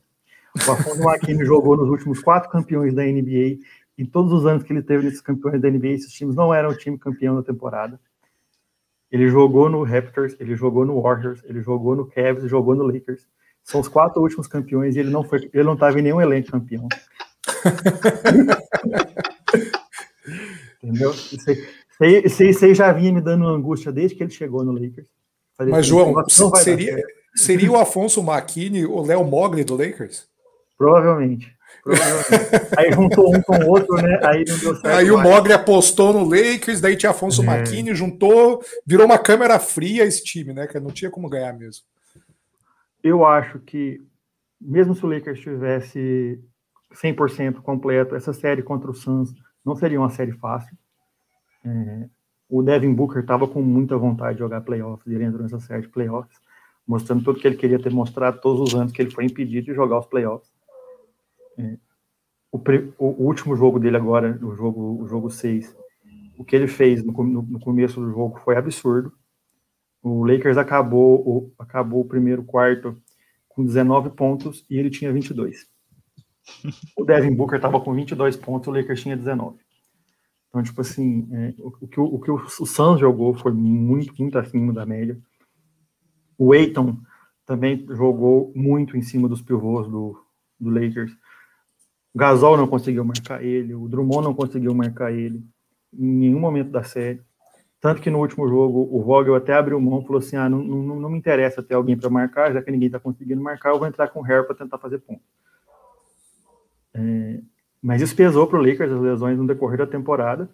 O 0.67 0.71
Alfonso 0.71 1.01
McKinney 1.03 1.45
jogou 1.45 1.75
nos 1.75 1.89
últimos 1.89 2.21
quatro 2.21 2.49
campeões 2.49 2.93
da 2.93 3.03
NBA. 3.03 3.57
Em 3.97 4.05
todos 4.05 4.31
os 4.31 4.45
anos 4.45 4.63
que 4.63 4.73
ele 4.73 4.81
teve 4.81 5.05
nesses 5.05 5.21
campeões 5.21 5.61
da 5.61 5.69
NBA, 5.69 5.89
esses 5.89 6.13
times 6.13 6.35
não 6.35 6.53
eram 6.53 6.69
o 6.69 6.77
time 6.77 6.97
campeão 6.97 7.35
da 7.35 7.43
temporada. 7.43 7.99
Ele 9.11 9.27
jogou 9.29 9.69
no 9.69 9.83
Raptors, 9.83 10.35
ele 10.39 10.55
jogou 10.55 10.85
no 10.85 11.01
Warriors, 11.01 11.41
ele 11.45 11.61
jogou 11.61 11.95
no 11.95 12.05
Cavs, 12.05 12.49
jogou 12.49 12.75
no 12.75 12.85
Lakers. 12.85 13.25
São 13.63 13.81
os 13.81 13.87
quatro 13.87 14.21
últimos 14.21 14.47
campeões 14.47 14.95
e 14.95 14.99
ele 14.99 15.09
não 15.09 15.23
foi, 15.23 15.49
ele 15.53 15.63
não 15.63 15.73
estava 15.73 15.99
em 15.99 16.03
nenhum 16.03 16.21
elenco 16.21 16.51
campeão. 16.51 16.87
Entendeu? 20.83 21.11
Isso 21.11 22.65
aí, 22.65 22.75
já 22.75 22.91
vinha 22.91 23.13
me 23.13 23.21
dando 23.21 23.47
angústia 23.47 23.91
desde 23.91 24.15
que 24.15 24.23
ele 24.23 24.31
chegou 24.31 24.63
no 24.63 24.71
Lakers. 24.71 25.07
Mas, 25.57 25.85
João, 25.85 26.13
seria, 26.27 27.01
seria 27.35 27.71
o 27.71 27.77
Afonso 27.77 28.21
McKinney 28.21 28.85
o 28.85 29.01
Léo 29.01 29.23
Mogli 29.23 29.63
do 29.63 29.77
Lakers? 29.77 30.27
Provavelmente. 30.77 31.54
Aí 32.77 32.91
juntou 32.91 33.35
um 33.35 33.41
com 33.41 33.55
o 33.55 33.69
outro, 33.69 33.95
né? 33.95 34.19
Aí 34.23 34.43
não 34.47 34.57
deu 34.57 34.75
certo. 34.75 34.87
Aí 34.87 35.09
mais. 35.09 35.11
o 35.11 35.21
Mogli 35.21 35.53
apostou 35.53 36.13
no 36.13 36.23
Lakers, 36.23 36.81
daí 36.81 36.95
tinha 36.95 37.11
Afonso 37.11 37.43
é. 37.43 37.45
McKinney, 37.45 37.93
juntou, 37.95 38.63
virou 38.85 39.05
uma 39.05 39.17
câmera 39.17 39.59
fria 39.59 40.03
esse 40.03 40.23
time, 40.23 40.53
né? 40.53 40.67
Que 40.67 40.79
não 40.79 40.91
tinha 40.91 41.11
como 41.11 41.29
ganhar 41.29 41.53
mesmo. 41.53 41.83
Eu 43.03 43.25
acho 43.25 43.59
que, 43.59 44.01
mesmo 44.59 44.95
se 44.95 45.05
o 45.05 45.09
Lakers 45.09 45.39
tivesse 45.39 46.39
100% 46.93 47.61
completo, 47.61 48.15
essa 48.15 48.33
série 48.33 48.63
contra 48.63 48.89
o 48.89 48.95
Suns 48.95 49.33
não 49.63 49.75
seria 49.75 49.99
uma 49.99 50.09
série 50.09 50.31
fácil. 50.31 50.75
É, 51.63 52.07
o 52.49 52.61
Devin 52.61 52.93
Booker 52.93 53.21
estava 53.21 53.47
com 53.47 53.61
muita 53.61 53.97
vontade 53.97 54.33
de 54.33 54.39
jogar 54.39 54.61
playoffs, 54.61 55.11
ele 55.11 55.23
entrou 55.23 55.43
nessa 55.43 55.59
série 55.59 55.83
de 55.83 55.89
playoffs, 55.89 56.37
mostrando 56.87 57.23
tudo 57.23 57.39
que 57.39 57.47
ele 57.47 57.57
queria 57.57 57.79
ter 57.79 57.91
mostrado 57.91 58.39
todos 58.39 58.73
os 58.73 58.79
anos 58.79 58.91
que 58.91 59.01
ele 59.01 59.11
foi 59.11 59.25
impedido 59.25 59.65
de 59.65 59.73
jogar 59.73 59.99
os 59.99 60.05
playoffs. 60.05 60.54
O, 62.51 62.59
o, 62.97 63.25
último 63.25 63.55
jogo 63.55 63.79
dele 63.79 63.97
agora, 63.97 64.39
o 64.41 64.55
jogo, 64.55 65.03
o 65.03 65.07
jogo 65.07 65.29
6, 65.29 65.75
o 66.37 66.45
que 66.45 66.55
ele 66.55 66.67
fez 66.67 67.03
no, 67.03 67.11
no, 67.11 67.41
no, 67.41 67.59
começo 67.59 67.99
do 67.99 68.09
jogo 68.11 68.39
foi 68.39 68.55
absurdo. 68.55 69.11
O 70.01 70.25
Lakers 70.25 70.57
acabou 70.57 71.19
o, 71.27 71.53
acabou 71.59 72.01
o 72.01 72.07
primeiro 72.07 72.43
quarto 72.43 72.95
com 73.49 73.65
19 73.65 74.11
pontos 74.11 74.65
e 74.69 74.77
ele 74.77 74.89
tinha 74.89 75.11
22. 75.11 75.67
O 76.97 77.03
Devin 77.03 77.35
Booker 77.35 77.57
estava 77.57 77.81
com 77.81 77.93
22 77.93 78.37
pontos, 78.37 78.67
o 78.67 78.71
Lakers 78.71 79.01
tinha 79.01 79.17
19. 79.17 79.57
Então, 80.49 80.63
tipo 80.63 80.79
assim, 80.79 81.27
é, 81.33 81.53
o, 81.59 81.87
que 81.87 81.99
o, 81.99 82.05
o, 82.05 82.35
o, 82.35 82.65
Suns 82.65 82.99
jogou 82.99 83.33
foi 83.33 83.51
muito, 83.51 84.13
muito 84.17 84.37
acima 84.37 84.71
da 84.71 84.85
média. 84.85 85.19
O 86.37 86.53
Aiton 86.53 86.97
também 87.45 87.85
jogou 87.89 88.53
muito 88.55 88.95
em 88.95 89.01
cima 89.01 89.27
dos 89.27 89.41
pivôs 89.41 89.87
do, 89.87 90.17
do 90.59 90.69
Lakers. 90.69 91.11
O 92.15 92.17
Gasol 92.17 92.55
não 92.55 92.65
conseguiu 92.65 93.03
marcar 93.03 93.43
ele, 93.43 93.75
o 93.75 93.89
Drummond 93.89 94.23
não 94.23 94.33
conseguiu 94.33 94.73
marcar 94.73 95.11
ele 95.11 95.43
em 95.93 96.05
nenhum 96.05 96.39
momento 96.39 96.71
da 96.71 96.81
série. 96.81 97.21
Tanto 97.81 98.01
que 98.01 98.09
no 98.09 98.19
último 98.19 98.47
jogo 98.47 98.87
o 98.89 99.03
Vogel 99.03 99.35
até 99.35 99.53
abriu 99.53 99.81
mão 99.81 99.99
e 99.99 100.03
falou 100.05 100.19
assim: 100.19 100.37
ah, 100.37 100.47
não, 100.47 100.63
não, 100.63 100.97
não 100.97 101.09
me 101.09 101.17
interessa 101.17 101.61
ter 101.61 101.75
alguém 101.75 101.97
para 101.97 102.09
marcar, 102.09 102.53
já 102.53 102.61
que 102.61 102.71
ninguém 102.71 102.85
está 102.87 103.01
conseguindo 103.01 103.41
marcar, 103.41 103.71
eu 103.71 103.79
vou 103.79 103.87
entrar 103.87 104.07
com 104.07 104.21
o 104.21 104.23
Harry 104.23 104.45
para 104.47 104.55
tentar 104.55 104.77
fazer 104.77 104.99
ponto. 104.99 105.19
É, 106.93 107.41
mas 107.83 108.01
isso 108.01 108.15
pesou 108.15 108.47
para 108.47 108.59
o 108.59 108.65
Lakers 108.65 108.93
as 108.93 109.01
lesões 109.01 109.37
no 109.37 109.45
decorrer 109.45 109.79
da 109.79 109.85
temporada. 109.85 110.49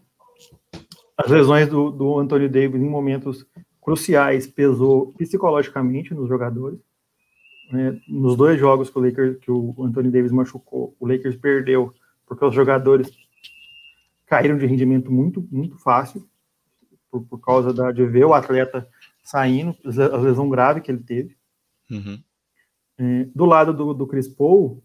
As 1.15 1.29
lesões 1.29 1.67
do, 1.67 1.91
do 1.91 2.17
Anthony 2.17 2.49
Davis 2.49 2.81
em 2.81 2.89
momentos 2.89 3.45
cruciais 3.79 4.47
pesou 4.47 5.13
psicologicamente 5.13 6.11
nos 6.11 6.27
jogadores. 6.27 6.79
É, 7.73 7.97
nos 8.07 8.35
dois 8.35 8.59
jogos 8.59 8.89
que 8.89 8.97
o, 8.97 9.01
Lakers, 9.01 9.37
que 9.39 9.51
o 9.51 9.75
Anthony 9.79 10.11
Davis 10.11 10.31
machucou, 10.31 10.95
o 10.99 11.07
Lakers 11.07 11.37
perdeu 11.37 11.93
porque 12.25 12.43
os 12.45 12.53
jogadores 12.53 13.11
caíram 14.25 14.57
de 14.57 14.65
rendimento 14.65 15.11
muito, 15.11 15.45
muito 15.51 15.77
fácil 15.77 16.27
por, 17.09 17.21
por 17.23 17.39
causa 17.39 17.73
da, 17.73 17.91
de 17.91 18.05
ver 18.05 18.25
o 18.25 18.33
atleta 18.33 18.87
saindo, 19.23 19.75
a 19.85 20.17
lesão 20.17 20.49
grave 20.49 20.81
que 20.81 20.91
ele 20.91 21.03
teve. 21.03 21.37
Uhum. 21.89 22.21
É, 22.97 23.27
do 23.35 23.45
lado 23.45 23.73
do, 23.73 23.93
do 23.93 24.07
Chris 24.07 24.27
Paul, 24.27 24.83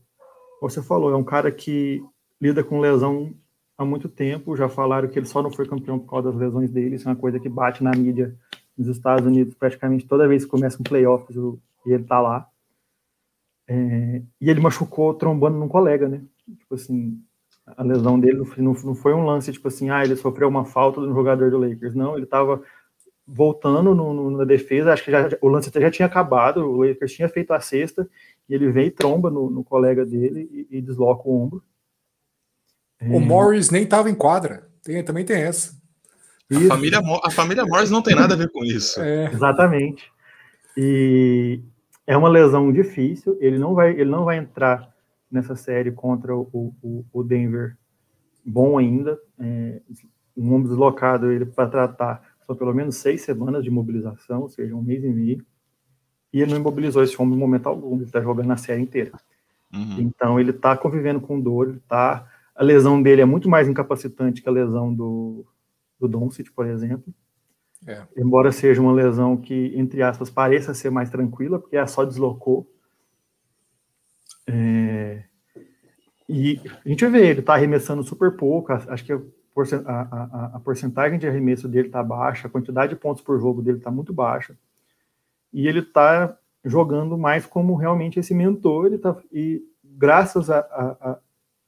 você 0.61 0.83
falou, 0.83 1.13
é 1.13 1.17
um 1.17 1.25
cara 1.25 1.51
que 1.51 2.03
lida 2.41 2.65
com 2.65 2.81
lesão 2.81 3.35
há 3.77 3.85
muito 3.85 4.09
tempo. 4.09 4.57
Já 4.57 4.69
falaram 4.69 5.09
que 5.09 5.19
ele 5.19 5.27
só 5.27 5.43
não 5.43 5.51
foi 5.51 5.67
campeão 5.67 5.99
por 5.99 6.11
causa 6.11 6.31
das 6.31 6.41
lesões 6.41 6.71
dele. 6.71 6.97
Isso 6.97 7.09
é 7.09 7.13
uma 7.13 7.19
coisa 7.19 7.39
que 7.39 7.49
bate 7.49 7.85
na 7.85 7.91
mídia 7.93 8.37
nos 8.77 8.89
Estados 8.89 9.27
Unidos 9.27 9.55
praticamente 9.55 10.07
toda 10.07 10.29
vez 10.29 10.45
que 10.45 10.51
começa 10.51 10.81
um 10.81 10.85
playoffs 10.85 11.37
e 11.87 11.93
ele 11.93 12.05
tá 12.05 12.21
lá. 12.21 12.49
É, 13.69 14.23
e 14.41 14.49
ele 14.51 14.61
machucou 14.61 15.15
trombando 15.15 15.59
num 15.59 15.69
colega, 15.69 16.09
né? 16.09 16.23
Tipo 16.59 16.75
assim, 16.75 17.21
a 17.67 17.83
lesão 17.83 18.19
dele 18.19 18.43
não, 18.59 18.73
não 18.73 18.95
foi 18.95 19.13
um 19.13 19.25
lance 19.25 19.53
tipo 19.53 19.67
assim, 19.69 19.91
ah, 19.91 20.05
ele 20.05 20.15
sofreu 20.15 20.49
uma 20.49 20.65
falta 20.65 21.01
do 21.01 21.13
jogador 21.13 21.51
do 21.51 21.59
Lakers. 21.59 21.95
Não, 21.95 22.17
ele 22.17 22.27
tava 22.27 22.63
voltando 23.27 23.93
no, 23.95 24.15
no, 24.15 24.31
na 24.31 24.45
defesa, 24.45 24.93
acho 24.93 25.05
que 25.05 25.11
já, 25.11 25.29
o 25.41 25.49
lance 25.49 25.69
até 25.69 25.81
já 25.81 25.91
tinha 25.91 26.07
acabado, 26.07 26.61
o 26.61 26.83
Lakers 26.83 27.13
tinha 27.13 27.29
feito 27.29 27.53
a 27.53 27.61
cesta, 27.61 28.09
e 28.49 28.55
ele 28.55 28.71
vem 28.71 28.87
e 28.87 28.91
tromba 28.91 29.29
no, 29.31 29.51
no 29.51 29.65
colega 29.65 30.07
dele 30.07 30.49
e, 30.71 30.79
e, 30.79 30.81
desloca 30.81 31.29
o 31.29 31.43
ombro. 31.43 31.65
O 33.03 33.17
é... 33.17 33.19
Morris 33.19 33.69
nem 33.69 33.83
estava 33.83 34.09
em 34.09 34.15
quadra, 34.15 34.69
tem, 34.83 35.03
também 35.03 35.25
tem 35.25 35.43
essa. 35.43 35.75
A 36.49 36.69
família, 36.69 37.01
a 37.25 37.31
família 37.33 37.67
Morris 37.67 37.91
não 37.91 38.01
tem 38.01 38.15
nada 38.15 38.35
a 38.35 38.37
ver 38.37 38.49
com 38.53 38.65
isso. 38.65 39.01
É. 39.03 39.33
Exatamente. 39.33 40.13
E 40.77 41.61
é 42.07 42.17
uma 42.17 42.29
lesão 42.29 42.73
difícil, 42.73 43.37
ele 43.41 43.59
não 43.59 43.75
vai, 43.75 43.91
ele 43.91 44.11
não 44.11 44.25
vai 44.25 44.39
entrar 44.39 44.95
nessa 45.31 45.57
série 45.57 45.91
contra 45.91 46.35
o, 46.37 46.73
o, 46.83 47.05
o 47.13 47.23
Denver 47.23 47.77
bom 48.45 48.79
ainda. 48.79 49.19
É, 49.41 49.81
um 50.37 50.55
ombro 50.55 50.69
deslocado 50.69 51.33
ele 51.33 51.47
para 51.47 51.69
tratar 51.69 52.37
são 52.47 52.55
pelo 52.55 52.73
menos 52.73 52.97
seis 52.97 53.23
semanas 53.23 53.65
de 53.65 53.71
mobilização, 53.71 54.43
ou 54.43 54.49
seja, 54.49 54.75
um 54.75 54.83
mês 54.83 55.03
e 55.03 55.09
meio. 55.09 55.45
E 56.33 56.41
ele 56.41 56.53
não 56.53 56.61
imobilizou 56.61 57.03
esse 57.03 57.21
ombro 57.21 57.35
em 57.35 57.41
momento 57.41 57.69
algum, 57.69 57.97
ele 57.97 58.05
está 58.05 58.21
jogando 58.21 58.53
a 58.53 58.57
série 58.57 58.83
inteira. 58.83 59.13
Uhum. 59.73 59.99
Então 59.99 60.39
ele 60.39 60.51
está 60.51 60.77
convivendo 60.77 61.21
com 61.21 61.41
dor, 61.41 61.71
ele 61.71 61.81
tá. 61.89 62.31
A 62.55 62.63
lesão 62.63 63.03
dele 63.03 63.21
é 63.21 63.25
muito 63.25 63.49
mais 63.49 63.69
incapacitante 63.69 64.41
que 64.41 64.49
a 64.49 64.53
lesão 64.53 64.95
do, 64.95 65.45
do 65.99 66.07
Doncic, 66.07 66.51
por 66.55 66.67
exemplo. 66.67 67.13
É. 67.87 68.03
Embora 68.17 68.51
seja 68.51 68.81
uma 68.81 68.93
lesão 68.93 69.37
que, 69.37 69.73
entre 69.77 70.03
aspas, 70.03 70.29
pareça 70.29 70.75
ser 70.75 70.91
mais 70.91 71.09
tranquila, 71.09 71.59
porque 71.59 71.77
ela 71.77 71.87
só 71.87 72.05
deslocou. 72.05 72.69
É... 74.47 75.23
E 76.29 76.61
a 76.85 76.89
gente 76.89 77.07
vê, 77.07 77.29
ele 77.29 77.41
está 77.41 77.55
arremessando 77.55 78.03
super 78.03 78.37
pouco, 78.37 78.73
acho 78.73 79.05
que 79.05 79.13
a, 79.13 79.19
a, 79.87 80.51
a 80.57 80.61
porcentagem 80.61 81.19
de 81.19 81.29
arremesso 81.29 81.69
dele 81.69 81.87
está 81.87 82.03
baixa, 82.03 82.49
a 82.49 82.51
quantidade 82.51 82.95
de 82.95 83.01
pontos 83.01 83.23
por 83.23 83.41
jogo 83.41 83.63
dele 83.63 83.79
está 83.79 83.93
muito 83.93 84.13
baixa. 84.13 84.59
E 85.53 85.69
ele 85.69 85.79
está 85.79 86.37
jogando 86.65 87.17
mais 87.17 87.47
como 87.47 87.77
realmente 87.77 88.19
esse 88.19 88.35
mentor, 88.35 88.87
ele 88.87 88.99
tá, 88.99 89.17
e 89.33 89.63
graças 89.85 90.51
a, 90.51 90.59
a, 90.59 91.19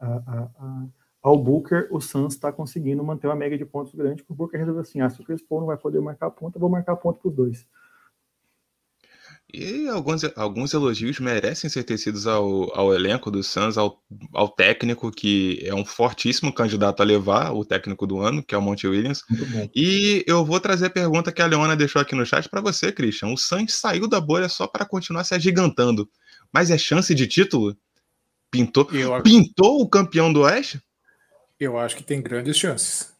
a, 0.01 0.87
ao 1.23 1.37
Booker, 1.37 1.89
o 1.91 2.01
Suns 2.01 2.35
está 2.35 2.53
conseguindo 2.53 3.03
manter 3.03 3.27
uma 3.27 3.37
média 3.37 3.59
de 3.59 3.65
pontos 3.65 3.95
grande, 3.95 4.23
porque 4.23 4.33
o 4.33 4.37
Booker 4.37 4.59
resolveu 4.59 4.83
assim, 4.83 5.01
ah, 5.01 5.11
se 5.11 5.21
o 5.21 5.25
Chris 5.25 5.43
Paul 5.43 5.61
não 5.61 5.67
vai 5.67 5.77
poder 5.77 6.01
marcar 6.01 6.31
ponta, 6.31 6.57
eu 6.57 6.61
vou 6.61 6.71
marcar 6.71 6.97
ponto 6.97 7.21
para 7.21 7.29
os 7.29 7.35
dois. 7.35 7.67
E 9.53 9.89
alguns, 9.89 10.25
alguns 10.37 10.75
elogios 10.75 11.19
merecem 11.19 11.71
ser 11.71 11.83
tecidos 11.83 12.27
ao, 12.27 12.71
ao 12.79 12.93
elenco 12.93 13.31
do 13.31 13.43
Suns, 13.43 13.79
ao, 13.79 13.99
ao 14.35 14.47
técnico, 14.47 15.11
que 15.11 15.61
é 15.65 15.75
um 15.75 15.87
fortíssimo 15.87 16.53
candidato 16.53 17.01
a 17.01 17.05
levar 17.05 17.53
o 17.53 17.65
técnico 17.65 18.07
do 18.07 18.21
ano, 18.21 18.43
que 18.43 18.55
é 18.55 18.59
o 18.59 18.63
Monte 18.63 18.87
Williams. 18.87 19.23
E 19.75 20.23
eu 20.27 20.45
vou 20.45 20.61
trazer 20.61 20.87
a 20.87 20.91
pergunta 20.91 21.33
que 21.33 21.41
a 21.41 21.47
Leona 21.47 21.75
deixou 21.75 22.01
aqui 22.01 22.15
no 22.15 22.27
chat 22.27 22.47
para 22.47 22.61
você, 22.61 22.93
Christian. 22.93 23.29
O 23.29 23.39
Suns 23.39 23.75
saiu 23.75 24.07
da 24.07 24.21
bolha 24.21 24.51
só 24.51 24.67
para 24.67 24.85
continuar 24.85 25.25
se 25.25 25.35
agigantando, 25.35 26.07
mas 26.53 26.71
é 26.71 26.77
chance 26.77 27.15
de 27.15 27.27
título? 27.27 27.75
Pintou, 28.51 28.87
eu... 28.93 29.23
pintou 29.23 29.81
o 29.81 29.89
campeão 29.89 30.31
do 30.31 30.43
Oeste? 30.43 30.79
Eu 31.59 31.77
acho 31.77 31.97
que 31.97 32.05
tem 32.05 32.23
grandes 32.23 32.57
chances. 32.57 33.13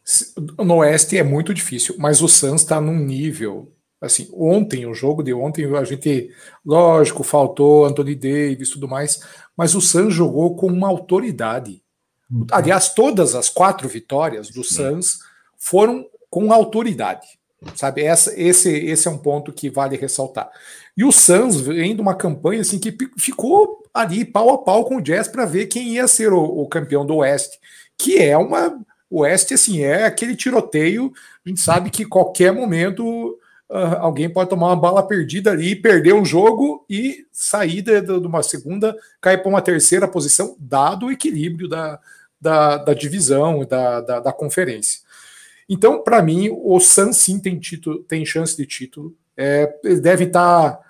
No 0.57 0.77
Oeste 0.77 1.17
é 1.17 1.23
muito 1.23 1.53
difícil, 1.53 1.95
mas 1.97 2.21
o 2.21 2.27
Suns 2.27 2.61
está 2.61 2.79
num 2.79 2.97
nível. 2.97 3.71
Assim, 4.01 4.29
ontem, 4.33 4.85
o 4.85 4.93
jogo 4.93 5.21
de 5.21 5.33
ontem, 5.33 5.65
a 5.75 5.83
gente, 5.83 6.31
lógico, 6.65 7.21
faltou 7.21 7.85
Anthony 7.85 8.15
Davis 8.15 8.69
e 8.69 8.71
tudo 8.71 8.87
mais, 8.87 9.19
mas 9.57 9.75
o 9.75 9.81
Suns 9.81 10.13
jogou 10.13 10.55
com 10.55 10.67
uma 10.67 10.87
autoridade. 10.87 11.83
Uhum. 12.31 12.47
Aliás, 12.49 12.93
todas 12.93 13.35
as 13.35 13.49
quatro 13.49 13.89
vitórias 13.89 14.49
do 14.49 14.63
Suns 14.63 15.19
foram 15.57 16.05
com 16.29 16.53
autoridade. 16.53 17.27
Sabe, 17.75 18.03
Essa, 18.03 18.33
esse, 18.39 18.71
esse 18.71 19.05
é 19.05 19.11
um 19.11 19.17
ponto 19.17 19.51
que 19.51 19.69
vale 19.69 19.97
ressaltar. 19.97 20.49
E 20.95 21.03
o 21.03 21.11
Suns 21.11 21.59
vem 21.59 21.93
de 21.93 22.01
uma 22.01 22.15
campanha 22.15 22.61
assim 22.61 22.79
que 22.79 22.95
ficou 23.17 23.83
ali 23.93 24.23
pau 24.23 24.49
a 24.51 24.57
pau 24.59 24.85
com 24.85 24.95
o 24.95 25.01
Jazz 25.01 25.27
para 25.27 25.45
ver 25.45 25.67
quem 25.67 25.95
ia 25.95 26.07
ser 26.07 26.31
o, 26.31 26.41
o 26.41 26.67
campeão 26.69 27.05
do 27.05 27.17
Oeste 27.17 27.59
que 27.99 28.17
é 28.17 28.37
uma. 28.37 28.81
O 29.09 29.21
Oeste, 29.21 29.53
assim, 29.53 29.81
é 29.81 30.05
aquele 30.05 30.35
tiroteio. 30.35 31.11
A 31.45 31.49
gente 31.49 31.59
sabe 31.59 31.89
que 31.89 32.05
qualquer 32.05 32.53
momento 32.53 33.37
uh, 33.69 33.97
alguém 33.99 34.29
pode 34.29 34.49
tomar 34.49 34.67
uma 34.67 34.75
bala 34.75 35.05
perdida 35.05 35.51
ali, 35.51 35.75
perder 35.75 36.13
um 36.13 36.23
jogo 36.23 36.85
e 36.89 37.25
sair 37.31 37.81
de, 37.81 38.01
de 38.01 38.27
uma 38.27 38.41
segunda, 38.41 38.95
cair 39.19 39.39
para 39.39 39.49
uma 39.49 39.61
terceira 39.61 40.07
posição, 40.07 40.55
dado 40.59 41.07
o 41.07 41.11
equilíbrio 41.11 41.67
da, 41.67 41.99
da, 42.39 42.77
da 42.77 42.93
divisão, 42.93 43.65
da, 43.65 43.99
da, 43.99 44.19
da 44.19 44.31
conferência. 44.31 45.01
Então, 45.67 46.01
para 46.01 46.21
mim, 46.21 46.49
o 46.51 46.79
Sun 46.79 47.11
sim 47.11 47.39
tem, 47.39 47.59
título, 47.59 48.03
tem 48.03 48.25
chance 48.25 48.55
de 48.55 48.65
título. 48.65 49.13
É, 49.35 49.75
eles 49.83 49.99
devem 49.99 50.27
estar. 50.27 50.71
Tá, 50.71 50.89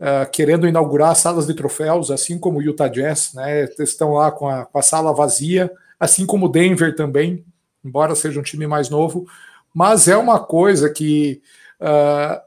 uh, 0.00 0.30
querendo 0.30 0.66
inaugurar 0.66 1.14
salas 1.14 1.46
de 1.46 1.54
troféus, 1.54 2.10
assim 2.10 2.38
como 2.38 2.58
o 2.58 2.62
Utah 2.62 2.88
Jazz, 2.88 3.32
né? 3.34 3.68
Estão 3.78 4.14
lá 4.14 4.32
com 4.32 4.48
a, 4.48 4.64
com 4.64 4.78
a 4.78 4.82
sala 4.82 5.12
vazia, 5.12 5.70
assim 6.00 6.24
como 6.24 6.46
o 6.46 6.48
Denver 6.48 6.96
também, 6.96 7.44
embora 7.84 8.14
seja 8.14 8.40
um 8.40 8.42
time 8.42 8.66
mais 8.66 8.88
novo, 8.88 9.28
mas 9.72 10.08
é 10.08 10.16
uma 10.16 10.40
coisa 10.40 10.90
que 10.90 11.42
uh, 11.80 12.40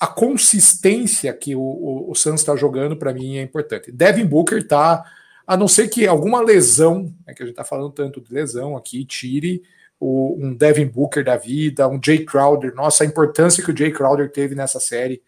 a 0.00 0.06
consistência 0.06 1.32
que 1.32 1.56
o, 1.56 1.60
o, 1.60 2.10
o 2.10 2.14
Suns 2.14 2.40
está 2.40 2.54
jogando 2.54 2.96
para 2.96 3.12
mim 3.12 3.38
é 3.38 3.42
importante. 3.42 3.90
Devin 3.90 4.24
Booker 4.24 4.58
está, 4.58 5.04
a 5.46 5.56
não 5.56 5.66
ser 5.66 5.88
que 5.88 6.06
alguma 6.06 6.40
lesão, 6.40 7.12
né, 7.26 7.34
que 7.34 7.42
a 7.42 7.46
gente 7.46 7.54
está 7.54 7.64
falando 7.64 7.90
tanto 7.90 8.20
de 8.20 8.32
lesão 8.32 8.76
aqui, 8.76 9.04
tire 9.04 9.62
o, 9.98 10.36
um 10.38 10.54
Devin 10.54 10.86
Booker 10.86 11.24
da 11.24 11.36
vida, 11.36 11.88
um 11.88 12.00
Jay 12.02 12.24
Crowder, 12.24 12.74
nossa, 12.74 13.04
a 13.04 13.06
importância 13.06 13.64
que 13.64 13.72
o 13.72 13.76
Jay 13.76 13.90
Crowder 13.90 14.30
teve 14.30 14.54
nessa 14.54 14.78
série 14.78 15.22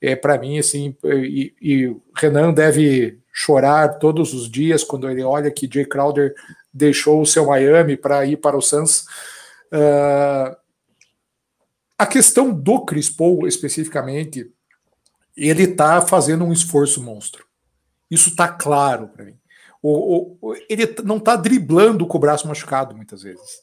é 0.00 0.16
para 0.16 0.36
mim 0.36 0.58
assim, 0.58 0.96
e, 1.04 1.54
e 1.62 1.96
Renan 2.16 2.52
deve 2.52 3.20
chorar 3.32 4.00
todos 4.00 4.34
os 4.34 4.50
dias 4.50 4.82
quando 4.82 5.08
ele 5.08 5.22
olha 5.22 5.50
que 5.50 5.70
Jay 5.72 5.86
Crowder 5.86 6.34
deixou 6.72 7.20
o 7.20 7.26
seu 7.26 7.46
Miami 7.46 7.96
para 7.96 8.24
ir 8.24 8.36
para 8.38 8.56
o 8.56 8.62
Suns. 8.62 9.02
Uh, 9.72 10.56
a 11.98 12.06
questão 12.06 12.52
do 12.52 12.84
Chris 12.84 13.10
Paul, 13.10 13.46
especificamente, 13.46 14.50
ele 15.36 15.64
está 15.64 16.00
fazendo 16.00 16.44
um 16.44 16.52
esforço 16.52 17.02
monstro. 17.02 17.46
Isso 18.10 18.30
está 18.30 18.48
claro 18.48 19.08
para 19.08 19.24
mim. 19.24 19.38
O, 19.82 20.36
o, 20.40 20.54
ele 20.68 20.94
não 21.04 21.16
está 21.16 21.34
driblando 21.34 22.06
com 22.06 22.16
o 22.16 22.20
braço 22.20 22.46
machucado 22.46 22.94
muitas 22.94 23.22
vezes. 23.22 23.62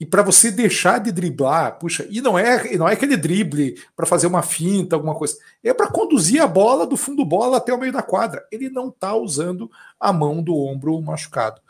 E 0.00 0.06
para 0.06 0.22
você 0.22 0.50
deixar 0.50 0.98
de 0.98 1.12
driblar, 1.12 1.78
puxa, 1.78 2.06
e 2.08 2.22
não 2.22 2.38
é, 2.38 2.76
não 2.78 2.88
é 2.88 2.94
aquele 2.94 3.18
drible 3.18 3.78
para 3.94 4.06
fazer 4.06 4.26
uma 4.26 4.42
finta, 4.42 4.96
alguma 4.96 5.14
coisa. 5.14 5.36
É 5.62 5.74
para 5.74 5.90
conduzir 5.90 6.40
a 6.40 6.46
bola 6.46 6.86
do 6.86 6.96
fundo 6.96 7.22
bola 7.22 7.58
até 7.58 7.72
o 7.74 7.78
meio 7.78 7.92
da 7.92 8.02
quadra. 8.02 8.42
Ele 8.50 8.70
não 8.70 8.88
está 8.88 9.14
usando 9.14 9.70
a 10.00 10.10
mão 10.10 10.42
do 10.42 10.56
ombro 10.56 11.00
machucado. 11.02 11.60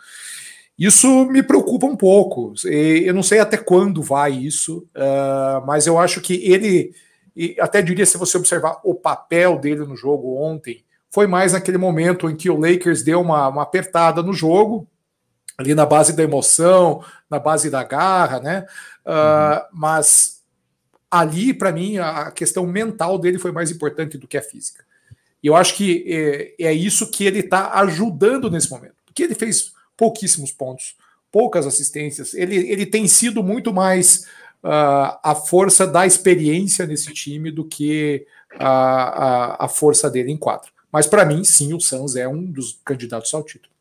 Isso 0.80 1.26
me 1.26 1.42
preocupa 1.42 1.86
um 1.86 1.94
pouco. 1.94 2.54
Eu 2.64 3.12
não 3.12 3.22
sei 3.22 3.38
até 3.38 3.58
quando 3.58 4.02
vai 4.02 4.32
isso, 4.32 4.88
uh, 4.96 5.64
mas 5.66 5.86
eu 5.86 5.98
acho 5.98 6.22
que 6.22 6.34
ele, 6.50 6.94
até 7.60 7.82
diria 7.82 8.06
se 8.06 8.16
você 8.16 8.38
observar 8.38 8.80
o 8.82 8.94
papel 8.94 9.58
dele 9.58 9.84
no 9.84 9.94
jogo 9.94 10.40
ontem, 10.40 10.82
foi 11.10 11.26
mais 11.26 11.52
naquele 11.52 11.76
momento 11.76 12.30
em 12.30 12.36
que 12.36 12.48
o 12.48 12.58
Lakers 12.58 13.02
deu 13.02 13.20
uma, 13.20 13.48
uma 13.48 13.62
apertada 13.62 14.22
no 14.22 14.32
jogo, 14.32 14.88
ali 15.58 15.74
na 15.74 15.84
base 15.84 16.14
da 16.14 16.22
emoção, 16.22 17.04
na 17.28 17.38
base 17.38 17.68
da 17.68 17.84
garra, 17.84 18.40
né? 18.40 18.64
Uh, 19.04 19.66
Mas 19.74 20.42
ali, 21.10 21.52
para 21.52 21.72
mim, 21.72 21.98
a 21.98 22.30
questão 22.30 22.66
mental 22.66 23.18
dele 23.18 23.38
foi 23.38 23.52
mais 23.52 23.70
importante 23.70 24.16
do 24.16 24.26
que 24.26 24.38
a 24.38 24.42
física. 24.42 24.82
E 25.42 25.46
eu 25.46 25.54
acho 25.54 25.74
que 25.74 26.54
é, 26.58 26.68
é 26.68 26.72
isso 26.72 27.10
que 27.10 27.26
ele 27.26 27.40
está 27.40 27.78
ajudando 27.80 28.50
nesse 28.50 28.70
momento, 28.70 28.94
porque 29.04 29.22
ele 29.22 29.34
fez 29.34 29.78
pouquíssimos 30.00 30.50
pontos, 30.50 30.94
poucas 31.30 31.66
assistências. 31.66 32.32
Ele, 32.32 32.56
ele 32.56 32.86
tem 32.86 33.06
sido 33.06 33.42
muito 33.42 33.70
mais 33.70 34.24
uh, 34.64 35.20
a 35.22 35.34
força 35.34 35.86
da 35.86 36.06
experiência 36.06 36.86
nesse 36.86 37.12
time 37.12 37.50
do 37.50 37.66
que 37.66 38.26
a, 38.58 38.70
a, 38.70 39.64
a 39.66 39.68
força 39.68 40.08
dele 40.08 40.32
em 40.32 40.38
quatro. 40.38 40.72
Mas 40.90 41.06
para 41.06 41.26
mim, 41.26 41.44
sim, 41.44 41.74
o 41.74 41.80
Suns 41.80 42.16
é 42.16 42.26
um 42.26 42.42
dos 42.42 42.80
candidatos 42.82 43.34
ao 43.34 43.44
título. 43.44 43.74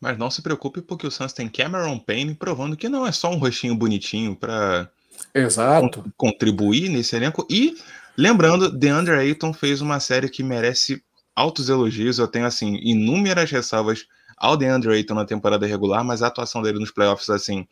Mas 0.00 0.16
não 0.16 0.30
se 0.30 0.40
preocupe, 0.40 0.80
porque 0.80 1.08
o 1.08 1.10
Suns 1.10 1.32
tem 1.32 1.48
Cameron 1.48 1.98
Payne 1.98 2.36
provando 2.36 2.76
que 2.76 2.88
não 2.88 3.04
é 3.04 3.10
só 3.10 3.28
um 3.28 3.38
rostinho 3.38 3.74
bonitinho 3.74 4.36
para 4.36 4.88
Exato. 5.34 6.04
contribuir 6.16 6.88
nesse 6.88 7.16
elenco. 7.16 7.44
E 7.50 7.76
lembrando, 8.16 8.70
DeAndre 8.70 9.14
Ayton 9.14 9.52
fez 9.52 9.80
uma 9.80 9.98
série 9.98 10.28
que 10.28 10.44
merece 10.44 11.02
altos 11.34 11.68
elogios. 11.68 12.20
Eu 12.20 12.28
tenho 12.28 12.46
assim 12.46 12.76
inúmeras 12.76 13.50
ressalvas 13.50 14.06
ao 14.38 14.56
DeAndre 14.56 14.92
Ayton 14.92 15.14
na 15.14 15.24
temporada 15.24 15.66
regular, 15.66 16.04
mas 16.04 16.22
a 16.22 16.28
atuação 16.28 16.62
dele 16.62 16.78
nos 16.78 16.90
playoffs, 16.90 17.28
assim, 17.30 17.66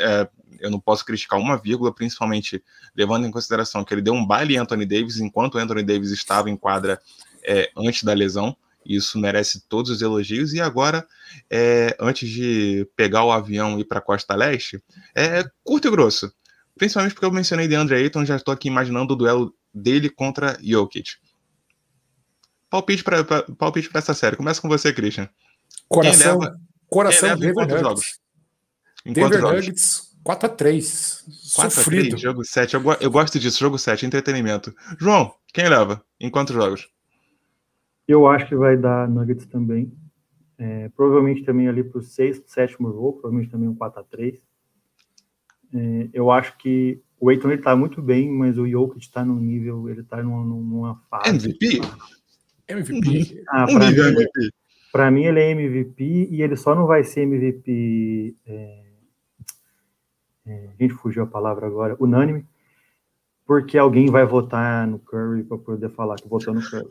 é, 0.00 0.28
eu 0.60 0.70
não 0.70 0.78
posso 0.78 1.04
criticar 1.04 1.38
uma 1.38 1.56
vírgula, 1.56 1.94
principalmente 1.94 2.62
levando 2.96 3.26
em 3.26 3.30
consideração 3.30 3.84
que 3.84 3.92
ele 3.92 4.02
deu 4.02 4.14
um 4.14 4.24
baile 4.24 4.54
em 4.54 4.58
Anthony 4.58 4.86
Davis 4.86 5.18
enquanto 5.18 5.58
Anthony 5.58 5.82
Davis 5.82 6.10
estava 6.10 6.48
em 6.48 6.56
quadra 6.56 7.00
é, 7.44 7.70
antes 7.76 8.04
da 8.04 8.12
lesão. 8.12 8.56
Isso 8.84 9.18
merece 9.18 9.62
todos 9.68 9.90
os 9.90 10.02
elogios. 10.02 10.52
E 10.52 10.60
agora, 10.60 11.06
é, 11.50 11.96
antes 12.00 12.28
de 12.28 12.88
pegar 12.96 13.24
o 13.24 13.32
avião 13.32 13.78
e 13.78 13.82
ir 13.82 13.84
para 13.84 13.98
a 13.98 14.02
Costa 14.02 14.34
Leste, 14.34 14.82
é 15.14 15.44
curto 15.62 15.88
e 15.88 15.90
grosso. 15.90 16.32
Principalmente 16.76 17.14
porque 17.14 17.26
eu 17.26 17.32
mencionei 17.32 17.68
de 17.68 17.74
Andre 17.74 17.96
Ayton, 17.96 18.24
já 18.24 18.36
estou 18.36 18.52
aqui 18.52 18.68
imaginando 18.68 19.14
o 19.14 19.16
duelo 19.16 19.54
dele 19.72 20.08
contra 20.08 20.58
Jokic. 20.60 21.12
Palpite 22.70 23.04
para 23.04 23.98
essa 23.98 24.14
série. 24.14 24.36
Começa 24.36 24.60
com 24.60 24.68
você, 24.68 24.92
Christian. 24.92 25.28
Coração, 25.92 26.38
leva, 26.38 26.56
coração 26.88 27.38
Denver 27.38 27.66
Nuggets. 27.66 27.80
Jogos? 27.80 28.20
Denver 29.04 29.42
Nuggets 29.42 30.12
4x3. 30.24 30.82
Sofrido. 31.30 32.16
jogo 32.16 32.44
7. 32.44 32.74
Eu, 32.74 32.82
eu 33.00 33.10
gosto 33.10 33.38
disso, 33.38 33.58
jogo 33.58 33.78
7, 33.78 34.06
entretenimento. 34.06 34.74
João, 34.98 35.34
quem 35.52 35.68
leva? 35.68 36.02
Em 36.20 36.30
quantos 36.30 36.54
jogos? 36.54 36.88
Eu 38.06 38.26
acho 38.26 38.48
que 38.48 38.56
vai 38.56 38.76
dar 38.76 39.08
Nuggets 39.08 39.46
também. 39.46 39.92
É, 40.58 40.88
provavelmente 40.90 41.44
também 41.44 41.68
ali 41.68 41.82
para 41.82 41.98
o 41.98 42.02
sexto, 42.02 42.48
sétimo 42.48 42.92
jogo, 42.92 43.14
provavelmente 43.14 43.50
também 43.50 43.68
um 43.68 43.74
4x3. 43.74 44.40
É, 45.74 46.08
eu 46.12 46.30
acho 46.30 46.56
que 46.58 47.02
o 47.18 47.30
Eiton 47.30 47.50
ele 47.50 47.62
tá 47.62 47.74
muito 47.74 48.00
bem, 48.02 48.30
mas 48.30 48.58
o 48.58 48.68
Jokic 48.68 49.00
está 49.00 49.24
num 49.24 49.38
nível, 49.38 49.88
ele 49.88 50.02
está 50.02 50.22
numa, 50.22 50.44
numa 50.44 50.96
fase. 51.10 51.30
MVP? 51.30 51.80
MVP. 52.68 53.42
Ah, 53.48 53.66
para 53.66 53.90
mim, 53.90 53.96
MVP. 53.96 54.52
Para 54.92 55.10
mim 55.10 55.24
ele 55.24 55.40
é 55.40 55.50
MVP 55.50 56.28
e 56.30 56.42
ele 56.42 56.54
só 56.54 56.74
não 56.74 56.86
vai 56.86 57.02
ser 57.02 57.22
MVP. 57.22 58.36
É, 58.46 58.82
é, 60.46 60.68
a 60.78 60.82
gente 60.82 60.92
fugiu 60.94 61.22
a 61.22 61.26
palavra 61.26 61.66
agora, 61.66 61.96
unânime, 61.98 62.44
porque 63.46 63.78
alguém 63.78 64.10
vai 64.10 64.26
votar 64.26 64.86
no 64.86 64.98
Curry 64.98 65.44
para 65.44 65.56
poder 65.56 65.88
falar 65.90 66.16
que 66.16 66.28
votou 66.28 66.54
no 66.54 66.62
Curry. 66.62 66.88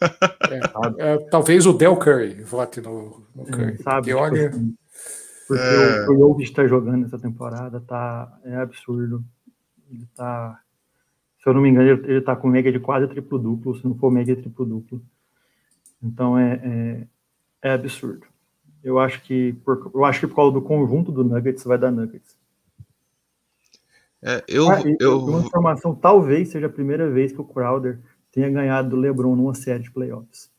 É, 0.48 1.14
é, 1.14 1.18
talvez 1.28 1.66
o 1.66 1.72
Del 1.72 1.96
Curry 1.96 2.42
vote 2.44 2.80
no, 2.80 3.20
no 3.34 3.44
Curry. 3.44 3.82
Sabe, 3.82 3.96
porque, 3.96 4.10
tipo 4.10 4.20
olha... 4.20 4.48
Assim, 4.48 4.76
porque 5.48 5.62
é... 5.62 6.08
o 6.08 6.18
Jokic 6.18 6.42
está 6.44 6.66
jogando 6.68 7.06
essa 7.06 7.18
temporada, 7.18 7.80
tá, 7.80 8.38
é 8.44 8.54
absurdo. 8.56 9.24
Ele 9.90 10.06
tá, 10.14 10.60
se 11.42 11.48
eu 11.48 11.52
não 11.52 11.60
me 11.60 11.68
engano, 11.68 11.88
ele, 11.88 12.12
ele 12.12 12.20
tá 12.20 12.36
com 12.36 12.46
média 12.46 12.70
de 12.70 12.78
quase 12.78 13.08
triplo 13.08 13.38
duplo, 13.40 13.74
se 13.74 13.84
não 13.84 13.96
for 13.96 14.10
média 14.10 14.36
triplo 14.36 14.64
duplo. 14.64 15.02
Então 16.00 16.38
é, 16.38 17.08
é, 17.62 17.72
absurdo. 17.72 18.26
Eu 18.82 18.98
acho 18.98 19.22
que 19.22 19.52
por, 19.64 19.90
eu 19.94 20.04
acho 20.04 20.20
que 20.20 20.26
por 20.28 20.36
causa 20.36 20.52
do 20.52 20.62
conjunto 20.62 21.10
do 21.10 21.24
Nuggets 21.24 21.64
vai 21.64 21.78
dar 21.78 21.90
Nuggets. 21.90 22.36
É, 24.22 24.42
eu, 24.48 24.68
ah, 24.70 24.82
eu... 24.98 25.24
Uma 25.24 25.40
informação, 25.40 25.94
talvez 25.94 26.48
seja 26.48 26.66
a 26.66 26.70
primeira 26.70 27.08
vez 27.10 27.32
que 27.32 27.40
o 27.40 27.44
Crowder 27.44 28.00
tenha 28.32 28.50
ganhado 28.50 28.90
do 28.90 28.96
LeBron 28.96 29.34
numa 29.36 29.54
série 29.54 29.82
de 29.82 29.90
playoffs. 29.90 30.50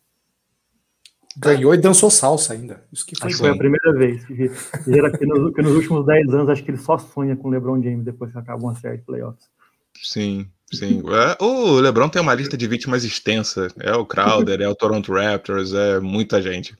Ganhou 1.37 1.73
e 1.73 1.77
dançou 1.77 2.09
salsa 2.09 2.53
ainda. 2.53 2.83
Isso 2.91 3.05
que 3.05 3.15
foi, 3.17 3.31
foi 3.31 3.49
a 3.49 3.55
primeira 3.55 3.93
vez. 3.93 4.25
Que, 4.25 4.35
que, 4.35 5.25
nos, 5.25 5.53
que 5.53 5.61
nos 5.61 5.75
últimos 5.75 6.05
10 6.05 6.33
anos, 6.33 6.49
acho 6.49 6.63
que 6.63 6.71
ele 6.71 6.77
só 6.77 6.97
sonha 6.97 7.35
com 7.35 7.47
o 7.47 7.51
LeBron 7.51 7.81
James 7.81 8.03
depois 8.03 8.31
que 8.31 8.37
acaba 8.37 8.61
uma 8.61 8.75
série 8.75 8.97
de 8.97 9.03
playoffs. 9.03 9.49
Sim, 10.01 10.49
sim. 10.72 11.01
É, 11.07 11.43
o 11.43 11.80
LeBron 11.80 12.09
tem 12.09 12.22
uma 12.22 12.34
lista 12.34 12.57
de 12.57 12.67
vítimas 12.67 13.03
extensa. 13.03 13.67
É 13.80 13.93
o 13.93 14.05
Crowder, 14.05 14.61
é 14.61 14.67
o 14.67 14.76
Toronto 14.76 15.13
Raptors, 15.13 15.74
é 15.74 15.99
muita 15.99 16.41
gente. 16.41 16.76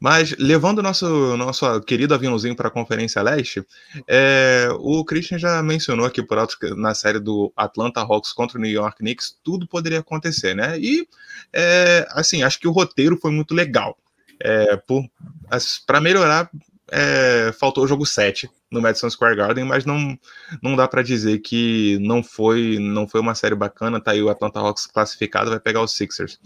Mas 0.00 0.36
levando 0.38 0.78
o 0.78 0.82
nosso, 0.82 1.36
nosso 1.36 1.80
querido 1.82 2.14
aviãozinho 2.14 2.54
para 2.54 2.68
a 2.68 2.70
Conferência 2.70 3.22
Leste, 3.22 3.64
é, 4.06 4.68
o 4.78 5.04
Christian 5.04 5.38
já 5.38 5.62
mencionou 5.62 6.04
aqui 6.04 6.22
por 6.22 6.38
alto 6.38 6.56
na 6.76 6.94
série 6.94 7.18
do 7.18 7.52
Atlanta 7.56 8.00
Hawks 8.00 8.32
contra 8.32 8.58
o 8.58 8.60
New 8.60 8.70
York 8.70 8.98
Knicks, 8.98 9.36
tudo 9.42 9.66
poderia 9.66 10.00
acontecer, 10.00 10.54
né? 10.54 10.78
E, 10.78 11.06
é, 11.52 12.06
assim, 12.10 12.42
acho 12.42 12.58
que 12.58 12.68
o 12.68 12.72
roteiro 12.72 13.16
foi 13.16 13.30
muito 13.30 13.54
legal. 13.54 13.96
É, 14.40 14.80
para 15.86 16.00
melhorar 16.00 16.50
é, 16.90 17.52
faltou 17.58 17.84
o 17.84 17.86
jogo 17.86 18.06
7 18.06 18.48
no 18.70 18.80
Madison 18.80 19.08
Square 19.10 19.36
Garden, 19.36 19.64
mas 19.64 19.84
não, 19.84 20.18
não 20.62 20.76
dá 20.76 20.86
para 20.86 21.02
dizer 21.02 21.38
que 21.38 21.98
não 22.00 22.22
foi 22.22 22.78
não 22.78 23.06
foi 23.06 23.20
uma 23.20 23.34
série 23.34 23.54
bacana. 23.54 24.00
Tá 24.00 24.12
aí 24.12 24.22
o 24.22 24.28
Atlanta 24.28 24.60
Hawks 24.60 24.86
classificado, 24.86 25.50
vai 25.50 25.60
pegar 25.60 25.82
os 25.82 25.92
Sixers. 25.92 26.38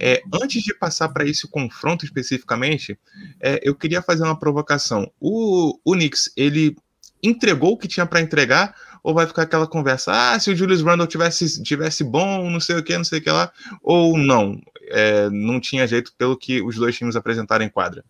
É, 0.00 0.22
antes 0.42 0.62
de 0.62 0.74
passar 0.74 1.08
para 1.08 1.24
esse 1.24 1.46
confronto 1.48 2.04
especificamente, 2.04 2.98
é, 3.40 3.60
eu 3.62 3.74
queria 3.74 4.02
fazer 4.02 4.24
uma 4.24 4.38
provocação. 4.38 5.10
O, 5.20 5.78
o 5.84 5.92
Knicks, 5.92 6.32
ele 6.36 6.76
entregou 7.22 7.72
o 7.72 7.76
que 7.76 7.88
tinha 7.88 8.06
para 8.06 8.20
entregar 8.20 8.74
ou 9.02 9.14
vai 9.14 9.26
ficar 9.26 9.42
aquela 9.42 9.66
conversa, 9.66 10.12
ah, 10.12 10.38
se 10.38 10.50
o 10.50 10.56
Julius 10.56 10.82
Randle 10.82 11.06
tivesse, 11.06 11.62
tivesse 11.62 12.04
bom, 12.04 12.50
não 12.50 12.60
sei 12.60 12.76
o 12.76 12.82
que, 12.82 12.96
não 12.96 13.04
sei 13.04 13.18
o 13.18 13.22
que 13.22 13.30
lá, 13.30 13.50
ou 13.82 14.18
não, 14.18 14.60
é, 14.88 15.30
não 15.30 15.58
tinha 15.58 15.86
jeito 15.86 16.12
pelo 16.18 16.36
que 16.36 16.60
os 16.60 16.76
dois 16.76 16.96
times 16.96 17.16
apresentaram 17.16 17.64
em 17.64 17.70
quadra. 17.70 18.04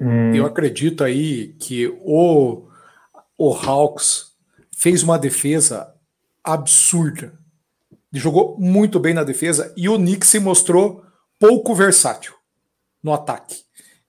É... 0.00 0.38
Eu 0.38 0.46
acredito 0.46 1.04
aí 1.04 1.54
que 1.58 1.86
o, 2.02 2.68
o 3.36 3.52
Hawks 3.52 4.32
fez 4.74 5.02
uma 5.02 5.18
defesa 5.18 5.94
absurda. 6.42 7.38
Ele 8.12 8.20
jogou 8.20 8.56
muito 8.58 8.98
bem 8.98 9.14
na 9.14 9.22
defesa 9.22 9.72
e 9.76 9.88
o 9.88 9.96
Knicks 9.96 10.30
se 10.30 10.40
mostrou 10.40 11.04
pouco 11.38 11.74
versátil 11.74 12.34
no 13.02 13.12
ataque. 13.12 13.56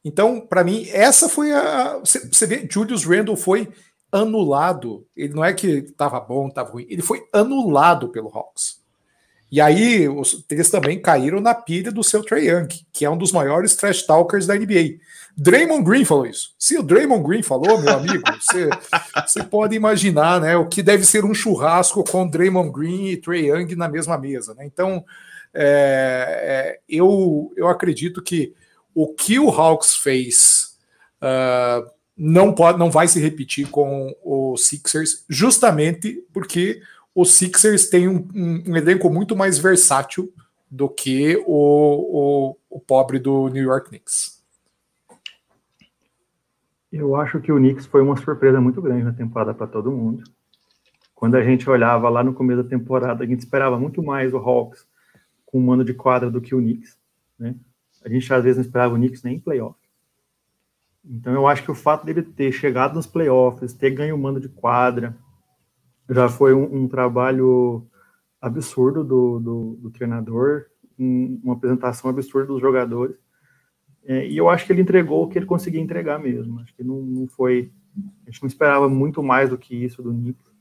Então, 0.04 0.42
para 0.42 0.64
mim, 0.64 0.88
essa 0.90 1.30
foi 1.30 1.52
a. 1.52 2.00
Você 2.00 2.48
vê, 2.48 2.68
Julius 2.70 3.06
Randle 3.06 3.36
foi 3.36 3.72
anulado. 4.12 5.08
Ele 5.16 5.34
não 5.34 5.46
é 5.46 5.54
que 5.54 5.68
estava 5.68 6.20
bom, 6.20 6.48
estava 6.48 6.72
ruim. 6.72 6.88
Ele 6.90 7.02
foi 7.02 7.24
anulado 7.32 8.10
pelo 8.10 8.30
Hawks. 8.30 8.81
E 9.52 9.60
aí, 9.60 10.08
os, 10.08 10.46
eles 10.50 10.70
também 10.70 11.02
caíram 11.02 11.42
na 11.42 11.54
pilha 11.54 11.92
do 11.92 12.04
seu 12.04 12.24
Trey 12.24 12.50
Young, 12.50 12.70
que 12.94 13.04
é 13.04 13.10
um 13.10 13.18
dos 13.18 13.34
maiores 13.34 13.76
trash 13.76 14.04
talkers 14.04 14.48
da 14.48 14.56
NBA. 14.56 15.00
Draymond 15.36 15.84
Green 15.84 16.06
falou 16.06 16.26
isso. 16.26 16.54
Se 16.58 16.78
o 16.78 16.84
Draymond 16.84 17.28
Green 17.28 17.44
falou, 17.44 17.82
meu 17.82 17.94
amigo, 17.94 18.24
você, 18.40 19.44
pode 19.44 19.76
imaginar 19.76 20.40
né, 20.40 20.56
o 20.56 20.68
que 20.68 20.82
deve 20.82 21.06
ser 21.06 21.26
um 21.26 21.34
churrasco 21.34 22.04
com 22.04 22.28
Draymond 22.28 22.72
Green 22.72 23.08
e 23.08 23.18
Trey 23.18 23.50
Young 23.50 23.76
na 23.76 23.90
mesma 23.90 24.18
mesa. 24.18 24.54
Né? 24.54 24.66
Então, 24.66 25.04
é, 25.54 26.78
é, 26.78 26.80
eu, 26.88 27.52
eu 27.58 27.68
acredito 27.68 28.22
que 28.22 28.54
o 28.96 29.14
que 29.14 29.38
o 29.38 29.50
Hawks 29.50 29.96
fez 29.96 30.78
uh, 31.22 31.90
não, 32.16 32.54
pode, 32.54 32.78
não 32.80 32.90
vai 32.90 33.08
se 33.08 33.20
repetir 33.20 33.70
com 33.70 34.16
o 34.24 34.56
Sixers, 34.58 35.26
justamente 35.30 36.24
porque 36.34 36.82
o 37.14 37.26
Sixers 37.26 37.90
tem 37.90 38.08
um, 38.08 38.28
um, 38.34 38.64
um 38.68 38.78
elenco 38.78 39.10
muito 39.10 39.36
mais 39.36 39.58
versátil 39.58 40.34
do 40.70 40.88
que 40.88 41.36
o, 41.46 42.52
o, 42.52 42.58
o 42.70 42.80
pobre 42.80 43.20
do 43.20 43.50
New 43.50 43.64
York 43.64 43.90
Knicks. 43.90 44.42
Eu 46.92 47.16
acho 47.16 47.40
que 47.40 47.52
o 47.52 47.58
Knicks 47.58 47.86
foi 47.86 48.02
uma 48.02 48.18
surpresa 48.18 48.60
muito 48.60 48.82
grande 48.82 49.04
na 49.04 49.14
temporada 49.14 49.54
para 49.54 49.68
todo 49.68 49.92
mundo. 49.92 50.24
Quando 51.16 51.36
a 51.36 51.44
gente 51.44 51.70
olhava 51.70 52.10
lá 52.10 52.24
no 52.24 52.34
começo 52.34 52.64
da 52.64 52.70
temporada, 52.70 53.24
a 53.24 53.28
gente 53.28 53.40
esperava 53.40 53.80
muito 53.80 54.02
mais 54.02 54.34
o 54.34 54.38
Hawks 54.38 54.86
com 55.46 55.60
o 55.60 55.62
mano 55.62 55.84
de 55.84 55.94
quadra 55.94 56.32
do 56.32 56.42
que 56.42 56.56
o 56.56 56.60
Knicks, 56.60 56.98
né? 57.38 57.56
A 58.04 58.10
gente 58.10 58.34
às 58.34 58.44
vezes 58.44 58.58
não 58.58 58.66
esperava 58.66 58.94
o 58.94 58.98
Knicks 58.98 59.22
nem 59.22 59.36
em 59.36 59.40
playoff. 59.40 59.78
Então 61.04 61.34
eu 61.34 61.48
acho 61.48 61.64
que 61.64 61.72
o 61.72 61.76
fato 61.76 62.06
dele 62.06 62.24
ter 62.24 62.52
chegado 62.52 62.96
nos 62.96 63.06
playoffs, 63.06 63.74
ter 63.74 63.92
ganho 63.92 64.16
o 64.16 64.18
mando 64.18 64.40
de 64.40 64.50
quadra, 64.50 65.16
já 66.14 66.30
foi 66.30 66.54
um, 66.54 66.84
um 66.84 66.88
trabalho 66.88 67.88
absurdo 68.40 69.04
do, 69.04 69.40
do, 69.40 69.80
do 69.82 69.92
treinador, 69.92 70.66
um, 70.98 71.40
uma 71.44 71.54
apresentação 71.54 72.10
absurda 72.10 72.48
dos 72.48 72.62
jogadores. 72.62 73.16
É, 74.04 74.28
e 74.28 74.36
eu 74.36 74.50
acho 74.50 74.66
que 74.66 74.74
ele 74.74 74.82
entregou 74.82 75.24
o 75.24 75.28
que 75.28 75.38
ele 75.38 75.46
conseguia 75.46 75.80
entregar 75.80 76.20
mesmo. 76.20 76.60
Acho 76.60 76.76
que 76.76 76.84
não, 76.84 77.02
não 77.02 77.28
foi. 77.28 77.72
A 78.26 78.32
gente 78.32 78.42
não 78.42 78.48
esperava 78.48 78.90
muito 78.90 79.22
mais 79.22 79.50
do 79.50 79.58
que 79.58 79.76
isso 79.76 80.02
do 80.02 80.12
Knicks. 80.12 80.52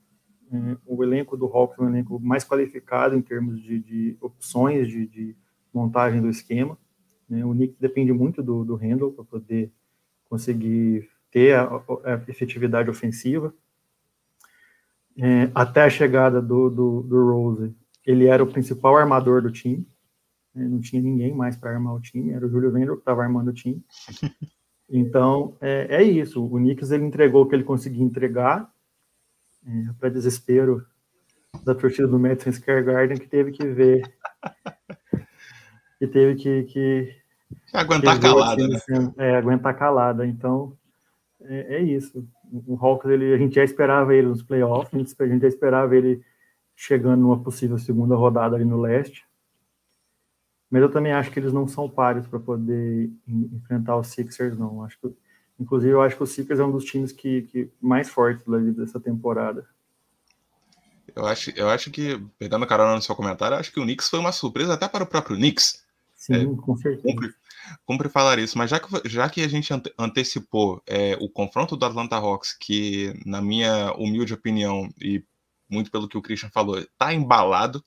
É, 0.53 0.77
o 0.85 1.03
elenco 1.03 1.37
do 1.37 1.47
Hawks 1.47 1.79
é 1.79 1.83
um 1.83 1.89
elenco 1.89 2.19
mais 2.21 2.45
qualificado 2.45 3.17
em 3.17 3.23
termos 3.23 3.63
de, 3.63 3.79
de 3.79 4.17
opções 4.21 4.89
de, 4.89 5.07
de, 5.07 5.37
montagem 5.73 6.21
do 6.21 6.29
esquema. 6.29 6.77
Né? 7.29 7.45
O 7.45 7.53
Knicks 7.53 7.79
depende 7.79 8.13
muito 8.13 8.43
do, 8.43 8.65
do 8.65 8.75
Handle 8.75 9.13
para 9.13 9.25
poder 9.25 9.73
conseguir 10.25 11.09
ter 11.31 11.55
a, 11.55 11.67
a 12.05 12.15
efetividade 12.29 12.91
ofensiva. 12.91 13.55
É, 15.23 15.51
até 15.55 15.83
a 15.83 15.91
chegada 15.91 16.41
do, 16.41 16.71
do, 16.71 17.03
do 17.03 17.31
Rose, 17.31 17.75
ele 18.07 18.27
era 18.27 18.43
o 18.43 18.51
principal 18.51 18.97
armador 18.97 19.43
do 19.43 19.53
time. 19.53 19.87
Né? 20.55 20.67
Não 20.67 20.81
tinha 20.81 21.03
ninguém 21.03 21.35
mais 21.35 21.57
para 21.57 21.71
armar 21.71 21.95
o 21.95 22.01
time, 22.01 22.33
era 22.33 22.47
o 22.47 22.49
Júlio 22.49 22.73
Vendel 22.73 22.95
que 22.95 23.03
estava 23.03 23.23
armando 23.23 23.49
o 23.49 23.55
time. 23.55 23.85
Então, 24.93 25.57
é, 25.61 25.87
é, 25.89 26.03
isso. 26.03 26.45
O 26.45 26.57
Knicks 26.57 26.91
ele 26.91 27.05
entregou 27.05 27.45
o 27.45 27.49
que 27.49 27.55
ele 27.55 27.63
conseguia 27.63 28.03
entregar, 28.03 28.69
é, 29.65 29.93
para 30.01 30.09
desespero 30.09 30.85
da 31.65 31.77
torcida 31.77 32.09
do 32.09 32.19
Madison 32.19 32.51
Square 32.51 32.83
Garden, 32.83 33.17
que 33.17 33.29
teve 33.29 33.53
que 33.53 33.69
ver. 33.69 34.03
que 35.97 36.09
teve 36.09 36.35
que. 36.35 36.65
que 36.65 37.17
aguentar 37.73 38.17
que 38.17 38.23
calada, 38.23 38.67
assim, 38.67 38.93
né? 38.93 39.13
É, 39.17 39.37
aguentar 39.37 39.79
calada. 39.79 40.27
Então, 40.27 40.77
é, 41.43 41.77
é 41.77 41.83
isso. 41.83 42.27
O 42.53 42.77
Hawks, 42.81 43.11
ele, 43.11 43.33
a 43.33 43.39
gente 43.39 43.55
já 43.55 43.65
esperava 43.65 44.15
ele 44.15 44.29
nos 44.29 44.43
playoffs, 44.43 44.93
a 44.93 44.99
gente, 44.99 45.15
a 45.19 45.27
gente 45.27 45.43
já 45.43 45.49
esperava 45.49 45.97
ele 45.97 46.23
chegando 46.75 47.21
numa 47.21 47.43
possível 47.43 47.79
segunda 47.79 48.17
rodada 48.17 48.57
ali 48.57 48.65
no 48.65 48.81
leste. 48.81 49.25
Mas 50.71 50.83
eu 50.83 50.91
também 50.91 51.13
acho 51.13 51.31
que 51.31 51.39
eles 51.39 51.53
não 51.53 51.67
são 51.67 51.89
pares 51.89 52.27
para 52.27 52.39
poder 52.39 53.11
enfrentar 53.27 53.97
os 53.97 54.09
Sixers, 54.09 54.57
não. 54.57 54.85
Acho 54.85 54.99
que, 55.01 55.13
inclusive, 55.59 55.93
eu 55.93 56.01
acho 56.01 56.17
que 56.17 56.23
o 56.23 56.27
Sixers 56.27 56.61
é 56.61 56.65
um 56.65 56.71
dos 56.71 56.85
times 56.85 57.13
que, 57.13 57.43
que 57.43 57.71
mais 57.81 58.09
fortes 58.09 58.45
dessa 58.75 59.01
temporada. 59.01 59.67
Eu 61.15 61.27
acho, 61.27 61.51
eu 61.57 61.69
acho 61.69 61.91
que, 61.91 62.25
pegando 62.39 62.65
a 62.65 62.69
carona 62.69 62.95
no 62.95 63.03
seu 63.03 63.17
comentário, 63.17 63.57
acho 63.57 63.73
que 63.73 63.81
o 63.81 63.83
Knicks 63.83 64.09
foi 64.09 64.21
uma 64.21 64.33
surpresa 64.33 64.75
até 64.75 64.89
para 64.89 65.03
o 65.05 65.07
próprio 65.07 65.37
Knicks. 65.37 65.85
Sim, 66.15 66.35
é, 66.35 66.57
com 66.57 66.77
certeza. 66.77 67.03
Cumpre, 67.03 67.35
cumpre, 67.85 68.09
falar 68.09 68.39
isso, 68.39 68.57
mas 68.59 68.71
já 68.71 68.81
que, 68.81 69.09
já 69.09 69.29
que 69.29 69.43
a 69.43 69.49
gente 69.49 69.73
ante, 69.73 69.93
antecipou 69.99 70.83
é, 70.87 71.17
o 71.21 71.29
confronto 71.29 71.77
do 71.77 71.85
Atlanta 71.85 72.17
Hawks, 72.17 72.53
que, 72.53 73.15
na 73.25 73.41
minha 73.41 73.93
humilde 73.95 74.35
opinião, 74.35 74.89
e 75.01 75.23
muito 75.69 75.91
pelo 75.91 76.09
que 76.09 76.19
o 76.19 76.23
Christian 76.23 76.51
falou, 76.51 76.79
está 76.79 77.15
embalado, 77.15 77.85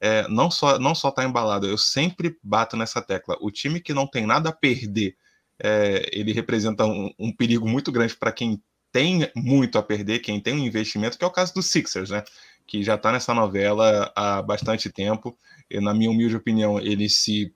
é, 0.00 0.26
não 0.28 0.50
só 0.50 0.78
não 0.80 0.94
só 0.94 1.10
está 1.10 1.24
embalado, 1.24 1.66
eu 1.66 1.78
sempre 1.78 2.36
bato 2.42 2.76
nessa 2.76 3.00
tecla. 3.00 3.36
O 3.40 3.50
time 3.52 3.80
que 3.80 3.94
não 3.94 4.06
tem 4.06 4.26
nada 4.26 4.48
a 4.48 4.52
perder, 4.52 5.16
é, 5.62 6.10
ele 6.12 6.32
representa 6.32 6.84
um, 6.84 7.12
um 7.18 7.32
perigo 7.34 7.68
muito 7.68 7.92
grande 7.92 8.16
para 8.16 8.32
quem 8.32 8.60
tem 8.90 9.30
muito 9.34 9.78
a 9.78 9.82
perder, 9.82 10.18
quem 10.18 10.40
tem 10.40 10.54
um 10.54 10.66
investimento, 10.66 11.16
que 11.16 11.24
é 11.24 11.26
o 11.26 11.30
caso 11.30 11.54
dos 11.54 11.66
Sixers, 11.66 12.10
né? 12.10 12.24
Que 12.66 12.82
já 12.82 12.96
está 12.96 13.12
nessa 13.12 13.32
novela 13.32 14.12
há 14.14 14.42
bastante 14.42 14.90
tempo. 14.90 15.38
E, 15.70 15.80
na 15.80 15.94
minha 15.94 16.10
humilde 16.10 16.36
opinião, 16.36 16.78
ele 16.78 17.08
se 17.08 17.54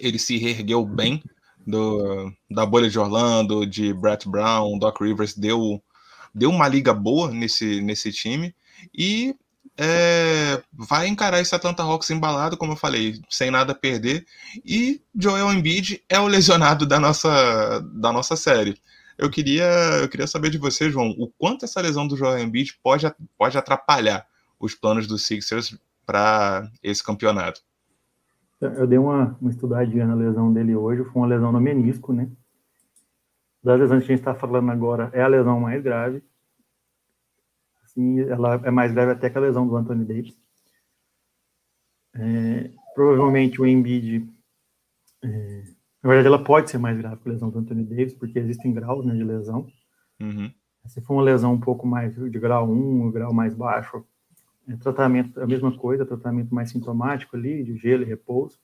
ele 0.00 0.18
se 0.18 0.36
reergueu 0.36 0.84
bem 0.84 1.22
do, 1.66 2.32
da 2.50 2.64
bolha 2.64 2.88
de 2.88 2.98
Orlando, 2.98 3.66
de 3.66 3.92
Brett 3.92 4.28
Brown, 4.28 4.78
Doc 4.78 5.00
Rivers 5.00 5.34
deu 5.34 5.82
deu 6.34 6.50
uma 6.50 6.68
liga 6.68 6.92
boa 6.92 7.30
nesse 7.30 7.80
nesse 7.80 8.12
time 8.12 8.54
e 8.96 9.34
é, 9.80 10.60
vai 10.72 11.06
encarar 11.06 11.40
esse 11.40 11.54
Atlanta 11.54 11.84
Hawks 11.84 12.10
embalado, 12.10 12.56
como 12.56 12.72
eu 12.72 12.76
falei, 12.76 13.20
sem 13.30 13.48
nada 13.48 13.72
a 13.72 13.76
perder. 13.76 14.26
E 14.64 15.00
Joel 15.16 15.52
Embiid 15.52 16.02
é 16.08 16.18
o 16.18 16.26
lesionado 16.26 16.84
da 16.84 16.98
nossa, 16.98 17.80
da 17.94 18.12
nossa 18.12 18.34
série. 18.34 18.76
Eu 19.16 19.30
queria, 19.30 19.64
eu 20.00 20.08
queria 20.08 20.26
saber 20.26 20.50
de 20.50 20.58
você, 20.58 20.90
João, 20.90 21.10
o 21.16 21.28
quanto 21.28 21.64
essa 21.64 21.80
lesão 21.80 22.08
do 22.08 22.16
Joel 22.16 22.40
Embiid 22.40 22.76
pode, 22.82 23.06
pode 23.36 23.56
atrapalhar 23.56 24.26
os 24.58 24.74
planos 24.74 25.06
dos 25.06 25.24
Sixers 25.24 25.76
para 26.04 26.68
esse 26.82 27.02
campeonato. 27.02 27.60
Eu 28.60 28.86
dei 28.86 28.98
uma, 28.98 29.36
uma 29.40 29.50
estudadinha 29.50 30.06
na 30.06 30.14
lesão 30.14 30.52
dele 30.52 30.74
hoje, 30.74 31.04
foi 31.04 31.22
uma 31.22 31.28
lesão 31.28 31.52
no 31.52 31.60
menisco, 31.60 32.12
né? 32.12 32.28
Das 33.62 33.78
lesões 33.78 34.04
que 34.04 34.12
a 34.12 34.16
gente 34.16 34.20
está 34.20 34.34
falando 34.34 34.70
agora, 34.70 35.10
é 35.12 35.22
a 35.22 35.28
lesão 35.28 35.60
mais 35.60 35.82
grave 35.82 36.22
assim, 37.98 38.20
ela 38.20 38.54
é 38.64 38.70
mais 38.70 38.92
grave 38.92 39.12
até 39.12 39.28
que 39.28 39.36
a 39.36 39.40
lesão 39.40 39.66
do 39.66 39.76
Anthony 39.76 40.04
Davis. 40.04 40.38
É, 42.14 42.70
provavelmente 42.94 43.60
o 43.60 43.66
Embiid, 43.66 44.28
é, 45.22 45.62
na 46.02 46.08
verdade, 46.08 46.28
ela 46.28 46.42
pode 46.42 46.70
ser 46.70 46.78
mais 46.78 46.96
grave 46.96 47.20
que 47.20 47.28
a 47.28 47.32
lesão 47.32 47.50
do 47.50 47.58
Anthony 47.58 47.84
Davis, 47.84 48.14
porque 48.14 48.38
existem 48.38 48.72
graus 48.72 49.04
né, 49.04 49.14
de 49.14 49.24
lesão. 49.24 49.66
Uhum. 50.20 50.52
Se 50.86 51.00
for 51.00 51.14
uma 51.14 51.22
lesão 51.22 51.52
um 51.52 51.60
pouco 51.60 51.86
mais 51.86 52.14
de 52.14 52.38
grau 52.38 52.68
1, 52.68 53.02
um 53.02 53.10
grau 53.10 53.32
mais 53.32 53.54
baixo, 53.54 54.04
é, 54.68 54.76
tratamento, 54.76 55.40
a 55.40 55.46
mesma 55.46 55.76
coisa, 55.76 56.04
tratamento 56.04 56.54
mais 56.54 56.70
sintomático 56.70 57.36
ali, 57.36 57.64
de 57.64 57.76
gelo 57.76 58.02
e 58.02 58.06
repouso. 58.06 58.58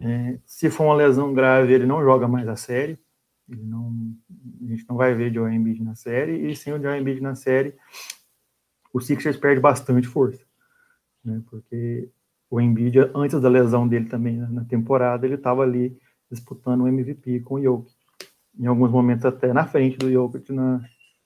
É, 0.00 0.38
se 0.44 0.70
for 0.70 0.84
uma 0.84 0.94
lesão 0.94 1.32
grave, 1.34 1.72
ele 1.72 1.86
não 1.86 2.02
joga 2.02 2.28
mais 2.28 2.46
a 2.48 2.56
série. 2.56 2.98
Ele 3.48 3.62
não, 3.62 3.92
a 4.62 4.66
gente 4.68 4.86
não 4.88 4.96
vai 4.96 5.14
ver 5.14 5.32
Joel 5.32 5.52
Embiid 5.52 5.82
na 5.82 5.94
série, 5.94 6.50
e 6.50 6.56
sem 6.56 6.72
o 6.72 6.80
Joel 6.80 7.00
Embiid 7.00 7.20
na 7.20 7.34
série, 7.34 7.74
o 8.92 9.00
Sixers 9.00 9.36
perde 9.36 9.60
bastante 9.60 10.08
força, 10.08 10.44
né? 11.24 11.40
Porque 11.48 12.10
o 12.50 12.60
Embiid, 12.60 12.98
antes 13.14 13.40
da 13.40 13.48
lesão 13.48 13.86
dele 13.86 14.06
também 14.06 14.36
na 14.36 14.64
temporada, 14.64 15.26
ele 15.26 15.34
estava 15.36 15.62
ali 15.62 15.96
disputando 16.30 16.82
o 16.82 16.88
MVP 16.88 17.40
com 17.40 17.56
o 17.56 17.62
Jokic. 17.62 17.94
Em 18.58 18.66
alguns 18.66 18.90
momentos 18.90 19.24
até 19.24 19.52
na 19.52 19.66
frente 19.66 19.98
do 19.98 20.10
Jokic 20.10 20.52
na, 20.52 20.80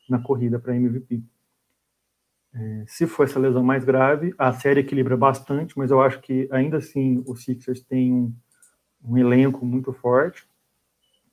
na 0.08 0.18
corrida 0.18 0.58
para 0.58 0.76
MVP. 0.76 1.22
É, 2.53 2.84
se 2.86 3.07
for 3.07 3.24
essa 3.24 3.38
lesão 3.38 3.62
mais 3.62 3.84
grave, 3.84 4.34
a 4.36 4.53
série 4.53 4.80
equilibra 4.80 5.16
bastante, 5.16 5.78
mas 5.78 5.90
eu 5.90 6.01
acho 6.01 6.20
que 6.20 6.48
ainda 6.51 6.78
assim 6.78 7.22
o 7.26 7.36
Sixers 7.36 7.80
tem 7.80 8.12
um, 8.12 8.34
um 9.05 9.16
elenco 9.16 9.64
muito 9.64 9.92
forte, 9.92 10.46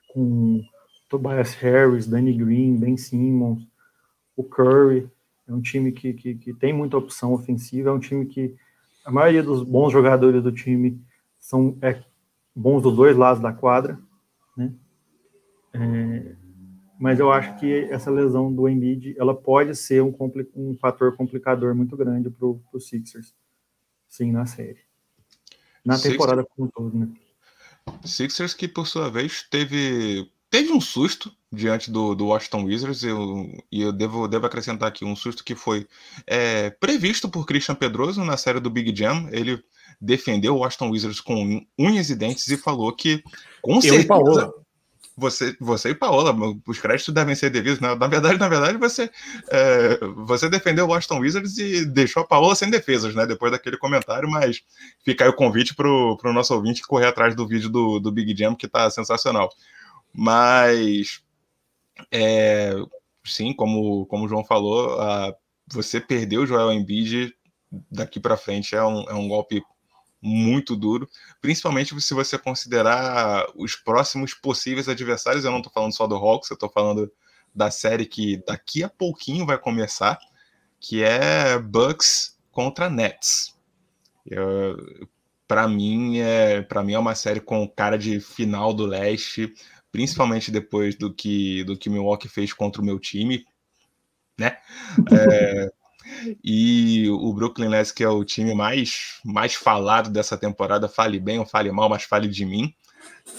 com 0.09 0.61
Tobias 1.09 1.53
Harris, 1.55 2.07
Danny 2.07 2.33
Green, 2.33 2.77
Ben 2.77 2.97
Simmons, 2.97 3.67
o 4.35 4.43
Curry. 4.43 5.09
É 5.47 5.53
um 5.53 5.61
time 5.61 5.91
que, 5.91 6.13
que, 6.13 6.35
que, 6.35 6.53
tem 6.53 6.73
muita 6.73 6.97
opção 6.97 7.33
ofensiva, 7.33 7.89
é 7.89 7.93
um 7.93 7.99
time 7.99 8.25
que 8.25 8.55
a 9.05 9.11
maioria 9.11 9.41
dos 9.41 9.63
bons 9.63 9.91
jogadores 9.91 10.43
do 10.43 10.51
time 10.51 11.01
são 11.39 11.77
é, 11.81 12.03
bons 12.53 12.81
dos 12.81 12.95
dois 12.95 13.15
lados 13.15 13.41
da 13.41 13.53
quadra, 13.53 13.97
né? 14.57 14.73
É, 15.73 16.35
mas 16.99 17.19
eu 17.19 17.31
acho 17.31 17.59
que 17.59 17.85
essa 17.91 18.09
lesão 18.09 18.53
do 18.53 18.67
Embiid, 18.67 19.15
ela 19.17 19.35
pode 19.35 19.75
ser 19.75 20.01
um, 20.01 20.15
um 20.55 20.75
fator 20.75 21.15
complicador 21.15 21.75
muito 21.75 21.95
grande 21.95 22.29
para 22.29 22.47
o 22.47 22.79
Sixers, 22.79 23.33
sim, 24.07 24.31
na 24.31 24.45
série. 24.45 24.79
Na 25.85 25.97
temporada 25.97 26.43
como 26.43 26.67
um 26.67 26.71
todo, 26.71 26.97
né? 26.97 27.09
Sixers 28.03 28.53
que, 28.53 28.67
por 28.67 28.87
sua 28.87 29.09
vez, 29.09 29.47
teve 29.49 30.29
teve 30.49 30.71
um 30.71 30.81
susto 30.81 31.31
diante 31.51 31.91
do, 31.91 32.15
do 32.15 32.27
Washington 32.27 32.63
Wizards, 32.63 33.03
eu, 33.03 33.49
e 33.71 33.81
eu 33.81 33.91
devo, 33.91 34.27
devo 34.27 34.45
acrescentar 34.45 34.89
aqui 34.89 35.05
um 35.05 35.15
susto 35.15 35.43
que 35.43 35.55
foi 35.55 35.87
é, 36.25 36.69
previsto 36.69 37.29
por 37.29 37.45
Christian 37.45 37.75
Pedroso 37.75 38.23
na 38.23 38.37
série 38.37 38.59
do 38.59 38.69
Big 38.69 38.95
Jam. 38.95 39.27
Ele 39.31 39.61
defendeu 39.99 40.55
o 40.55 40.59
Washington 40.59 40.89
Wizards 40.89 41.21
com 41.21 41.65
unhas 41.77 42.09
e 42.09 42.15
dentes 42.15 42.47
e 42.47 42.57
falou 42.57 42.93
que, 42.93 43.23
com 43.61 43.75
eu 43.75 43.81
certeza, 43.81 44.53
você, 45.17 45.57
você 45.59 45.89
e 45.89 45.95
Paola, 45.95 46.35
os 46.67 46.79
créditos 46.79 47.11
devem 47.11 47.33
ser 47.33 47.49
devidos. 47.49 47.79
Né? 47.79 47.95
Na 47.95 48.07
verdade, 48.07 48.37
na 48.37 48.47
verdade, 48.47 48.77
você, 48.77 49.09
é, 49.49 49.97
você 50.15 50.47
defendeu 50.47 50.85
o 50.85 50.89
Washington 50.89 51.19
Wizards 51.19 51.57
e 51.57 51.85
deixou 51.85 52.21
a 52.21 52.27
Paola 52.27 52.55
sem 52.55 52.69
defesas, 52.69 53.15
né? 53.15 53.25
Depois 53.25 53.51
daquele 53.51 53.77
comentário, 53.77 54.29
mas 54.29 54.61
fica 55.03 55.23
aí 55.23 55.29
o 55.29 55.35
convite 55.35 55.73
para 55.73 55.87
o 55.89 56.33
nosso 56.33 56.53
ouvinte 56.53 56.83
correr 56.83 57.07
atrás 57.07 57.35
do 57.35 57.47
vídeo 57.47 57.67
do, 57.67 57.99
do 57.99 58.11
Big 58.11 58.37
Jam, 58.37 58.55
que 58.55 58.67
está 58.67 58.89
sensacional. 58.91 59.49
Mas 60.13 61.23
é, 62.11 62.75
sim, 63.25 63.53
como, 63.53 64.05
como 64.05 64.25
o 64.25 64.29
João 64.29 64.45
falou, 64.45 65.01
a, 65.01 65.33
você 65.67 65.99
perdeu 65.99 66.43
o 66.43 66.45
Joel 66.45 66.71
Embiid 66.71 67.33
daqui 67.91 68.19
para 68.19 68.37
frente 68.37 68.75
é 68.75 68.83
um, 68.83 69.03
é 69.09 69.13
um 69.13 69.27
golpe 69.27 69.63
muito 70.21 70.75
duro, 70.75 71.07
principalmente 71.41 71.99
se 72.01 72.13
você 72.13 72.37
considerar 72.37 73.45
os 73.55 73.75
próximos 73.75 74.33
possíveis 74.33 74.89
adversários. 74.89 75.45
Eu 75.45 75.51
não 75.51 75.59
estou 75.59 75.71
falando 75.71 75.95
só 75.95 76.07
do 76.07 76.15
Hawks, 76.15 76.49
eu 76.49 76.55
estou 76.55 76.69
falando 76.69 77.11
da 77.53 77.71
série 77.71 78.05
que 78.05 78.43
daqui 78.45 78.83
a 78.83 78.89
pouquinho 78.89 79.45
vai 79.45 79.57
começar, 79.57 80.19
que 80.79 81.03
é 81.03 81.57
Bucks 81.59 82.37
contra 82.51 82.89
Nets. 82.89 83.55
Para 85.47 85.67
mim 85.67 86.19
é 86.19 86.61
para 86.61 86.83
mim 86.83 86.93
é 86.93 86.99
uma 86.99 87.15
série 87.15 87.39
com 87.39 87.67
cara 87.67 87.97
de 87.97 88.19
final 88.19 88.73
do 88.73 88.85
leste, 88.85 89.53
principalmente 89.91 90.51
depois 90.51 90.95
do 90.95 91.13
que 91.13 91.63
do 91.63 91.77
que 91.77 91.89
Milwaukee 91.89 92.27
fez 92.27 92.51
contra 92.51 92.81
o 92.81 92.85
meu 92.85 92.99
time, 92.99 93.45
né? 94.37 94.57
É, 95.11 95.71
e 96.43 97.09
o 97.09 97.33
Brooklyn 97.33 97.69
Nets, 97.69 97.91
que 97.91 98.03
é 98.03 98.09
o 98.09 98.23
time 98.23 98.53
mais, 98.53 99.19
mais 99.23 99.53
falado 99.53 100.09
dessa 100.09 100.37
temporada, 100.37 100.87
fale 100.87 101.19
bem 101.19 101.39
ou 101.39 101.45
fale 101.45 101.71
mal, 101.71 101.89
mas 101.89 102.03
fale 102.03 102.27
de 102.27 102.45
mim. 102.45 102.73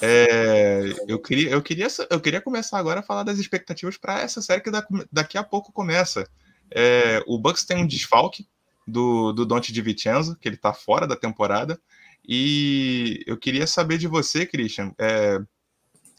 É, 0.01 0.95
eu, 1.07 1.18
queria, 1.20 1.51
eu, 1.51 1.62
queria, 1.62 1.89
eu 2.11 2.20
queria 2.20 2.41
começar 2.41 2.79
agora 2.79 3.01
a 3.01 3.03
falar 3.03 3.22
das 3.22 3.39
expectativas 3.39 3.97
para 3.97 4.20
essa 4.20 4.41
série 4.41 4.61
que 4.61 4.70
daqui 5.11 5.37
a 5.39 5.43
pouco 5.43 5.72
começa. 5.72 6.29
É, 6.70 7.22
o 7.26 7.39
Bucks 7.39 7.64
tem 7.64 7.79
um 7.79 7.87
desfalque 7.87 8.47
do, 8.87 9.33
do 9.33 9.45
Dante 9.45 9.72
de 9.72 9.83
Vincenzo, 9.83 10.37
que 10.37 10.49
ele 10.49 10.57
está 10.57 10.72
fora 10.72 11.07
da 11.07 11.16
temporada. 11.16 11.81
E 12.26 13.22
eu 13.26 13.37
queria 13.37 13.66
saber 13.66 13.99
de 13.99 14.07
você, 14.07 14.45
Christian, 14.45 14.93
é, 14.99 15.39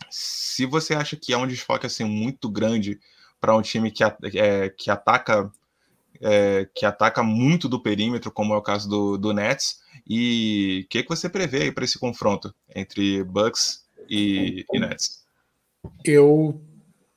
se 0.09 0.65
você 0.65 0.95
acha 0.95 1.15
que 1.15 1.33
é 1.33 1.37
um 1.37 1.47
desfalque 1.47 1.85
assim, 1.85 2.03
muito 2.03 2.49
grande 2.49 2.99
para 3.39 3.55
um 3.55 3.61
time 3.61 3.91
que, 3.91 4.03
é, 4.03 4.69
que 4.69 4.89
ataca 4.89 5.51
é, 6.21 6.67
que 6.73 6.85
ataca 6.85 7.23
muito 7.23 7.69
do 7.69 7.81
perímetro, 7.81 8.31
como 8.31 8.53
é 8.53 8.57
o 8.57 8.61
caso 8.61 8.89
do, 8.89 9.17
do 9.17 9.33
Nets. 9.33 9.79
E 10.07 10.83
o 10.85 10.89
que, 10.89 11.03
que 11.03 11.09
você 11.09 11.29
prevê 11.29 11.71
para 11.71 11.85
esse 11.85 11.99
confronto 11.99 12.53
entre 12.75 13.23
Bucks 13.23 13.85
e, 14.09 14.65
e 14.73 14.79
Nets? 14.79 15.23
Eu 16.03 16.61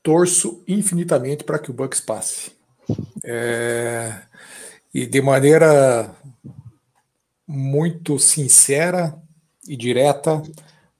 torço 0.02 0.62
infinitamente 0.66 1.44
para 1.44 1.58
que 1.58 1.70
o 1.70 1.74
Bucks 1.74 2.00
passe. 2.00 2.52
É, 3.24 4.22
e 4.92 5.06
de 5.06 5.22
maneira 5.22 6.14
muito 7.46 8.18
sincera 8.18 9.16
e 9.66 9.76
direta, 9.76 10.42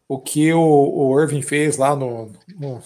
o 0.07 0.19
que 0.19 0.53
o, 0.53 0.61
o 0.61 1.21
Irving 1.21 1.43
fez 1.43 1.77
lá 1.77 1.97
no, 1.97 2.31
no, 2.49 2.83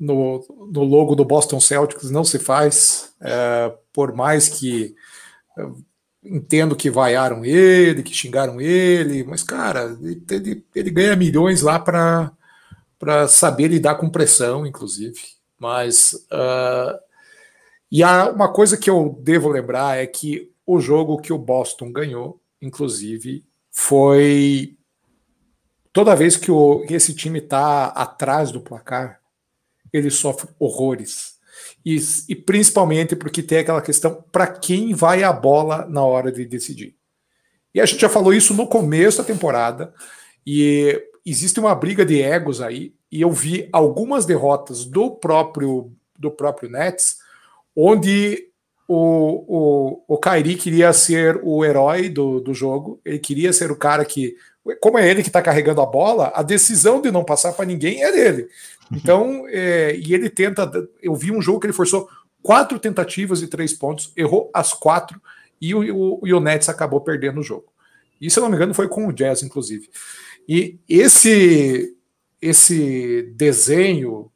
no, 0.00 0.42
no 0.72 0.82
logo 0.82 1.14
do 1.14 1.24
Boston 1.24 1.60
Celtics 1.60 2.10
não 2.10 2.24
se 2.24 2.38
faz. 2.38 3.14
É, 3.20 3.72
por 3.92 4.14
mais 4.14 4.48
que 4.48 4.94
entendo 6.22 6.76
que 6.76 6.90
vaiaram 6.90 7.44
ele, 7.44 8.02
que 8.02 8.14
xingaram 8.14 8.60
ele, 8.60 9.24
mas, 9.24 9.42
cara, 9.42 9.96
ele, 10.02 10.64
ele 10.74 10.90
ganha 10.90 11.16
milhões 11.16 11.62
lá 11.62 11.78
para 11.78 13.28
saber 13.28 13.68
lidar 13.68 13.96
com 13.96 14.10
pressão, 14.10 14.66
inclusive. 14.66 15.20
Mas. 15.58 16.12
Uh, 16.32 16.98
e 17.90 18.02
há 18.02 18.30
uma 18.30 18.52
coisa 18.52 18.76
que 18.76 18.88
eu 18.88 19.18
devo 19.20 19.48
lembrar 19.48 19.98
é 19.98 20.06
que 20.06 20.50
o 20.64 20.80
jogo 20.80 21.20
que 21.20 21.32
o 21.32 21.38
Boston 21.38 21.92
ganhou, 21.92 22.40
inclusive, 22.62 23.44
foi. 23.70 24.76
Toda 25.92 26.14
vez 26.14 26.36
que 26.36 26.52
o, 26.52 26.84
esse 26.88 27.14
time 27.14 27.40
está 27.40 27.86
atrás 27.86 28.52
do 28.52 28.60
placar, 28.60 29.19
ele 29.92 30.10
sofre 30.10 30.48
horrores. 30.58 31.38
E, 31.84 31.96
e 32.28 32.34
principalmente 32.34 33.16
porque 33.16 33.42
tem 33.42 33.58
aquela 33.58 33.82
questão 33.82 34.24
para 34.30 34.46
quem 34.46 34.94
vai 34.94 35.22
a 35.22 35.32
bola 35.32 35.86
na 35.88 36.02
hora 36.02 36.30
de 36.30 36.44
decidir. 36.44 36.94
E 37.74 37.80
a 37.80 37.86
gente 37.86 38.00
já 38.00 38.08
falou 38.08 38.34
isso 38.34 38.52
no 38.52 38.66
começo 38.66 39.18
da 39.18 39.24
temporada, 39.24 39.94
e 40.46 41.00
existe 41.24 41.60
uma 41.60 41.74
briga 41.74 42.04
de 42.04 42.20
egos 42.20 42.60
aí, 42.60 42.94
e 43.10 43.20
eu 43.20 43.30
vi 43.30 43.68
algumas 43.72 44.26
derrotas 44.26 44.84
do 44.84 45.10
próprio 45.10 45.92
do 46.18 46.30
próprio 46.30 46.68
Nets, 46.68 47.16
onde 47.74 48.50
o, 48.86 49.44
o, 49.46 50.04
o 50.06 50.18
Kairi 50.18 50.54
queria 50.54 50.92
ser 50.92 51.40
o 51.42 51.64
herói 51.64 52.10
do, 52.10 52.40
do 52.40 52.52
jogo, 52.52 53.00
ele 53.04 53.18
queria 53.18 53.52
ser 53.52 53.70
o 53.70 53.76
cara 53.76 54.04
que, 54.04 54.36
como 54.80 54.98
é 54.98 55.08
ele 55.08 55.22
que 55.22 55.28
está 55.28 55.42
carregando 55.42 55.80
a 55.80 55.86
bola, 55.86 56.32
a 56.34 56.42
decisão 56.42 57.00
de 57.00 57.10
não 57.10 57.24
passar 57.24 57.52
para 57.52 57.64
ninguém 57.64 58.02
é 58.02 58.12
dele. 58.12 58.48
Então, 58.92 59.44
é, 59.48 59.96
e 59.96 60.14
ele 60.14 60.28
tenta. 60.28 60.70
Eu 61.02 61.14
vi 61.14 61.30
um 61.30 61.40
jogo 61.40 61.60
que 61.60 61.66
ele 61.66 61.72
forçou 61.72 62.08
quatro 62.42 62.78
tentativas 62.78 63.40
de 63.40 63.46
três 63.46 63.72
pontos, 63.72 64.12
errou 64.16 64.50
as 64.52 64.72
quatro, 64.72 65.20
e 65.60 65.74
o, 65.74 66.18
o, 66.20 66.20
o 66.22 66.40
Nets 66.40 66.68
acabou 66.68 67.00
perdendo 67.00 67.40
o 67.40 67.44
jogo. 67.44 67.66
E 68.20 68.30
se 68.30 68.38
eu 68.38 68.42
não 68.42 68.50
me 68.50 68.56
engano, 68.56 68.74
foi 68.74 68.88
com 68.88 69.06
o 69.06 69.12
Jazz, 69.12 69.42
inclusive. 69.42 69.88
E 70.48 70.78
esse 70.88 71.96
esse 72.40 73.34
desenho 73.36 74.30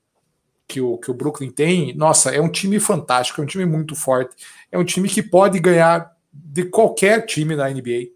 que 0.68 0.80
o, 0.80 0.98
que 0.98 1.10
o 1.10 1.14
Brooklyn 1.14 1.50
tem, 1.50 1.94
nossa, 1.94 2.30
é 2.30 2.40
um 2.40 2.50
time 2.50 2.78
fantástico, 2.78 3.40
é 3.40 3.44
um 3.44 3.46
time 3.46 3.64
muito 3.64 3.94
forte, 3.94 4.34
é 4.70 4.78
um 4.78 4.84
time 4.84 5.08
que 5.08 5.22
pode 5.22 5.58
ganhar 5.58 6.10
de 6.32 6.64
qualquer 6.64 7.24
time 7.24 7.54
da 7.56 7.68
NBA, 7.68 8.08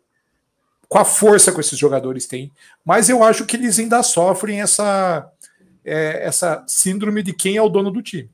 com 0.88 0.98
a 0.98 1.04
força 1.04 1.52
que 1.52 1.60
esses 1.60 1.78
jogadores 1.78 2.26
têm, 2.26 2.50
mas 2.84 3.08
eu 3.08 3.22
acho 3.22 3.44
que 3.44 3.56
eles 3.56 3.78
ainda 3.78 4.02
sofrem 4.02 4.60
essa 4.60 5.30
é, 5.84 6.26
essa 6.26 6.64
síndrome 6.66 7.22
de 7.22 7.32
quem 7.32 7.56
é 7.56 7.62
o 7.62 7.68
dono 7.68 7.90
do 7.90 8.02
time. 8.02 8.30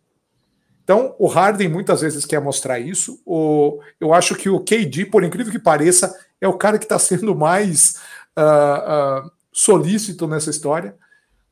Então, 0.83 1.15
o 1.19 1.27
Harden 1.27 1.69
muitas 1.69 2.03
vezes 2.03 2.27
quer 2.27 2.41
mostrar 2.41 2.79
isso. 2.79 3.21
O, 3.25 3.81
eu 3.99 4.13
acho 4.13 4.35
que 4.35 4.51
o 4.51 4.61
KD, 4.61 5.07
por 5.07 5.25
incrível 5.25 5.51
que 5.51 5.59
pareça, 5.59 6.15
é 6.41 6.47
o 6.47 6.59
cara 6.59 6.79
que 6.79 6.85
está 6.85 6.99
sendo 6.99 7.35
mais 7.35 7.97
uh, 8.37 9.25
uh, 9.27 9.31
solícito 9.51 10.27
nessa 10.27 10.51
história. 10.51 10.95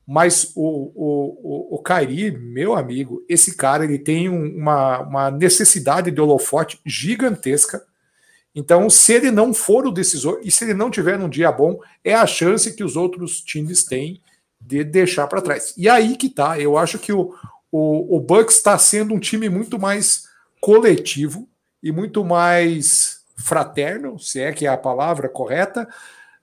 Mas 0.07 0.53
o, 0.55 0.93
o, 0.95 1.75
o, 1.75 1.77
o 1.77 1.79
Kairi, 1.79 2.31
meu 2.33 2.75
amigo, 2.75 3.25
esse 3.29 3.57
cara 3.57 3.85
ele 3.85 3.99
tem 3.99 4.29
uma, 4.29 4.99
uma 5.01 5.31
necessidade 5.31 6.11
de 6.11 6.21
holofote 6.21 6.81
gigantesca. 6.85 7.83
Então, 8.55 8.91
se 8.91 9.15
ele 9.15 9.31
não 9.31 9.55
for 9.55 9.87
o 9.87 9.91
decisor 9.91 10.41
e 10.43 10.51
se 10.51 10.65
ele 10.65 10.75
não 10.75 10.91
tiver 10.91 11.19
num 11.19 11.29
dia 11.29 11.51
bom, 11.51 11.79
é 12.05 12.15
a 12.15 12.27
chance 12.27 12.75
que 12.75 12.85
os 12.85 12.97
outros 12.97 13.41
times 13.41 13.85
têm 13.85 14.21
de 14.61 14.85
deixar 14.85 15.27
para 15.27 15.41
trás. 15.41 15.75
E 15.77 15.89
aí 15.89 16.17
que 16.17 16.29
tá, 16.29 16.61
eu 16.61 16.77
acho 16.77 16.99
que 16.99 17.13
o, 17.13 17.35
o, 17.71 18.17
o 18.17 18.21
Bucks 18.21 18.57
está 18.57 18.77
sendo 18.79 19.15
um 19.15 19.19
time 19.19 19.49
muito 19.49 19.79
mais 19.79 20.25
coletivo 20.61 21.49
e 21.83 21.91
muito 21.91 22.25
mais 22.25 23.23
fraterno, 23.37 24.19
se 24.19 24.41
é 24.41 24.53
que 24.53 24.67
é 24.67 24.69
a 24.69 24.77
palavra 24.77 25.29
correta, 25.29 25.89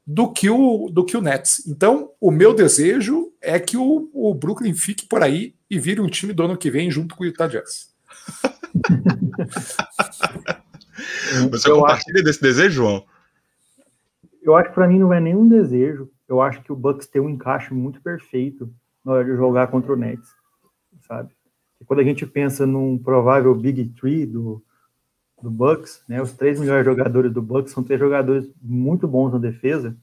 do 0.06 0.32
que 0.34 0.50
o, 0.50 0.90
do 0.92 1.06
que 1.06 1.16
o 1.16 1.22
Nets. 1.22 1.68
Então, 1.68 2.12
o 2.20 2.32
meu 2.32 2.54
desejo 2.54 3.32
é 3.40 3.60
que 3.60 3.78
o, 3.78 4.10
o 4.12 4.34
Brooklyn 4.34 4.74
fique 4.74 5.06
por 5.06 5.22
aí 5.22 5.54
e 5.70 5.80
vire 5.80 6.02
um 6.02 6.10
time 6.10 6.34
do 6.34 6.44
ano 6.44 6.58
que 6.58 6.72
vem 6.72 6.90
junto 6.90 7.16
com 7.16 7.24
o 7.24 7.28
Utah 7.28 7.48
Jazz. 7.48 7.90
Você 11.52 11.70
eu 11.70 11.76
compartilha 11.76 12.16
acho, 12.16 12.24
desse 12.24 12.42
desejo, 12.42 12.76
João? 12.76 13.06
Eu 14.42 14.56
acho 14.56 14.70
que 14.70 14.76
para 14.76 14.88
mim 14.88 15.00
não 15.00 15.14
é 15.14 15.20
nenhum 15.20 15.48
desejo 15.48 16.10
eu 16.30 16.40
acho 16.40 16.62
que 16.62 16.72
o 16.72 16.76
Bucks 16.76 17.08
tem 17.08 17.20
um 17.20 17.30
encaixe 17.30 17.74
muito 17.74 18.00
perfeito 18.00 18.72
na 19.04 19.14
hora 19.14 19.26
de 19.26 19.36
jogar 19.36 19.68
contra 19.68 19.92
o 19.92 19.96
Nets, 19.96 20.30
sabe? 21.02 21.34
E 21.82 21.86
quando 21.86 22.02
a 22.02 22.04
gente 22.04 22.26
pensa 22.26 22.68
num 22.68 23.00
provável 23.00 23.56
Big 23.56 23.84
Three 24.00 24.28
do, 24.28 24.64
do 25.42 25.50
Bucks, 25.50 26.04
né, 26.08 26.22
os 26.22 26.32
três 26.34 26.60
melhores 26.60 26.86
jogadores 26.86 27.34
do 27.34 27.42
Bucks 27.42 27.74
são 27.74 27.84
três 27.84 28.00
jogadores 28.00 28.48
muito 28.62 29.08
bons 29.08 29.32
na 29.32 29.40
defesa 29.40 29.98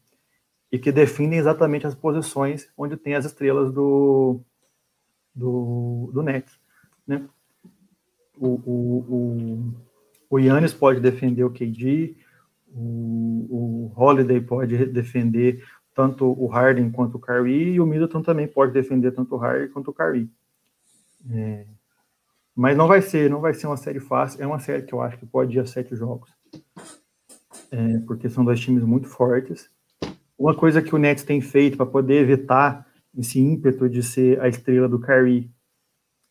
e 0.72 0.78
que 0.80 0.90
definem 0.90 1.38
exatamente 1.38 1.86
as 1.86 1.94
posições 1.94 2.68
onde 2.76 2.96
tem 2.96 3.14
as 3.14 3.24
estrelas 3.24 3.72
do, 3.72 4.40
do, 5.32 6.10
do 6.12 6.22
Nets, 6.24 6.58
né? 7.06 7.24
O, 8.36 8.48
o, 8.48 8.98
o, 9.08 9.74
o 10.30 10.38
Yannis 10.38 10.74
pode 10.74 11.00
defender 11.00 11.44
o 11.44 11.50
KD, 11.50 12.16
o, 12.68 13.46
o 13.48 13.92
Holiday 13.96 14.40
pode 14.40 14.86
defender 14.86 15.64
tanto 15.94 16.26
o 16.26 16.46
Harden 16.46 16.90
quanto 16.90 17.16
o 17.16 17.20
Kyrie, 17.20 17.74
e 17.74 17.80
o 17.80 17.86
Middleton 17.86 18.22
também 18.22 18.46
pode 18.46 18.72
defender 18.72 19.12
tanto 19.12 19.34
o 19.34 19.38
Harden 19.38 19.68
quanto 19.68 19.90
o 19.90 19.94
Kyrie. 19.94 20.30
É, 21.30 21.66
mas 22.54 22.76
não 22.76 22.86
vai 22.86 23.02
ser, 23.02 23.30
não 23.30 23.40
vai 23.40 23.54
ser 23.54 23.66
uma 23.66 23.76
série 23.76 24.00
fácil. 24.00 24.42
É 24.42 24.46
uma 24.46 24.58
série 24.58 24.82
que 24.82 24.92
eu 24.92 25.00
acho 25.00 25.18
que 25.18 25.26
pode 25.26 25.56
ir 25.56 25.60
a 25.60 25.66
sete 25.66 25.94
jogos, 25.96 26.30
é, 27.70 27.98
porque 28.06 28.28
são 28.28 28.44
dois 28.44 28.60
times 28.60 28.82
muito 28.82 29.08
fortes. 29.08 29.70
Uma 30.38 30.54
coisa 30.54 30.82
que 30.82 30.94
o 30.94 30.98
Nets 30.98 31.24
tem 31.24 31.40
feito 31.40 31.76
para 31.76 31.86
poder 31.86 32.20
evitar 32.20 32.86
esse 33.16 33.40
ímpeto 33.40 33.88
de 33.88 34.02
ser 34.02 34.40
a 34.40 34.48
estrela 34.48 34.88
do 34.88 35.00
Kyrie 35.00 35.50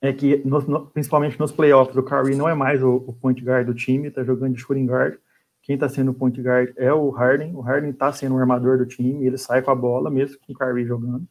é 0.08 0.14
que, 0.14 0.42
no, 0.46 0.88
principalmente 0.88 1.40
nos 1.40 1.52
playoffs, 1.52 1.96
o 1.96 2.04
Kyrie 2.04 2.36
não 2.36 2.50
é 2.50 2.54
mais 2.54 2.82
o, 2.84 2.96
o 2.96 3.14
point 3.14 3.44
guard 3.44 3.66
do 3.66 3.74
time, 3.74 4.08
está 4.08 4.24
jogando 4.24 4.54
de 4.54 4.62
shooting 4.62 4.86
guard. 4.86 5.16
Quem 5.62 5.76
está 5.76 5.90
sendo 5.90 6.12
o 6.12 6.14
point 6.14 6.40
guard 6.42 6.74
é 6.78 6.94
o 6.94 7.10
Harden. 7.10 7.56
O 7.56 7.62
Harden 7.62 7.90
está 7.90 8.12
sendo 8.12 8.36
o 8.36 8.38
armador 8.38 8.78
do 8.78 8.86
time, 8.86 9.26
ele 9.26 9.38
sai 9.38 9.62
com 9.62 9.72
a 9.72 9.76
bola, 9.76 10.10
mesmo 10.10 10.38
com 10.46 10.54
o 10.54 10.56
Kyrie 10.56 10.86
jogando. 10.86 11.28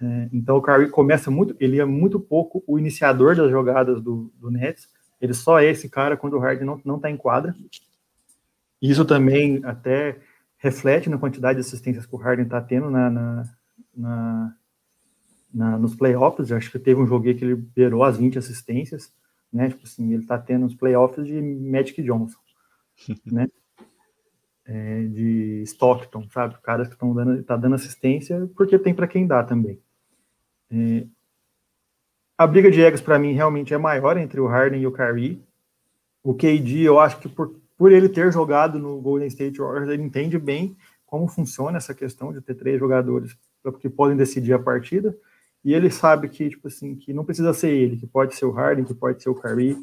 É, 0.00 0.28
então 0.32 0.56
o 0.56 0.62
Kyrie 0.62 0.88
começa 0.88 1.30
muito, 1.30 1.56
ele 1.60 1.80
é 1.80 1.84
muito 1.84 2.18
pouco 2.18 2.62
o 2.66 2.78
iniciador 2.78 3.36
das 3.36 3.50
jogadas 3.50 4.02
do, 4.02 4.32
do 4.40 4.50
Nets. 4.50 4.88
Ele 5.20 5.32
só 5.32 5.60
é 5.60 5.66
esse 5.66 5.88
cara 5.88 6.16
quando 6.16 6.34
o 6.34 6.38
Harden 6.38 6.66
não, 6.66 6.80
não 6.84 6.98
tá 6.98 7.10
em 7.10 7.16
quadra. 7.16 7.54
Isso 8.82 9.04
também 9.04 9.60
até 9.64 10.18
reflete 10.58 11.08
na 11.08 11.18
quantidade 11.18 11.60
de 11.60 11.66
assistências 11.66 12.06
que 12.06 12.14
o 12.14 12.18
Harden 12.18 12.44
está 12.44 12.60
tendo 12.60 12.90
na, 12.90 13.10
na, 13.10 13.42
na, 13.96 14.56
na, 15.54 15.78
nos 15.78 15.94
playoffs. 15.94 16.50
Eu 16.50 16.56
acho 16.56 16.70
que 16.70 16.78
teve 16.78 17.00
um 17.00 17.06
jogo 17.06 17.24
que 17.24 17.44
ele 17.44 17.54
beirou 17.54 18.02
as 18.02 18.18
20 18.18 18.38
assistências, 18.38 19.12
né? 19.52 19.68
Tipo 19.68 19.84
assim, 19.84 20.12
ele 20.12 20.22
está 20.22 20.36
tendo 20.36 20.66
os 20.66 20.74
playoffs 20.74 21.24
de 21.24 21.40
Magic 21.40 22.02
Johnson, 22.02 22.38
né? 23.24 23.48
É, 24.66 25.02
de 25.04 25.62
Stockton, 25.66 26.26
sabe? 26.30 26.56
Caras 26.62 26.88
que 26.88 26.94
estão 26.94 27.14
dando, 27.14 27.42
tá 27.42 27.56
dando 27.56 27.74
assistência 27.74 28.50
porque 28.56 28.78
tem 28.78 28.94
para 28.94 29.06
quem 29.06 29.26
dá 29.26 29.44
também. 29.44 29.78
É, 30.70 31.06
a 32.36 32.46
briga 32.46 32.70
de 32.70 32.80
egos 32.80 33.00
para 33.00 33.18
mim 33.18 33.32
realmente 33.32 33.72
é 33.72 33.78
maior 33.78 34.16
entre 34.16 34.40
o 34.40 34.46
Harden 34.46 34.80
e 34.80 34.86
o 34.86 34.92
Kyrie. 34.92 35.40
O 36.22 36.34
KD, 36.34 36.80
eu 36.80 36.98
acho 36.98 37.20
que 37.20 37.28
por, 37.28 37.54
por 37.76 37.92
ele 37.92 38.08
ter 38.08 38.32
jogado 38.32 38.78
no 38.78 39.00
Golden 39.00 39.28
State 39.28 39.58
Warriors, 39.58 39.90
ele 39.90 40.02
entende 40.02 40.38
bem 40.38 40.76
como 41.06 41.28
funciona 41.28 41.76
essa 41.76 41.94
questão 41.94 42.32
de 42.32 42.40
ter 42.40 42.54
três 42.54 42.78
jogadores 42.78 43.36
que 43.80 43.88
podem 43.88 44.16
decidir 44.16 44.52
a 44.52 44.58
partida. 44.58 45.16
E 45.64 45.72
ele 45.72 45.90
sabe 45.90 46.28
que, 46.28 46.50
tipo 46.50 46.68
assim, 46.68 46.94
que 46.94 47.12
não 47.12 47.24
precisa 47.24 47.52
ser 47.54 47.70
ele, 47.70 47.96
que 47.96 48.06
pode 48.06 48.34
ser 48.34 48.44
o 48.44 48.50
Harden, 48.50 48.84
que 48.84 48.94
pode 48.94 49.22
ser 49.22 49.30
o 49.30 49.34
Kyrie, 49.34 49.78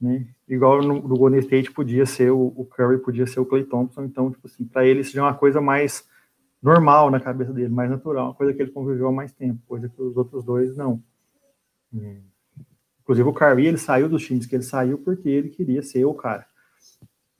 né? 0.00 0.26
Igual 0.48 0.82
no, 0.82 0.94
no 0.94 1.16
Golden 1.16 1.40
State 1.40 1.70
podia 1.70 2.06
ser 2.06 2.30
o, 2.30 2.52
o, 2.56 2.64
Curry, 2.64 2.98
podia 2.98 3.26
ser 3.26 3.38
o 3.40 3.44
Clay 3.44 3.64
Thompson. 3.64 4.04
Então, 4.04 4.30
tipo 4.30 4.46
assim, 4.46 4.64
para 4.64 4.86
ele 4.86 5.00
isso 5.00 5.12
já 5.12 5.20
é 5.20 5.24
uma 5.24 5.34
coisa 5.34 5.60
mais 5.60 6.08
normal 6.62 7.10
na 7.10 7.20
cabeça 7.20 7.52
dele, 7.52 7.68
mais 7.68 7.90
natural, 7.90 8.28
uma 8.28 8.34
coisa 8.34 8.54
que 8.54 8.62
ele 8.62 8.70
conviveu 8.70 9.08
há 9.08 9.12
mais 9.12 9.32
tempo, 9.32 9.60
coisa 9.66 9.88
que 9.88 10.00
os 10.00 10.16
outros 10.16 10.44
dois 10.44 10.76
não. 10.76 11.02
Hum. 11.92 12.22
Inclusive 13.02 13.28
o 13.28 13.34
Kyrie, 13.34 13.66
ele 13.66 13.78
saiu 13.78 14.08
dos 14.08 14.24
times 14.24 14.46
que 14.46 14.54
ele 14.54 14.62
saiu 14.62 14.98
porque 14.98 15.28
ele 15.28 15.48
queria 15.48 15.82
ser 15.82 16.04
o 16.04 16.14
cara. 16.14 16.46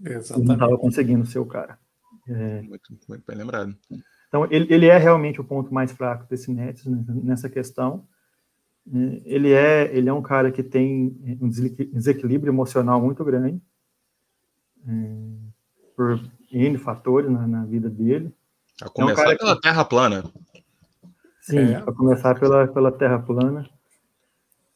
Exatamente. 0.00 0.32
Ele 0.32 0.46
não 0.46 0.54
estava 0.54 0.78
conseguindo 0.78 1.26
ser 1.26 1.38
o 1.38 1.46
cara. 1.46 1.78
É... 2.28 2.62
Muito, 2.62 2.98
muito 3.08 3.24
bem 3.26 3.36
lembrado. 3.36 3.76
Então, 4.30 4.46
ele, 4.48 4.72
ele 4.72 4.86
é 4.86 4.96
realmente 4.96 5.40
o 5.40 5.44
ponto 5.44 5.74
mais 5.74 5.90
fraco 5.90 6.24
desse 6.30 6.52
Nets 6.52 6.84
nessa 6.86 7.50
questão. 7.50 8.06
É, 8.88 9.22
ele 9.24 9.52
é, 9.52 9.90
ele 9.92 10.08
é 10.08 10.12
um 10.12 10.22
cara 10.22 10.52
que 10.52 10.62
tem 10.62 11.38
um 11.40 11.48
desequilíbrio 11.48 12.52
emocional 12.52 13.02
muito 13.02 13.24
grande, 13.24 13.60
é, 14.86 15.16
por 15.96 16.20
N 16.52 16.78
fatores 16.78 17.28
na, 17.28 17.44
na 17.44 17.64
vida 17.64 17.90
dele. 17.90 18.32
A 18.80 18.88
começar 18.88 19.32
é 19.32 19.34
um 19.34 19.36
pela 19.36 19.56
que... 19.56 19.62
Terra 19.62 19.84
plana. 19.84 20.24
Sim, 21.40 21.72
é. 21.72 21.76
a 21.78 21.92
começar 21.92 22.38
pela, 22.38 22.68
pela 22.68 22.92
Terra 22.92 23.18
plana. 23.18 23.68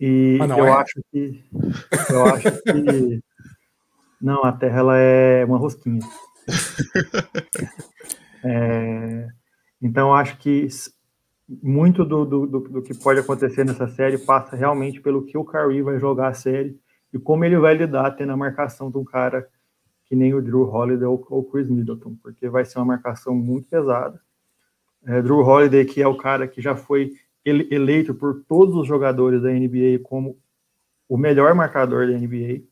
E 0.01 0.37
ah, 0.41 0.59
eu 0.59 0.67
é? 0.67 0.73
acho 0.73 1.01
que. 1.13 1.45
Eu 2.11 2.25
acho 2.27 2.63
que. 2.63 3.23
Não, 4.21 4.45
a 4.45 4.53
Terra 4.53 4.81
ela 4.81 4.97
é 4.97 5.45
uma 5.45 5.59
rosquinha. 5.59 6.01
é, 8.43 9.29
então, 9.85 10.15
acho 10.15 10.39
que 10.39 10.67
muito 11.63 12.07
do, 12.07 12.25
do, 12.25 12.47
do, 12.47 12.83
que 12.83 12.95
pode 12.95 13.21
acontecer 13.21 13.67
nessa 13.67 13.87
série 13.87 14.17
passa 14.17 14.57
realmente 14.57 14.99
pelo 14.99 15.27
que 15.27 15.37
o 15.37 15.45
Kyrie 15.45 15.83
vai 15.83 15.99
jogar 15.99 16.29
a 16.29 16.33
série 16.33 16.81
e 17.13 17.19
como 17.19 17.45
ele 17.45 17.59
vai 17.59 17.75
lidar 17.75 18.13
tendo 18.13 18.33
a 18.33 18.37
marcação 18.37 18.91
de 18.91 18.97
um 18.97 19.05
cara 19.05 19.47
que 20.07 20.17
nem 20.17 20.33
o 20.33 20.41
Drew 20.41 20.63
Holiday 20.63 21.07
ou 21.07 21.23
o 21.29 21.45
Chris 21.45 21.69
Middleton, 21.69 22.17
porque 22.23 22.49
vai 22.49 22.65
ser 22.65 22.79
uma 22.79 22.87
marcação 22.87 23.35
muito 23.35 23.69
pesada. 23.69 24.19
É, 25.05 25.21
Drew 25.21 25.41
Holiday, 25.41 25.85
que 25.85 26.01
é 26.01 26.09
o 26.09 26.17
cara 26.17 26.49
que 26.49 26.63
já 26.63 26.75
foi 26.75 27.13
eleito 27.45 28.15
por 28.15 28.43
todos 28.49 28.75
os 28.75 28.89
jogadores 28.89 29.43
da 29.43 29.51
NBA 29.51 29.99
como 30.03 30.39
o 31.07 31.19
melhor 31.19 31.55
marcador 31.55 32.07
da 32.07 32.17
NBA. 32.17 32.63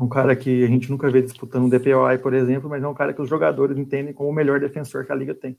Um 0.00 0.08
cara 0.08 0.34
que 0.34 0.64
a 0.64 0.66
gente 0.66 0.90
nunca 0.90 1.10
vê 1.10 1.20
disputando 1.20 1.64
um 1.64 1.68
DPOI, 1.68 2.16
por 2.18 2.32
exemplo, 2.32 2.70
mas 2.70 2.82
é 2.82 2.88
um 2.88 2.94
cara 2.94 3.12
que 3.12 3.20
os 3.20 3.28
jogadores 3.28 3.76
entendem 3.76 4.14
como 4.14 4.30
o 4.30 4.32
melhor 4.32 4.58
defensor 4.58 5.04
que 5.04 5.12
a 5.12 5.14
liga 5.14 5.34
tem. 5.34 5.58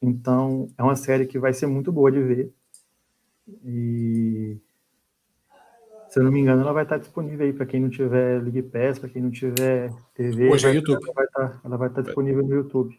Então, 0.00 0.68
é 0.78 0.82
uma 0.82 0.96
série 0.96 1.26
que 1.26 1.38
vai 1.38 1.52
ser 1.52 1.66
muito 1.66 1.92
boa 1.92 2.10
de 2.10 2.22
ver. 2.22 2.52
E 3.64 4.56
se 6.08 6.18
eu 6.18 6.24
não 6.24 6.32
me 6.32 6.40
engano, 6.40 6.62
ela 6.62 6.72
vai 6.72 6.84
estar 6.84 6.96
disponível 6.96 7.44
aí 7.44 7.52
para 7.52 7.66
quem 7.66 7.80
não 7.80 7.90
tiver 7.90 8.42
League 8.42 8.62
Pass, 8.62 8.98
para 8.98 9.10
quem 9.10 9.20
não 9.20 9.30
tiver 9.30 9.92
TV. 10.14 10.48
Hoje 10.48 10.66
é 10.66 10.74
YouTube. 10.74 11.02
Ela 11.02 11.12
vai 11.14 11.24
estar, 11.26 11.60
ela 11.64 11.76
vai 11.76 11.88
estar 11.88 12.02
disponível 12.02 12.42
no 12.42 12.54
YouTube. 12.54 12.98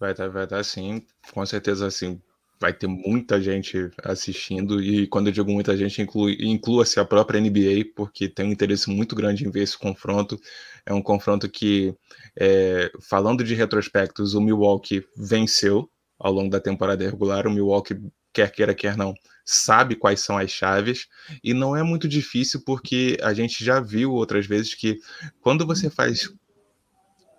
Vai 0.00 0.12
estar, 0.12 0.28
vai 0.28 0.44
estar 0.44 0.64
sim, 0.64 1.04
com 1.34 1.44
certeza 1.44 1.86
assim, 1.86 2.20
vai 2.58 2.72
ter 2.72 2.86
muita 2.86 3.40
gente 3.40 3.90
assistindo, 4.02 4.82
e 4.82 5.06
quando 5.06 5.26
eu 5.28 5.32
digo 5.32 5.50
muita 5.50 5.76
gente, 5.76 6.00
inclua-se 6.40 6.98
a 6.98 7.04
própria 7.04 7.40
NBA, 7.40 7.92
porque 7.94 8.28
tem 8.28 8.46
um 8.46 8.52
interesse 8.52 8.88
muito 8.90 9.14
grande 9.14 9.46
em 9.46 9.50
ver 9.50 9.62
esse 9.62 9.76
confronto. 9.76 10.40
É 10.84 10.92
um 10.92 11.02
confronto 11.02 11.48
que, 11.48 11.94
é, 12.34 12.90
falando 13.00 13.44
de 13.44 13.54
retrospectos, 13.54 14.34
o 14.34 14.40
Milwaukee 14.40 15.04
venceu 15.16 15.90
ao 16.18 16.32
longo 16.32 16.50
da 16.50 16.60
temporada 16.60 17.04
regular, 17.04 17.46
o 17.46 17.50
Milwaukee, 17.50 18.00
quer 18.32 18.50
queira, 18.50 18.74
quer 18.74 18.96
não, 18.96 19.14
sabe 19.44 19.94
quais 19.94 20.20
são 20.20 20.38
as 20.38 20.50
chaves, 20.50 21.06
e 21.44 21.52
não 21.52 21.76
é 21.76 21.82
muito 21.82 22.08
difícil, 22.08 22.62
porque 22.64 23.18
a 23.22 23.34
gente 23.34 23.62
já 23.62 23.80
viu 23.80 24.12
outras 24.12 24.46
vezes 24.46 24.74
que 24.74 24.98
quando 25.40 25.66
você 25.66 25.90
faz 25.90 26.32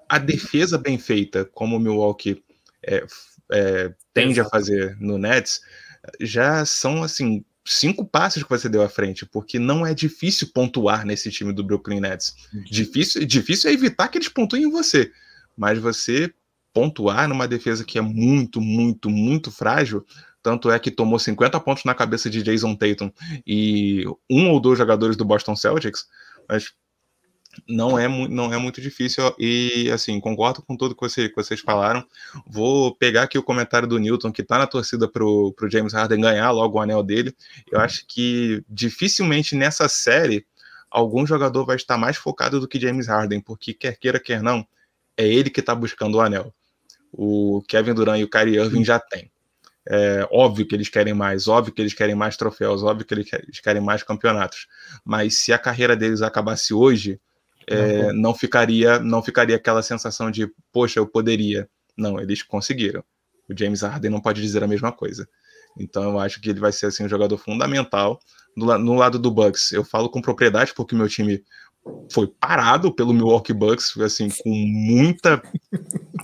a 0.07 0.17
defesa 0.17 0.77
bem 0.77 0.97
feita, 0.97 1.43
como 1.43 1.75
o 1.75 1.79
Milwaukee 1.79 2.43
é, 2.83 3.05
é, 3.51 3.93
tende 4.13 4.39
Exato. 4.39 4.47
a 4.47 4.51
fazer 4.51 4.97
no 4.99 5.17
Nets, 5.17 5.61
já 6.19 6.65
são 6.65 7.03
assim 7.03 7.43
cinco 7.65 8.05
passos 8.05 8.43
que 8.43 8.49
você 8.49 8.69
deu 8.69 8.81
à 8.81 8.89
frente, 8.89 9.25
porque 9.25 9.59
não 9.59 9.85
é 9.85 9.93
difícil 9.93 10.49
pontuar 10.53 11.05
nesse 11.05 11.29
time 11.29 11.51
do 11.51 11.63
Brooklyn 11.63 11.99
Nets. 11.99 12.35
Uhum. 12.53 12.63
Difícil, 12.63 13.25
difícil 13.25 13.69
é 13.69 13.73
evitar 13.73 14.07
que 14.07 14.17
eles 14.17 14.29
pontuem 14.29 14.63
em 14.63 14.71
você, 14.71 15.11
mas 15.55 15.77
você 15.77 16.33
pontuar 16.73 17.27
numa 17.27 17.47
defesa 17.47 17.83
que 17.83 17.97
é 17.97 18.01
muito, 18.01 18.61
muito, 18.61 19.09
muito 19.09 19.51
frágil, 19.51 20.05
tanto 20.41 20.71
é 20.71 20.79
que 20.79 20.91
tomou 20.91 21.19
50 21.19 21.59
pontos 21.59 21.83
na 21.83 21.93
cabeça 21.93 22.29
de 22.29 22.41
Jason 22.41 22.75
Tatum 22.75 23.11
e 23.45 24.05
um 24.29 24.49
ou 24.49 24.59
dois 24.59 24.77
jogadores 24.77 25.17
do 25.17 25.25
Boston 25.25 25.55
Celtics, 25.55 26.05
mas 26.47 26.71
não 27.67 27.97
é, 27.97 28.07
não 28.07 28.53
é 28.53 28.57
muito 28.57 28.81
difícil 28.81 29.33
e 29.39 29.89
assim, 29.91 30.19
concordo 30.19 30.61
com 30.61 30.75
tudo 30.75 30.95
que, 30.95 31.01
você, 31.01 31.29
que 31.29 31.35
vocês 31.35 31.59
falaram. 31.59 32.05
Vou 32.45 32.95
pegar 32.95 33.23
aqui 33.23 33.37
o 33.37 33.43
comentário 33.43 33.87
do 33.87 33.97
Newton, 33.97 34.31
que 34.31 34.41
está 34.41 34.57
na 34.57 34.67
torcida 34.67 35.07
para 35.07 35.23
o 35.23 35.53
James 35.69 35.93
Harden 35.93 36.21
ganhar 36.21 36.51
logo 36.51 36.77
o 36.77 36.81
anel 36.81 37.03
dele. 37.03 37.35
Eu 37.71 37.79
acho 37.79 38.05
que 38.07 38.63
dificilmente 38.69 39.55
nessa 39.55 39.87
série 39.87 40.45
algum 40.89 41.25
jogador 41.25 41.65
vai 41.65 41.75
estar 41.75 41.97
mais 41.97 42.17
focado 42.17 42.59
do 42.59 42.67
que 42.67 42.79
James 42.79 43.07
Harden, 43.07 43.41
porque 43.41 43.73
quer 43.73 43.97
queira, 43.97 44.19
quer 44.19 44.41
não, 44.41 44.65
é 45.15 45.27
ele 45.27 45.49
que 45.49 45.59
está 45.59 45.75
buscando 45.75 46.15
o 46.15 46.21
anel. 46.21 46.53
O 47.11 47.61
Kevin 47.67 47.93
Durant 47.93 48.19
e 48.19 48.23
o 48.23 48.29
Kyrie 48.29 48.57
Irving 48.57 48.83
já 48.83 48.99
têm. 48.99 49.31
É 49.89 50.27
óbvio 50.31 50.67
que 50.67 50.75
eles 50.75 50.89
querem 50.89 51.13
mais, 51.13 51.47
óbvio 51.47 51.73
que 51.73 51.81
eles 51.81 51.93
querem 51.93 52.13
mais 52.13 52.35
troféus, 52.35 52.83
óbvio 52.83 53.05
que 53.05 53.13
eles 53.13 53.59
querem 53.61 53.81
mais 53.81 54.03
campeonatos. 54.03 54.67
Mas 55.03 55.37
se 55.37 55.53
a 55.53 55.57
carreira 55.57 55.95
deles 55.95 56.21
acabasse 56.21 56.73
hoje, 56.73 57.21
é, 57.69 58.13
não 58.13 58.33
ficaria 58.33 58.99
não 58.99 59.21
ficaria 59.21 59.55
aquela 59.55 59.81
sensação 59.81 60.31
de, 60.31 60.49
poxa, 60.71 60.99
eu 60.99 61.07
poderia. 61.07 61.69
Não, 61.97 62.19
eles 62.19 62.43
conseguiram. 62.43 63.03
O 63.49 63.57
James 63.57 63.81
Harden 63.81 64.11
não 64.11 64.21
pode 64.21 64.41
dizer 64.41 64.63
a 64.63 64.67
mesma 64.67 64.91
coisa. 64.91 65.27
Então 65.79 66.03
eu 66.03 66.19
acho 66.19 66.41
que 66.41 66.49
ele 66.49 66.59
vai 66.59 66.71
ser 66.71 66.87
assim 66.87 67.05
um 67.05 67.09
jogador 67.09 67.37
fundamental 67.37 68.19
no, 68.55 68.77
no 68.77 68.93
lado 68.93 69.19
do 69.19 69.31
Bucks. 69.31 69.71
Eu 69.71 69.83
falo 69.83 70.09
com 70.09 70.21
propriedade 70.21 70.73
porque 70.73 70.95
meu 70.95 71.07
time 71.07 71.43
foi 72.11 72.27
parado 72.27 72.93
pelo 72.93 73.13
Milwaukee 73.13 73.53
Bucks, 73.53 73.97
assim, 73.99 74.29
com 74.29 74.49
muita, 74.49 75.41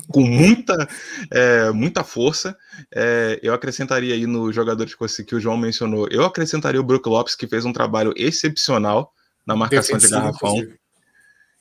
com 0.09 0.21
muita, 0.21 0.87
é, 1.31 1.71
muita 1.71 2.03
força. 2.03 2.55
É, 2.93 3.39
eu 3.41 3.53
acrescentaria 3.53 4.13
aí 4.13 4.25
nos 4.25 4.53
jogadores 4.53 4.95
que 5.25 5.35
o 5.35 5.39
João 5.39 5.57
mencionou, 5.57 6.07
eu 6.09 6.23
acrescentaria 6.23 6.79
o 6.79 6.83
Brook 6.83 7.07
Lopes, 7.07 7.35
que 7.35 7.47
fez 7.47 7.65
um 7.65 7.73
trabalho 7.73 8.13
excepcional 8.17 9.11
na 9.45 9.55
marcação 9.55 9.95
Defensivo, 9.95 10.21
de 10.21 10.25
garrafão. 10.25 10.82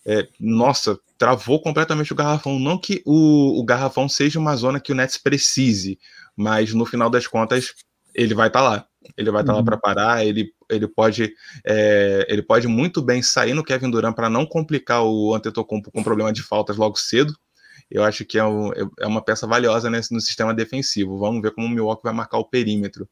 É, 0.05 0.27
nossa, 0.41 0.99
travou 1.17 1.61
completamente 1.63 2.13
o 2.13 2.17
garrafão. 2.17 2.59
Não 2.59 2.79
que 2.79 3.03
o, 3.07 3.61
o 3.61 3.65
garrafão 3.65 4.09
seja 4.09 4.39
uma 4.39 4.57
zona 4.57 4.81
que 4.81 4.93
o 4.93 4.95
Nets 4.95 5.19
precise, 5.19 5.99
mas 6.37 6.75
no 6.75 6.85
final 6.85 7.09
das 7.09 7.27
contas 7.27 7.75
ele 8.15 8.35
vai 8.35 8.49
estar 8.49 8.61
tá 8.61 8.69
lá. 8.69 8.87
Ele 9.17 9.31
vai 9.31 9.43
estar 9.43 9.53
tá 9.53 9.59
uhum. 9.59 9.65
lá 9.65 9.65
para 9.65 9.77
parar. 9.77 10.27
Ele, 10.27 10.53
ele 10.69 10.87
pode 10.89 11.33
é, 11.65 12.27
ele 12.29 12.43
pode 12.43 12.67
muito 12.69 13.03
bem 13.03 13.23
sair 13.23 13.55
no 13.55 13.65
Kevin 13.65 13.91
Durant 13.91 14.15
para 14.15 14.31
não 14.31 14.47
complicar 14.47 15.05
o 15.05 15.35
Antetokounmpo 15.35 15.91
com 15.91 16.03
problema 16.03 16.33
de 16.33 16.43
faltas 16.43 16.77
logo 16.77 16.97
cedo. 16.97 17.35
Eu 17.91 18.03
acho 18.03 18.25
que 18.25 18.39
é, 18.39 18.45
um, 18.45 18.71
é 18.99 19.07
uma 19.07 19.23
peça 19.23 19.47
valiosa 19.47 19.91
nesse, 19.91 20.15
no 20.15 20.21
sistema 20.21 20.55
defensivo. 20.55 21.19
Vamos 21.19 21.43
ver 21.43 21.53
como 21.53 21.67
o 21.67 21.71
Milwaukee 21.71 22.05
vai 22.05 22.13
marcar 22.13 22.39
o 22.39 22.49
perímetro. 22.49 23.07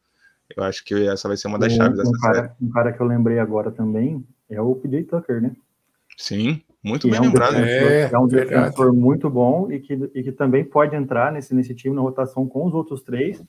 Eu 0.56 0.64
acho 0.64 0.84
que 0.84 1.06
essa 1.06 1.28
vai 1.28 1.36
ser 1.36 1.48
uma 1.48 1.58
das 1.58 1.72
chaves 1.72 2.00
um, 2.00 2.12
cara, 2.12 2.56
um 2.60 2.70
cara 2.70 2.92
que 2.92 3.00
eu 3.00 3.06
lembrei 3.06 3.38
agora 3.38 3.70
também 3.70 4.26
é 4.48 4.60
o 4.60 4.74
PJ 4.74 5.04
Tucker, 5.04 5.40
né? 5.40 5.52
Sim, 6.16 6.62
muito 6.82 7.02
que 7.02 7.10
bem 7.10 7.18
é 7.18 7.20
um 7.22 7.24
lembrado. 7.26 7.54
Defensor, 7.54 7.90
é, 7.90 8.10
é 8.12 8.18
um 8.18 8.26
defensor 8.26 8.92
muito 8.92 9.30
bom 9.30 9.70
e 9.70 9.80
que, 9.80 9.94
e 10.14 10.22
que 10.22 10.32
também 10.32 10.64
pode 10.64 10.96
entrar 10.96 11.32
nesse, 11.32 11.54
nesse 11.54 11.74
time 11.74 11.94
na 11.94 12.00
rotação 12.00 12.46
com 12.46 12.66
os 12.66 12.74
outros 12.74 13.02
três. 13.02 13.42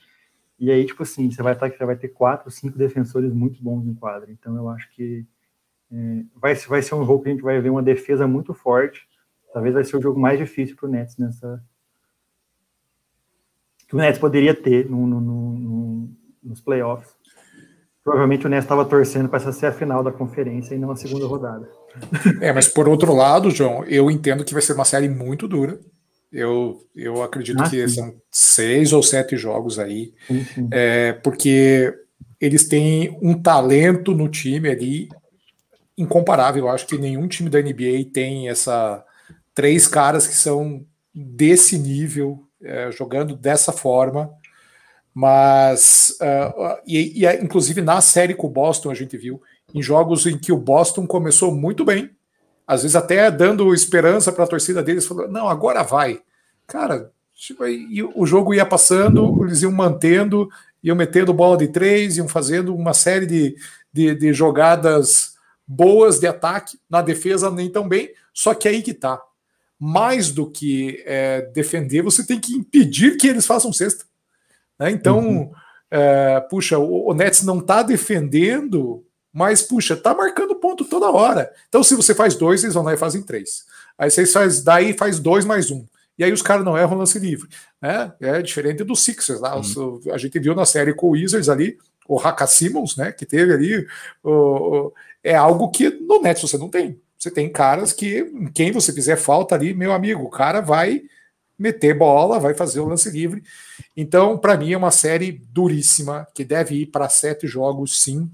E 0.59 0.69
aí, 0.69 0.85
tipo 0.85 1.03
assim, 1.03 1.29
você 1.29 1.41
vai, 1.41 1.53
estar, 1.53 1.69
você 1.69 1.85
vai 1.85 1.95
ter 1.95 2.09
quatro, 2.09 2.51
cinco 2.51 2.77
defensores 2.77 3.33
muito 3.33 3.63
bons 3.63 3.85
em 3.87 3.93
quadra. 3.93 4.31
Então, 4.31 4.55
eu 4.55 4.69
acho 4.69 4.89
que 4.91 5.25
é, 5.91 6.23
vai, 6.35 6.53
vai 6.55 6.81
ser 6.81 6.95
um 6.95 7.05
jogo 7.05 7.23
que 7.23 7.29
a 7.29 7.31
gente 7.31 7.43
vai 7.43 7.59
ver 7.59 7.69
uma 7.69 7.81
defesa 7.81 8.27
muito 8.27 8.53
forte 8.53 9.09
Talvez 9.53 9.73
vai 9.73 9.83
ser 9.83 9.97
o 9.97 10.01
jogo 10.01 10.19
mais 10.19 10.39
difícil 10.39 10.75
para 10.75 10.87
o 10.87 10.91
Nets 10.91 11.17
nessa. 11.17 11.63
Que 13.87 13.95
o 13.95 13.97
Nets 13.97 14.19
poderia 14.19 14.55
ter 14.55 14.89
no, 14.89 15.05
no, 15.05 15.19
no, 15.19 16.09
nos 16.41 16.61
playoffs. 16.61 17.13
Provavelmente 18.03 18.45
o 18.45 18.49
Nets 18.49 18.65
estava 18.65 18.83
torcendo 18.83 19.29
para 19.29 19.37
essa 19.37 19.51
ser 19.51 19.67
a 19.67 19.71
final 19.71 20.03
da 20.03 20.11
conferência 20.11 20.73
e 20.73 20.77
não 20.77 20.91
a 20.91 20.95
segunda 20.95 21.25
rodada. 21.27 21.69
É, 22.39 22.51
mas 22.51 22.67
por 22.67 22.87
outro 22.87 23.13
lado, 23.13 23.51
João, 23.51 23.83
eu 23.85 24.09
entendo 24.09 24.43
que 24.43 24.53
vai 24.53 24.61
ser 24.61 24.73
uma 24.73 24.85
série 24.85 25.09
muito 25.09 25.47
dura. 25.47 25.79
Eu, 26.31 26.81
eu 26.95 27.21
acredito 27.21 27.61
ah, 27.61 27.69
que 27.69 27.87
sim. 27.87 27.95
são 27.95 28.15
seis 28.31 28.93
ou 28.93 29.03
sete 29.03 29.35
jogos 29.35 29.77
aí, 29.77 30.13
sim, 30.27 30.45
sim. 30.45 30.69
É, 30.71 31.11
porque 31.13 31.93
eles 32.39 32.67
têm 32.67 33.17
um 33.21 33.39
talento 33.39 34.15
no 34.15 34.29
time 34.29 34.69
ali 34.69 35.09
incomparável. 35.97 36.65
Eu 36.65 36.69
acho 36.69 36.87
que 36.87 36.97
nenhum 36.97 37.27
time 37.27 37.49
da 37.49 37.61
NBA 37.61 38.09
tem 38.13 38.49
essa 38.49 39.05
três 39.53 39.87
caras 39.87 40.25
que 40.25 40.33
são 40.33 40.85
desse 41.13 41.77
nível, 41.77 42.43
é, 42.63 42.91
jogando 42.91 43.35
dessa 43.35 43.71
forma. 43.71 44.31
Mas, 45.13 46.17
uh, 46.21 46.77
e, 46.87 47.25
e, 47.25 47.43
inclusive 47.43 47.81
na 47.81 47.99
série 47.99 48.33
com 48.33 48.47
o 48.47 48.51
Boston, 48.51 48.91
a 48.91 48.95
gente 48.95 49.17
viu, 49.17 49.41
em 49.73 49.81
jogos 49.81 50.25
em 50.25 50.37
que 50.37 50.51
o 50.51 50.57
Boston 50.57 51.05
começou 51.05 51.53
muito 51.53 51.83
bem, 51.83 52.09
às 52.65 52.83
vezes 52.83 52.95
até 52.95 53.29
dando 53.29 53.73
esperança 53.73 54.31
para 54.31 54.45
a 54.45 54.47
torcida 54.47 54.81
deles, 54.81 55.05
falando, 55.05 55.31
não, 55.31 55.49
agora 55.49 55.83
vai. 55.83 56.21
Cara, 56.65 57.11
tipo, 57.35 57.63
o 58.15 58.25
jogo 58.25 58.53
ia 58.53 58.65
passando, 58.65 59.43
eles 59.43 59.61
iam 59.61 59.71
mantendo, 59.71 60.49
iam 60.81 60.95
metendo 60.95 61.33
bola 61.33 61.57
de 61.57 61.67
três, 61.67 62.17
iam 62.17 62.27
fazendo 62.27 62.73
uma 62.73 62.93
série 62.93 63.25
de, 63.25 63.55
de, 63.91 64.15
de 64.15 64.33
jogadas 64.33 65.35
boas 65.67 66.19
de 66.19 66.27
ataque, 66.27 66.77
na 66.89 67.01
defesa 67.01 67.51
nem 67.51 67.69
tão 67.69 67.87
bem, 67.87 68.13
só 68.33 68.53
que 68.53 68.67
aí 68.67 68.81
que 68.81 68.93
tá 68.93 69.21
mais 69.83 70.31
do 70.31 70.49
que 70.49 71.01
é, 71.07 71.41
defender, 71.53 72.03
você 72.03 72.23
tem 72.23 72.39
que 72.39 72.53
impedir 72.53 73.17
que 73.17 73.27
eles 73.27 73.47
façam 73.47 73.73
cesta. 73.73 74.05
Né? 74.81 74.89
Então, 74.89 75.19
uhum. 75.19 75.51
é, 75.91 76.39
puxa, 76.49 76.79
o, 76.79 77.11
o 77.11 77.13
Nets 77.13 77.43
não 77.43 77.59
está 77.59 77.83
defendendo, 77.83 79.05
mas, 79.31 79.61
puxa, 79.61 79.95
tá 79.95 80.15
marcando 80.15 80.55
ponto 80.55 80.83
toda 80.83 81.11
hora. 81.11 81.51
Então, 81.69 81.83
se 81.83 81.95
você 81.95 82.15
faz 82.15 82.33
dois, 82.33 82.63
eles 82.63 82.73
vão 82.73 82.83
lá 82.83 82.95
e 82.95 82.97
fazem 82.97 83.21
três. 83.21 83.63
Aí 83.95 84.09
você 84.09 84.25
faz, 84.25 84.63
daí 84.63 84.97
faz 84.97 85.19
dois 85.19 85.45
mais 85.45 85.69
um. 85.69 85.85
E 86.17 86.23
aí 86.23 86.33
os 86.33 86.41
caras 86.41 86.65
não 86.65 86.75
erram 86.75 86.97
lance 86.97 87.19
livre. 87.19 87.47
Né? 87.79 88.11
É 88.19 88.41
diferente 88.41 88.83
do 88.83 88.95
Sixers. 88.95 89.39
Lá. 89.39 89.55
Uhum. 89.55 90.01
A 90.11 90.17
gente 90.17 90.39
viu 90.39 90.55
na 90.55 90.65
série 90.65 90.95
com 90.95 91.07
o 91.07 91.11
Wizards 91.11 91.47
ali, 91.47 91.77
o 92.07 92.19
Haka 92.19 92.47
Simmons, 92.47 92.97
né? 92.97 93.11
Que 93.11 93.25
teve 93.25 93.53
ali. 93.53 93.87
O, 94.23 94.31
o, 94.31 94.93
é 95.23 95.35
algo 95.35 95.69
que 95.69 95.89
no 95.89 96.21
Nets 96.21 96.41
você 96.41 96.57
não 96.57 96.69
tem. 96.69 96.99
Você 97.17 97.29
tem 97.29 97.47
caras 97.49 97.93
que, 97.93 98.25
quem 98.53 98.71
você 98.71 98.91
fizer 98.91 99.15
falta 99.15 99.53
ali, 99.53 99.75
meu 99.75 99.93
amigo, 99.93 100.23
o 100.23 100.29
cara 100.29 100.59
vai 100.59 101.03
meter 101.61 101.97
bola, 101.97 102.39
vai 102.39 102.53
fazer 102.53 102.79
o 102.79 102.87
lance 102.87 103.09
livre. 103.09 103.43
Então, 103.95 104.37
para 104.37 104.57
mim, 104.57 104.73
é 104.73 104.77
uma 104.77 104.91
série 104.91 105.31
duríssima, 105.51 106.27
que 106.33 106.43
deve 106.43 106.75
ir 106.81 106.87
para 106.87 107.07
sete 107.07 107.47
jogos, 107.47 108.01
sim, 108.01 108.29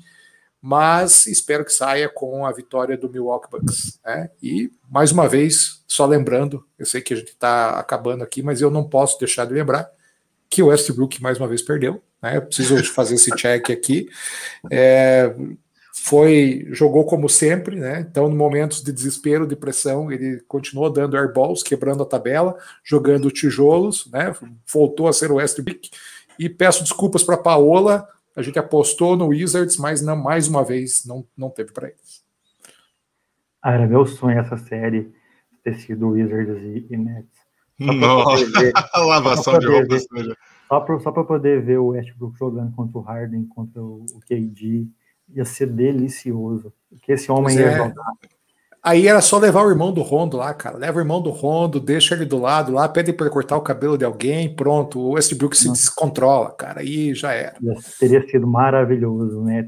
mas 0.62 1.28
espero 1.28 1.64
que 1.64 1.72
saia 1.72 2.10
com 2.10 2.46
a 2.46 2.52
vitória 2.52 2.98
do 2.98 3.10
Milwaukee 3.10 3.50
Bucks. 3.50 4.00
Né? 4.06 4.30
E, 4.42 4.72
mais 4.90 5.12
uma 5.12 5.28
vez, 5.28 5.84
só 5.88 6.06
lembrando, 6.06 6.66
eu 6.78 6.86
sei 6.86 7.02
que 7.02 7.14
a 7.14 7.18
gente 7.18 7.30
está 7.30 7.80
acabando 7.80 8.24
aqui, 8.24 8.42
mas 8.42 8.62
eu 8.62 8.72
não 8.72 8.84
posso 8.84 9.20
deixar 9.20 9.46
de 9.46 9.54
lembrar 9.54 9.90
que 10.50 10.64
o 10.64 10.68
Westbrook 10.68 11.22
mais 11.22 11.38
uma 11.38 11.48
vez 11.48 11.62
perdeu. 11.62 12.02
Né? 12.22 12.38
Eu 12.38 12.42
preciso 12.42 12.84
fazer 12.94 13.16
esse 13.16 13.36
check 13.36 13.70
aqui. 13.70 14.10
É, 14.72 15.34
foi 16.08 16.66
jogou 16.72 17.06
como 17.06 17.28
sempre, 17.28 17.76
né? 17.76 18.00
Então, 18.00 18.30
no 18.30 18.36
momentos 18.36 18.82
de 18.82 18.94
desespero, 18.94 19.46
de 19.46 19.56
pressão, 19.56 20.10
ele 20.12 20.40
continuou 20.48 20.90
dando 20.90 21.18
airballs, 21.18 21.62
quebrando 21.62 22.02
a 22.02 22.06
tabela, 22.06 22.58
jogando 22.84 23.30
tijolos, 23.30 24.10
né? 24.12 24.34
Voltou 24.72 25.08
a 25.08 25.14
ser 25.14 25.32
o 25.32 25.36
Westbrook. 25.36 25.90
E 26.40 26.48
peço 26.48 26.84
desculpas 26.84 27.24
para 27.24 27.38
Paola, 27.38 28.08
a 28.36 28.42
gente 28.42 28.58
apostou 28.58 29.18
no 29.18 29.28
Wizards, 29.28 29.78
mas 29.78 30.02
não 30.02 30.16
mais 30.16 30.48
uma 30.48 30.64
vez 30.64 31.06
não, 31.06 31.26
não 31.36 31.50
teve 31.50 31.74
para 31.74 31.88
eles. 31.88 32.24
Ah, 33.62 33.74
era 33.74 33.86
meu 33.86 34.06
sonho 34.06 34.40
essa 34.40 34.56
série 34.56 35.12
ter 35.64 35.76
sido 35.76 36.12
Wizards 36.12 36.62
e, 36.64 36.88
e 36.90 36.98
Nets. 36.98 37.48
Lavação 38.96 39.60
de 39.60 39.68
roupa 39.68 39.98
Só 41.02 41.12
para 41.12 41.24
poder 41.24 41.62
ver 41.64 41.80
o 41.80 41.88
Westbrook 41.88 42.38
jogando 42.40 42.74
contra 42.76 42.98
o 42.98 43.02
Harden, 43.02 43.46
contra 43.48 43.82
o 43.82 44.06
KD 44.26 44.88
ia 45.34 45.46
ser 45.46 45.68
delicioso. 45.68 46.74
Que 47.02 47.14
esse 47.14 47.32
homem 47.32 47.56
ia 47.56 47.68
é. 47.68 47.78
jogar. 47.78 48.14
Aí 48.88 49.06
era 49.06 49.20
só 49.22 49.38
levar 49.38 49.64
o 49.64 49.70
irmão 49.70 49.92
do 49.92 50.02
Rondo 50.02 50.38
lá, 50.38 50.54
cara. 50.54 50.78
Leva 50.78 50.98
o 50.98 51.02
irmão 51.02 51.22
do 51.22 51.30
Rondo, 51.30 51.78
deixa 51.78 52.16
ele 52.16 52.24
do 52.24 52.40
lado 52.40 52.72
lá, 52.72 52.88
pede 52.88 53.12
para 53.12 53.30
cortar 53.30 53.58
o 53.58 53.62
cabelo 53.62 53.98
de 53.98 54.06
alguém, 54.06 54.56
pronto. 54.56 55.00
O 55.00 55.12
Westbrook 55.12 55.58
se 55.58 55.70
descontrola, 55.70 56.52
cara. 56.52 56.80
Aí 56.80 57.14
já 57.14 57.34
era. 57.34 57.58
Teria 58.00 58.26
sido 58.30 58.48
maravilhoso, 58.48 59.44
né? 59.44 59.68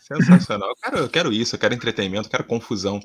Sensacional. 0.00 0.68
Eu 0.68 0.76
quero, 0.76 0.98
eu 0.98 1.08
quero 1.08 1.32
isso, 1.32 1.56
eu 1.56 1.58
quero 1.58 1.74
entretenimento, 1.74 2.28
eu 2.28 2.30
quero 2.30 2.44
confusão. 2.44 3.00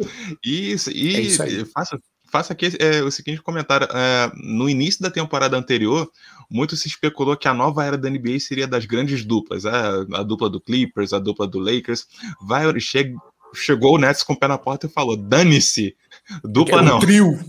E, 0.46 0.76
e, 0.94 1.16
é 1.16 1.20
isso 1.22 1.42
aí. 1.42 1.66
faça, 1.66 1.98
faça 2.32 2.54
aqui 2.54 2.70
é, 2.80 3.02
o 3.02 3.10
seguinte 3.10 3.42
comentário. 3.42 3.88
É, 3.92 4.32
no 4.36 4.70
início 4.70 5.02
da 5.02 5.10
temporada 5.10 5.58
anterior, 5.58 6.08
muito 6.52 6.76
se 6.76 6.88
especulou 6.88 7.38
que 7.38 7.48
a 7.48 7.54
nova 7.54 7.86
era 7.86 7.98
da 7.98 8.10
NBA 8.10 8.40
seria 8.42 8.68
das 8.68 8.86
grandes 8.86 9.24
duplas, 9.24 9.64
é, 9.64 9.72
a 10.14 10.22
dupla 10.22 10.50
do 10.50 10.60
Clippers, 10.60 11.14
a 11.14 11.20
dupla 11.20 11.48
do 11.48 11.60
Lakers. 11.60 12.06
Vai, 12.42 12.78
che, 12.82 13.16
chegou 13.56 13.96
o 13.96 13.98
Nets 13.98 14.22
com 14.22 14.34
o 14.34 14.38
pé 14.38 14.50
na 14.50 14.58
porta 14.58 14.86
e 14.86 14.90
falou: 14.90 15.16
dane-se, 15.16 15.96
dupla 16.44 16.80
quero 16.80 16.90
não. 16.90 16.98
Um 17.00 17.00
trio. 17.00 17.40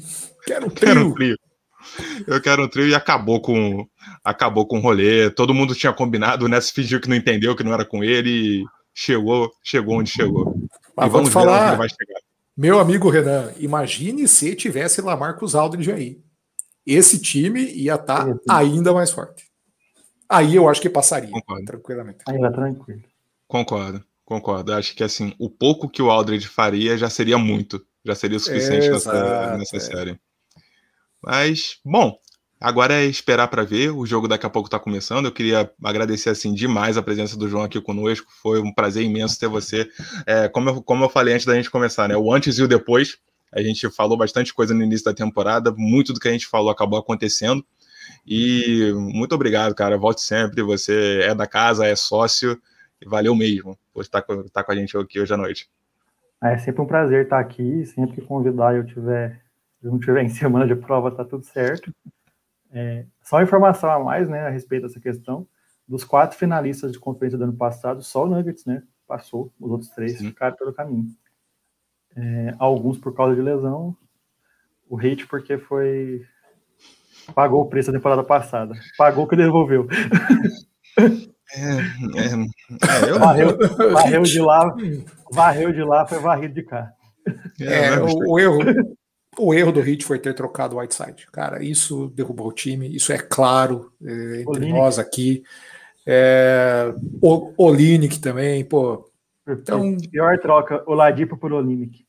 Quero 0.47 0.67
um 0.67 0.71
trio. 0.71 0.87
Quero 0.87 1.07
um 1.09 1.15
trio. 1.15 1.39
Eu 2.27 2.41
quero 2.41 2.65
um 2.65 2.69
trio 2.69 2.89
e 2.89 2.95
acabou 2.95 3.41
com 3.41 3.87
acabou 4.23 4.67
com 4.67 4.79
o 4.79 4.81
rolê. 4.81 5.29
Todo 5.31 5.53
mundo 5.53 5.75
tinha 5.75 5.93
combinado, 5.93 6.45
o 6.45 6.49
Nets 6.49 6.71
fingiu 6.71 7.01
que 7.01 7.09
não 7.09 7.17
entendeu, 7.17 7.57
que 7.57 7.65
não 7.65 7.75
era 7.75 7.85
com 7.85 8.05
ele 8.05 8.31
e 8.31 8.65
chegou, 8.95 9.51
chegou 9.65 9.99
onde 9.99 10.11
chegou. 10.11 10.55
Mas 10.97 11.09
e 11.09 11.11
vamos 11.11 11.31
falar, 11.31 11.71
onde 11.71 11.79
vai 11.79 11.89
chegar. 11.89 12.21
Meu 12.57 12.79
amigo 12.79 13.11
Renan, 13.11 13.53
imagine 13.59 14.29
se 14.29 14.55
tivesse 14.55 15.01
Lamarcus 15.01 15.57
Aldridge 15.57 15.91
aí 15.91 16.19
esse 16.87 17.21
time 17.21 17.63
ia 17.73 17.95
estar 17.95 18.27
tá 18.27 18.57
ainda 18.57 18.93
mais 18.93 19.11
forte. 19.11 19.51
Aí 20.29 20.57
eu 20.57 20.69
acho 20.69 20.81
que 20.81 20.89
passaria 20.89 21.31
concordo. 21.31 21.65
tranquilamente. 21.65 22.19
Aí 22.27 22.39
vai 22.39 22.51
tranquilo. 22.51 23.03
Concordo, 23.47 24.03
concordo. 24.25 24.73
Acho 24.73 24.95
que 24.95 25.05
assim, 25.05 25.35
o 25.39 25.51
pouco 25.51 25.89
que 25.89 26.01
o 26.01 26.11
Aldridge 26.11 26.49
faria 26.49 26.97
já 26.97 27.11
seria 27.11 27.37
muito, 27.37 27.85
já 28.05 28.15
seria 28.15 28.39
o 28.39 28.41
suficiente 28.41 28.87
Exato, 28.87 29.17
nessa, 29.17 29.57
nessa 29.59 29.77
é. 29.77 29.81
série. 29.81 30.21
Mas, 31.23 31.79
bom, 31.85 32.19
agora 32.59 32.95
é 32.95 33.05
esperar 33.05 33.49
para 33.49 33.63
ver. 33.63 33.91
O 33.91 34.05
jogo 34.07 34.27
daqui 34.27 34.47
a 34.47 34.51
pouco 34.51 34.69
está 34.69 34.79
começando. 34.79 35.27
Eu 35.27 35.33
queria 35.33 35.71
agradecer 35.85 36.31
assim 36.31 36.53
demais 36.53 36.97
a 36.97 37.03
presença 37.03 37.37
do 37.37 37.49
João 37.49 37.65
aqui 37.65 37.81
conosco. 37.81 38.27
Foi 38.43 38.61
um 38.61 38.73
prazer 38.73 39.05
imenso 39.05 39.39
ter 39.39 39.49
você. 39.49 39.89
É, 40.27 40.49
como, 40.49 40.71
eu, 40.71 40.83
como 40.83 41.05
eu 41.05 41.09
falei 41.09 41.35
antes 41.35 41.47
da 41.47 41.55
gente 41.55 41.71
começar, 41.71 42.09
né? 42.09 42.17
O 42.17 42.33
antes 42.33 42.59
e 42.59 42.63
o 42.63 42.69
depois. 42.69 43.19
A 43.53 43.63
gente 43.63 43.91
falou 43.91 44.17
bastante 44.17 44.55
coisa 44.55 44.73
no 44.73 44.83
início 44.83 45.05
da 45.05 45.13
temporada, 45.13 45.73
muito 45.77 46.15
do 46.15 46.19
que 46.19 46.29
a 46.29 46.33
gente 46.33 46.47
falou 46.47 46.71
acabou 46.71 46.99
acontecendo. 46.99 47.65
E 48.27 48.93
muito 48.95 49.35
obrigado, 49.35 49.75
cara. 49.75 49.99
Volte 49.99 50.23
sempre. 50.23 50.63
Você 50.63 51.21
é 51.23 51.35
da 51.35 51.47
casa, 51.47 51.87
é 51.87 51.95
sócio. 51.95 52.61
E 53.01 53.07
valeu 53.07 53.35
mesmo 53.35 53.79
por 53.93 54.01
estar 54.01 54.23
com, 54.23 54.41
estar 54.41 54.65
com 54.65 54.73
a 54.73 54.77
gente 54.77 54.97
aqui 54.97 55.21
hoje 55.21 55.35
à 55.35 55.37
noite. 55.37 55.69
É 56.43 56.57
sempre 56.59 56.81
um 56.81 56.87
prazer 56.87 57.25
estar 57.25 57.39
aqui. 57.39 57.85
Sempre 57.85 58.17
que 58.17 58.23
convidar 58.23 58.75
eu 58.75 58.87
tiver, 58.87 59.43
eu 59.83 59.91
não 59.91 59.99
tiver 59.99 60.23
em 60.25 60.31
semana 60.31 60.67
de 60.67 60.75
prova, 60.75 61.11
tá 61.11 61.25
tudo 61.25 61.45
certo. 61.45 61.93
É, 62.73 63.05
só 63.23 63.43
informação 63.43 63.91
a 63.91 63.99
mais, 64.03 64.29
né, 64.31 64.47
a 64.47 64.51
respeito 64.51 64.87
dessa 64.87 64.99
questão. 64.99 65.47
Dos 65.87 66.05
quatro 66.05 66.39
finalistas 66.39 66.91
de 66.91 66.99
conferência 66.99 67.37
do 67.37 67.45
ano 67.45 67.57
passado, 67.57 68.03
só 68.03 68.25
o 68.25 68.29
Nuggets, 68.29 68.65
né, 68.65 68.83
passou. 69.07 69.53
Os 69.61 69.71
outros 69.71 69.91
três 69.91 70.19
uhum. 70.21 70.29
ficaram 70.29 70.57
pelo 70.57 70.73
caminho 70.73 71.07
é, 72.17 72.55
alguns 72.59 72.99
por 72.99 73.15
causa 73.15 73.35
de 73.35 73.43
lesão, 73.43 73.97
o 74.89 74.99
hate 74.99 75.27
porque 75.27 75.59
foi 75.59 76.23
pagou 77.35 77.63
o 77.63 77.69
preço 77.69 77.91
da 77.91 77.99
temporada 77.99 78.25
passada, 78.25 78.75
pagou 78.99 79.25
o 79.25 79.29
que 79.29 79.37
devolveu. 79.37 79.87
É, 81.55 81.61
é, 82.19 83.07
é, 83.07 83.11
eu... 83.11 83.19
varreu, 83.19 83.59
varreu, 83.93 84.23
de 84.23 84.41
lá, 84.41 84.75
varreu 85.31 85.73
de 85.73 85.83
lá, 85.83 86.07
foi 86.07 86.19
varrido 86.19 86.55
de 86.55 86.63
cá. 86.63 86.91
É, 87.61 87.89
é 87.89 88.01
o, 88.01 88.33
o, 88.33 88.39
erro, 88.39 88.59
o 89.39 89.55
erro 89.55 89.73
do 89.73 89.81
Hit 89.81 90.05
foi 90.05 90.19
ter 90.19 90.35
trocado 90.35 90.77
o 90.77 90.79
Whiteside. 90.79 91.27
Cara, 91.31 91.63
isso 91.63 92.09
derrubou 92.15 92.49
o 92.49 92.53
time, 92.53 92.89
isso 92.95 93.13
é 93.13 93.19
claro 93.19 93.93
é, 94.03 94.43
entre 94.43 94.73
nós 94.73 94.99
aqui. 94.99 95.43
É, 96.07 96.93
o 97.21 97.53
Olinick 97.57 98.19
também, 98.19 98.65
pô, 98.65 99.05
então, 99.47 99.97
Pior 100.11 100.39
troca, 100.39 100.83
o 100.87 100.95
Ladipo 100.95 101.37
por 101.37 101.53
Olinick. 101.53 102.05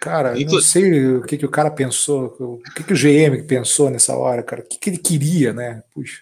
Cara, 0.00 0.38
Inclu... 0.40 0.54
não 0.54 0.62
sei 0.62 1.16
o 1.16 1.22
que, 1.22 1.36
que 1.36 1.44
o 1.44 1.50
cara 1.50 1.70
pensou, 1.70 2.34
o 2.40 2.72
que, 2.74 2.82
que 2.84 2.92
o 2.92 2.96
GM 2.96 3.42
pensou 3.46 3.90
nessa 3.90 4.16
hora, 4.16 4.42
cara, 4.42 4.62
o 4.62 4.64
que, 4.64 4.78
que 4.78 4.90
ele 4.90 4.98
queria, 4.98 5.52
né? 5.52 5.82
Puxa. 5.92 6.20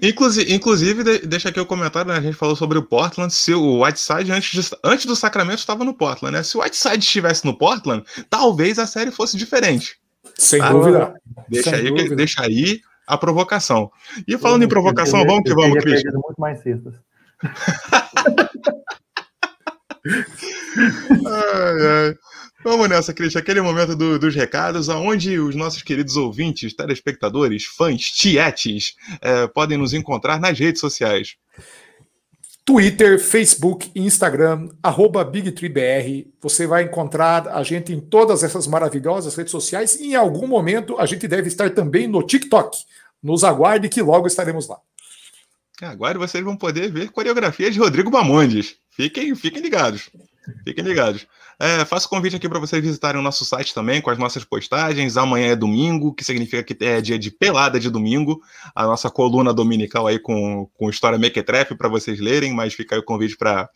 Inclusive, 0.00 0.52
inclusive, 0.54 1.26
deixa 1.26 1.48
aqui 1.48 1.60
o 1.60 1.66
comentário, 1.66 2.10
né? 2.10 2.16
A 2.16 2.22
gente 2.22 2.36
falou 2.36 2.54
sobre 2.54 2.78
o 2.78 2.82
Portland. 2.82 3.32
Se 3.32 3.52
o 3.52 3.82
Whiteside, 3.82 4.32
antes, 4.32 4.50
de, 4.52 4.76
antes 4.84 5.06
do 5.06 5.16
Sacramento, 5.16 5.58
estava 5.58 5.84
no 5.84 5.94
Portland, 5.94 6.36
né? 6.36 6.42
Se 6.42 6.56
o 6.56 6.60
Whiteside 6.60 6.98
estivesse 6.98 7.44
no 7.44 7.56
Portland, 7.56 8.04
talvez 8.30 8.78
a 8.78 8.86
série 8.86 9.10
fosse 9.10 9.36
diferente. 9.36 9.98
Sem 10.36 10.60
ah, 10.60 10.70
dúvida. 10.70 11.14
Deixa, 11.48 11.70
Sem 11.70 11.80
aí, 11.80 11.88
dúvida. 11.88 12.16
deixa 12.16 12.42
aí 12.42 12.80
a 13.06 13.16
provocação. 13.18 13.90
E 14.26 14.36
falando 14.38 14.62
em 14.62 14.68
provocação, 14.68 15.24
vamos 15.24 15.42
que 15.42 15.54
vamos, 15.54 15.78
Cris. 15.82 16.02
muito 16.04 16.38
mais 16.38 16.62
cestas. 16.62 16.94
Ai, 21.26 21.86
ai. 21.86 22.14
Vamos 22.64 22.88
nessa, 22.88 23.14
Cristian. 23.14 23.40
Aquele 23.40 23.60
momento 23.60 23.94
do, 23.94 24.18
dos 24.18 24.34
recados, 24.34 24.88
onde 24.88 25.38
os 25.38 25.54
nossos 25.54 25.82
queridos 25.82 26.16
ouvintes, 26.16 26.74
telespectadores, 26.74 27.64
fãs, 27.64 28.02
tietes, 28.02 28.96
é, 29.20 29.46
podem 29.46 29.78
nos 29.78 29.94
encontrar 29.94 30.40
nas 30.40 30.58
redes 30.58 30.80
sociais. 30.80 31.36
Twitter, 32.64 33.18
Facebook, 33.18 33.90
Instagram, 33.94 34.68
arroba 34.82 35.24
BigTreeBR. 35.24 36.26
Você 36.42 36.66
vai 36.66 36.82
encontrar 36.82 37.48
a 37.48 37.62
gente 37.62 37.92
em 37.94 38.00
todas 38.00 38.42
essas 38.42 38.66
maravilhosas 38.66 39.34
redes 39.34 39.52
sociais 39.52 39.94
e 39.94 40.08
em 40.08 40.14
algum 40.14 40.46
momento 40.46 41.00
a 41.00 41.06
gente 41.06 41.26
deve 41.26 41.48
estar 41.48 41.70
também 41.70 42.06
no 42.06 42.22
TikTok. 42.22 42.76
Nos 43.22 43.42
aguarde 43.42 43.88
que 43.88 44.02
logo 44.02 44.26
estaremos 44.26 44.68
lá. 44.68 44.78
Agora 45.82 46.18
vocês 46.18 46.42
vão 46.42 46.56
poder 46.56 46.90
ver 46.90 47.10
coreografias 47.10 47.72
de 47.72 47.80
Rodrigo 47.80 48.10
Bamondes. 48.10 48.76
Fiquem, 48.90 49.34
fiquem 49.34 49.62
ligados. 49.62 50.10
Fiquem 50.64 50.84
ligados. 50.84 51.26
É, 51.60 51.84
faço 51.84 52.08
convite 52.08 52.36
aqui 52.36 52.48
para 52.48 52.60
vocês 52.60 52.80
visitarem 52.80 53.20
o 53.20 53.22
nosso 53.22 53.44
site 53.44 53.74
também 53.74 54.00
com 54.00 54.10
as 54.10 54.18
nossas 54.18 54.44
postagens. 54.44 55.16
Amanhã 55.16 55.48
é 55.52 55.56
domingo, 55.56 56.14
que 56.14 56.24
significa 56.24 56.62
que 56.62 56.84
é 56.84 57.00
dia 57.00 57.18
de 57.18 57.32
pelada 57.32 57.80
de 57.80 57.90
domingo. 57.90 58.40
A 58.74 58.84
nossa 58.84 59.10
coluna 59.10 59.52
dominical 59.52 60.06
aí 60.06 60.20
com, 60.20 60.70
com 60.74 60.88
história 60.88 61.18
mequetrefe 61.18 61.74
para 61.74 61.88
vocês 61.88 62.20
lerem, 62.20 62.54
mas 62.54 62.74
fica 62.74 62.94
aí 62.94 63.00
o 63.00 63.04
convite 63.04 63.36
para 63.36 63.68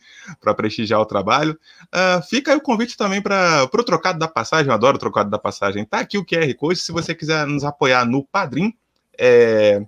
prestigiar 0.56 1.00
o 1.00 1.06
trabalho. 1.06 1.58
Uh, 1.86 2.22
fica 2.28 2.52
aí 2.52 2.56
o 2.56 2.62
convite 2.62 2.96
também 2.96 3.20
para 3.20 3.64
o 3.64 3.84
trocado 3.84 4.18
da 4.18 4.28
passagem. 4.28 4.68
Eu 4.68 4.74
adoro 4.74 4.96
o 4.96 5.00
trocado 5.00 5.28
da 5.28 5.38
passagem. 5.38 5.84
Tá 5.84 5.98
aqui 5.98 6.16
o 6.16 6.24
QR 6.24 6.54
Code. 6.54 6.78
Se 6.78 6.92
você 6.92 7.16
quiser 7.16 7.46
nos 7.48 7.64
apoiar 7.64 8.04
no 8.04 8.24
Padrim, 8.24 8.72
é, 9.18 9.82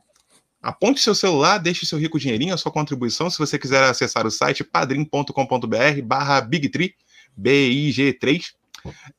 Aponte 0.65 0.99
seu 1.03 1.15
celular, 1.15 1.59
deixe 1.59 1.85
seu 1.85 1.99
rico 1.99 2.19
dinheirinho, 2.19 2.55
a 2.55 2.57
sua 2.57 2.73
contribuição. 2.73 3.29
Se 3.29 3.39
você 3.39 3.59
quiser 3.59 3.85
acessar 3.85 4.27
o 4.27 4.31
site 4.31 4.65
padrim.com.br 4.65 6.03
barra 6.03 6.41
Big3, 6.41 6.95
BIG3. 7.39 8.55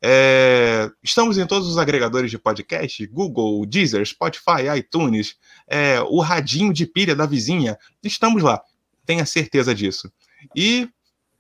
É, 0.02 0.89
estamos 1.04 1.38
em 1.38 1.46
todos 1.46 1.68
os 1.68 1.78
agregadores 1.78 2.32
de 2.32 2.39
podcast, 2.39 3.06
Google, 3.08 3.64
Deezer, 3.68 4.04
Spotify, 4.04 4.76
iTunes, 4.76 5.36
é, 5.68 6.02
o 6.02 6.20
radinho 6.20 6.74
de 6.74 6.88
pilha 6.88 7.16
da 7.16 7.28
vizinha. 7.28 7.78
Estamos 8.04 8.41
lá, 8.41 8.60
tenha 9.06 9.26
certeza 9.26 9.74
disso. 9.74 10.12
E 10.56 10.89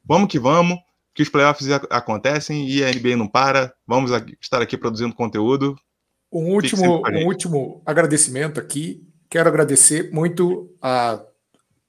vamos 0.03 0.29
que 0.29 0.37
vamos, 0.37 0.77
que 1.15 1.23
os 1.23 1.29
playoffs 1.29 1.67
acontecem 1.89 2.69
e 2.69 2.83
a 2.83 2.91
NBA 2.91 3.15
não 3.15 3.27
para. 3.27 3.73
Vamos 3.87 4.11
estar 4.39 4.61
aqui 4.61 4.77
produzindo 4.77 5.15
conteúdo. 5.15 5.75
Um 6.31 6.53
último, 6.53 7.01
um 7.07 7.25
último 7.25 7.81
agradecimento 7.85 8.59
aqui 8.59 9.04
Quero 9.29 9.49
agradecer 9.49 10.11
muito 10.11 10.69
a 10.81 11.21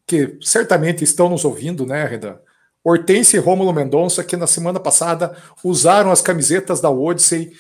que 0.06 0.38
certamente 0.40 1.02
estão 1.02 1.28
nos 1.28 1.44
ouvindo, 1.44 1.84
né, 1.84 2.04
Redan? 2.06 2.36
Hortência 2.84 3.36
e 3.36 3.40
Rômulo 3.40 3.72
Mendonça, 3.72 4.22
que 4.22 4.36
na 4.36 4.46
semana 4.46 4.78
passada 4.78 5.36
usaram 5.64 6.12
as 6.12 6.22
camisetas 6.22 6.80
da 6.80 6.88
Odyssey. 6.88 7.52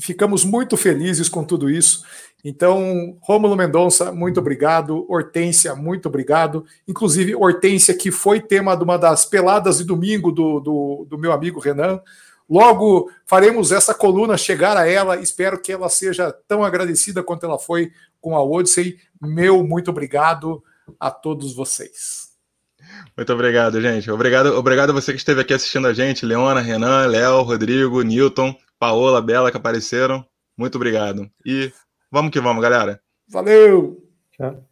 Ficamos 0.00 0.42
muito 0.42 0.74
felizes 0.74 1.28
com 1.28 1.44
tudo 1.44 1.68
isso. 1.68 2.02
Então, 2.42 3.18
Rômulo 3.20 3.54
Mendonça, 3.54 4.10
muito 4.10 4.40
obrigado. 4.40 5.04
Hortência, 5.06 5.74
muito 5.74 6.08
obrigado. 6.08 6.64
Inclusive, 6.88 7.34
Hortência, 7.34 7.92
que 7.92 8.10
foi 8.10 8.40
tema 8.40 8.74
de 8.74 8.82
uma 8.82 8.96
das 8.96 9.26
peladas 9.26 9.76
de 9.78 9.84
domingo 9.84 10.32
do, 10.32 10.58
do, 10.60 11.06
do 11.10 11.18
meu 11.18 11.32
amigo 11.32 11.60
Renan. 11.60 12.00
Logo 12.50 13.08
faremos 13.24 13.70
essa 13.70 13.94
coluna 13.94 14.36
chegar 14.36 14.76
a 14.76 14.88
ela. 14.88 15.20
Espero 15.20 15.60
que 15.62 15.70
ela 15.70 15.88
seja 15.88 16.32
tão 16.48 16.64
agradecida 16.64 17.22
quanto 17.22 17.46
ela 17.46 17.58
foi 17.58 17.92
com 18.20 18.36
a 18.36 18.42
Odyssey. 18.42 18.98
Meu 19.22 19.62
muito 19.62 19.90
obrigado 19.92 20.60
a 20.98 21.12
todos 21.12 21.54
vocês. 21.54 22.30
Muito 23.16 23.32
obrigado, 23.32 23.80
gente. 23.80 24.10
Obrigado, 24.10 24.56
obrigado 24.56 24.90
a 24.90 24.94
você 24.94 25.12
que 25.12 25.18
esteve 25.18 25.42
aqui 25.42 25.54
assistindo 25.54 25.86
a 25.86 25.92
gente, 25.92 26.26
Leona, 26.26 26.60
Renan, 26.60 27.06
Léo, 27.06 27.42
Rodrigo, 27.42 28.02
Newton, 28.02 28.54
Paola, 28.78 29.22
Bela, 29.22 29.50
que 29.50 29.56
apareceram. 29.56 30.26
Muito 30.56 30.74
obrigado. 30.74 31.30
E 31.46 31.72
vamos 32.10 32.32
que 32.32 32.40
vamos, 32.40 32.62
galera. 32.62 33.00
Valeu! 33.28 34.02
Tchau. 34.32 34.69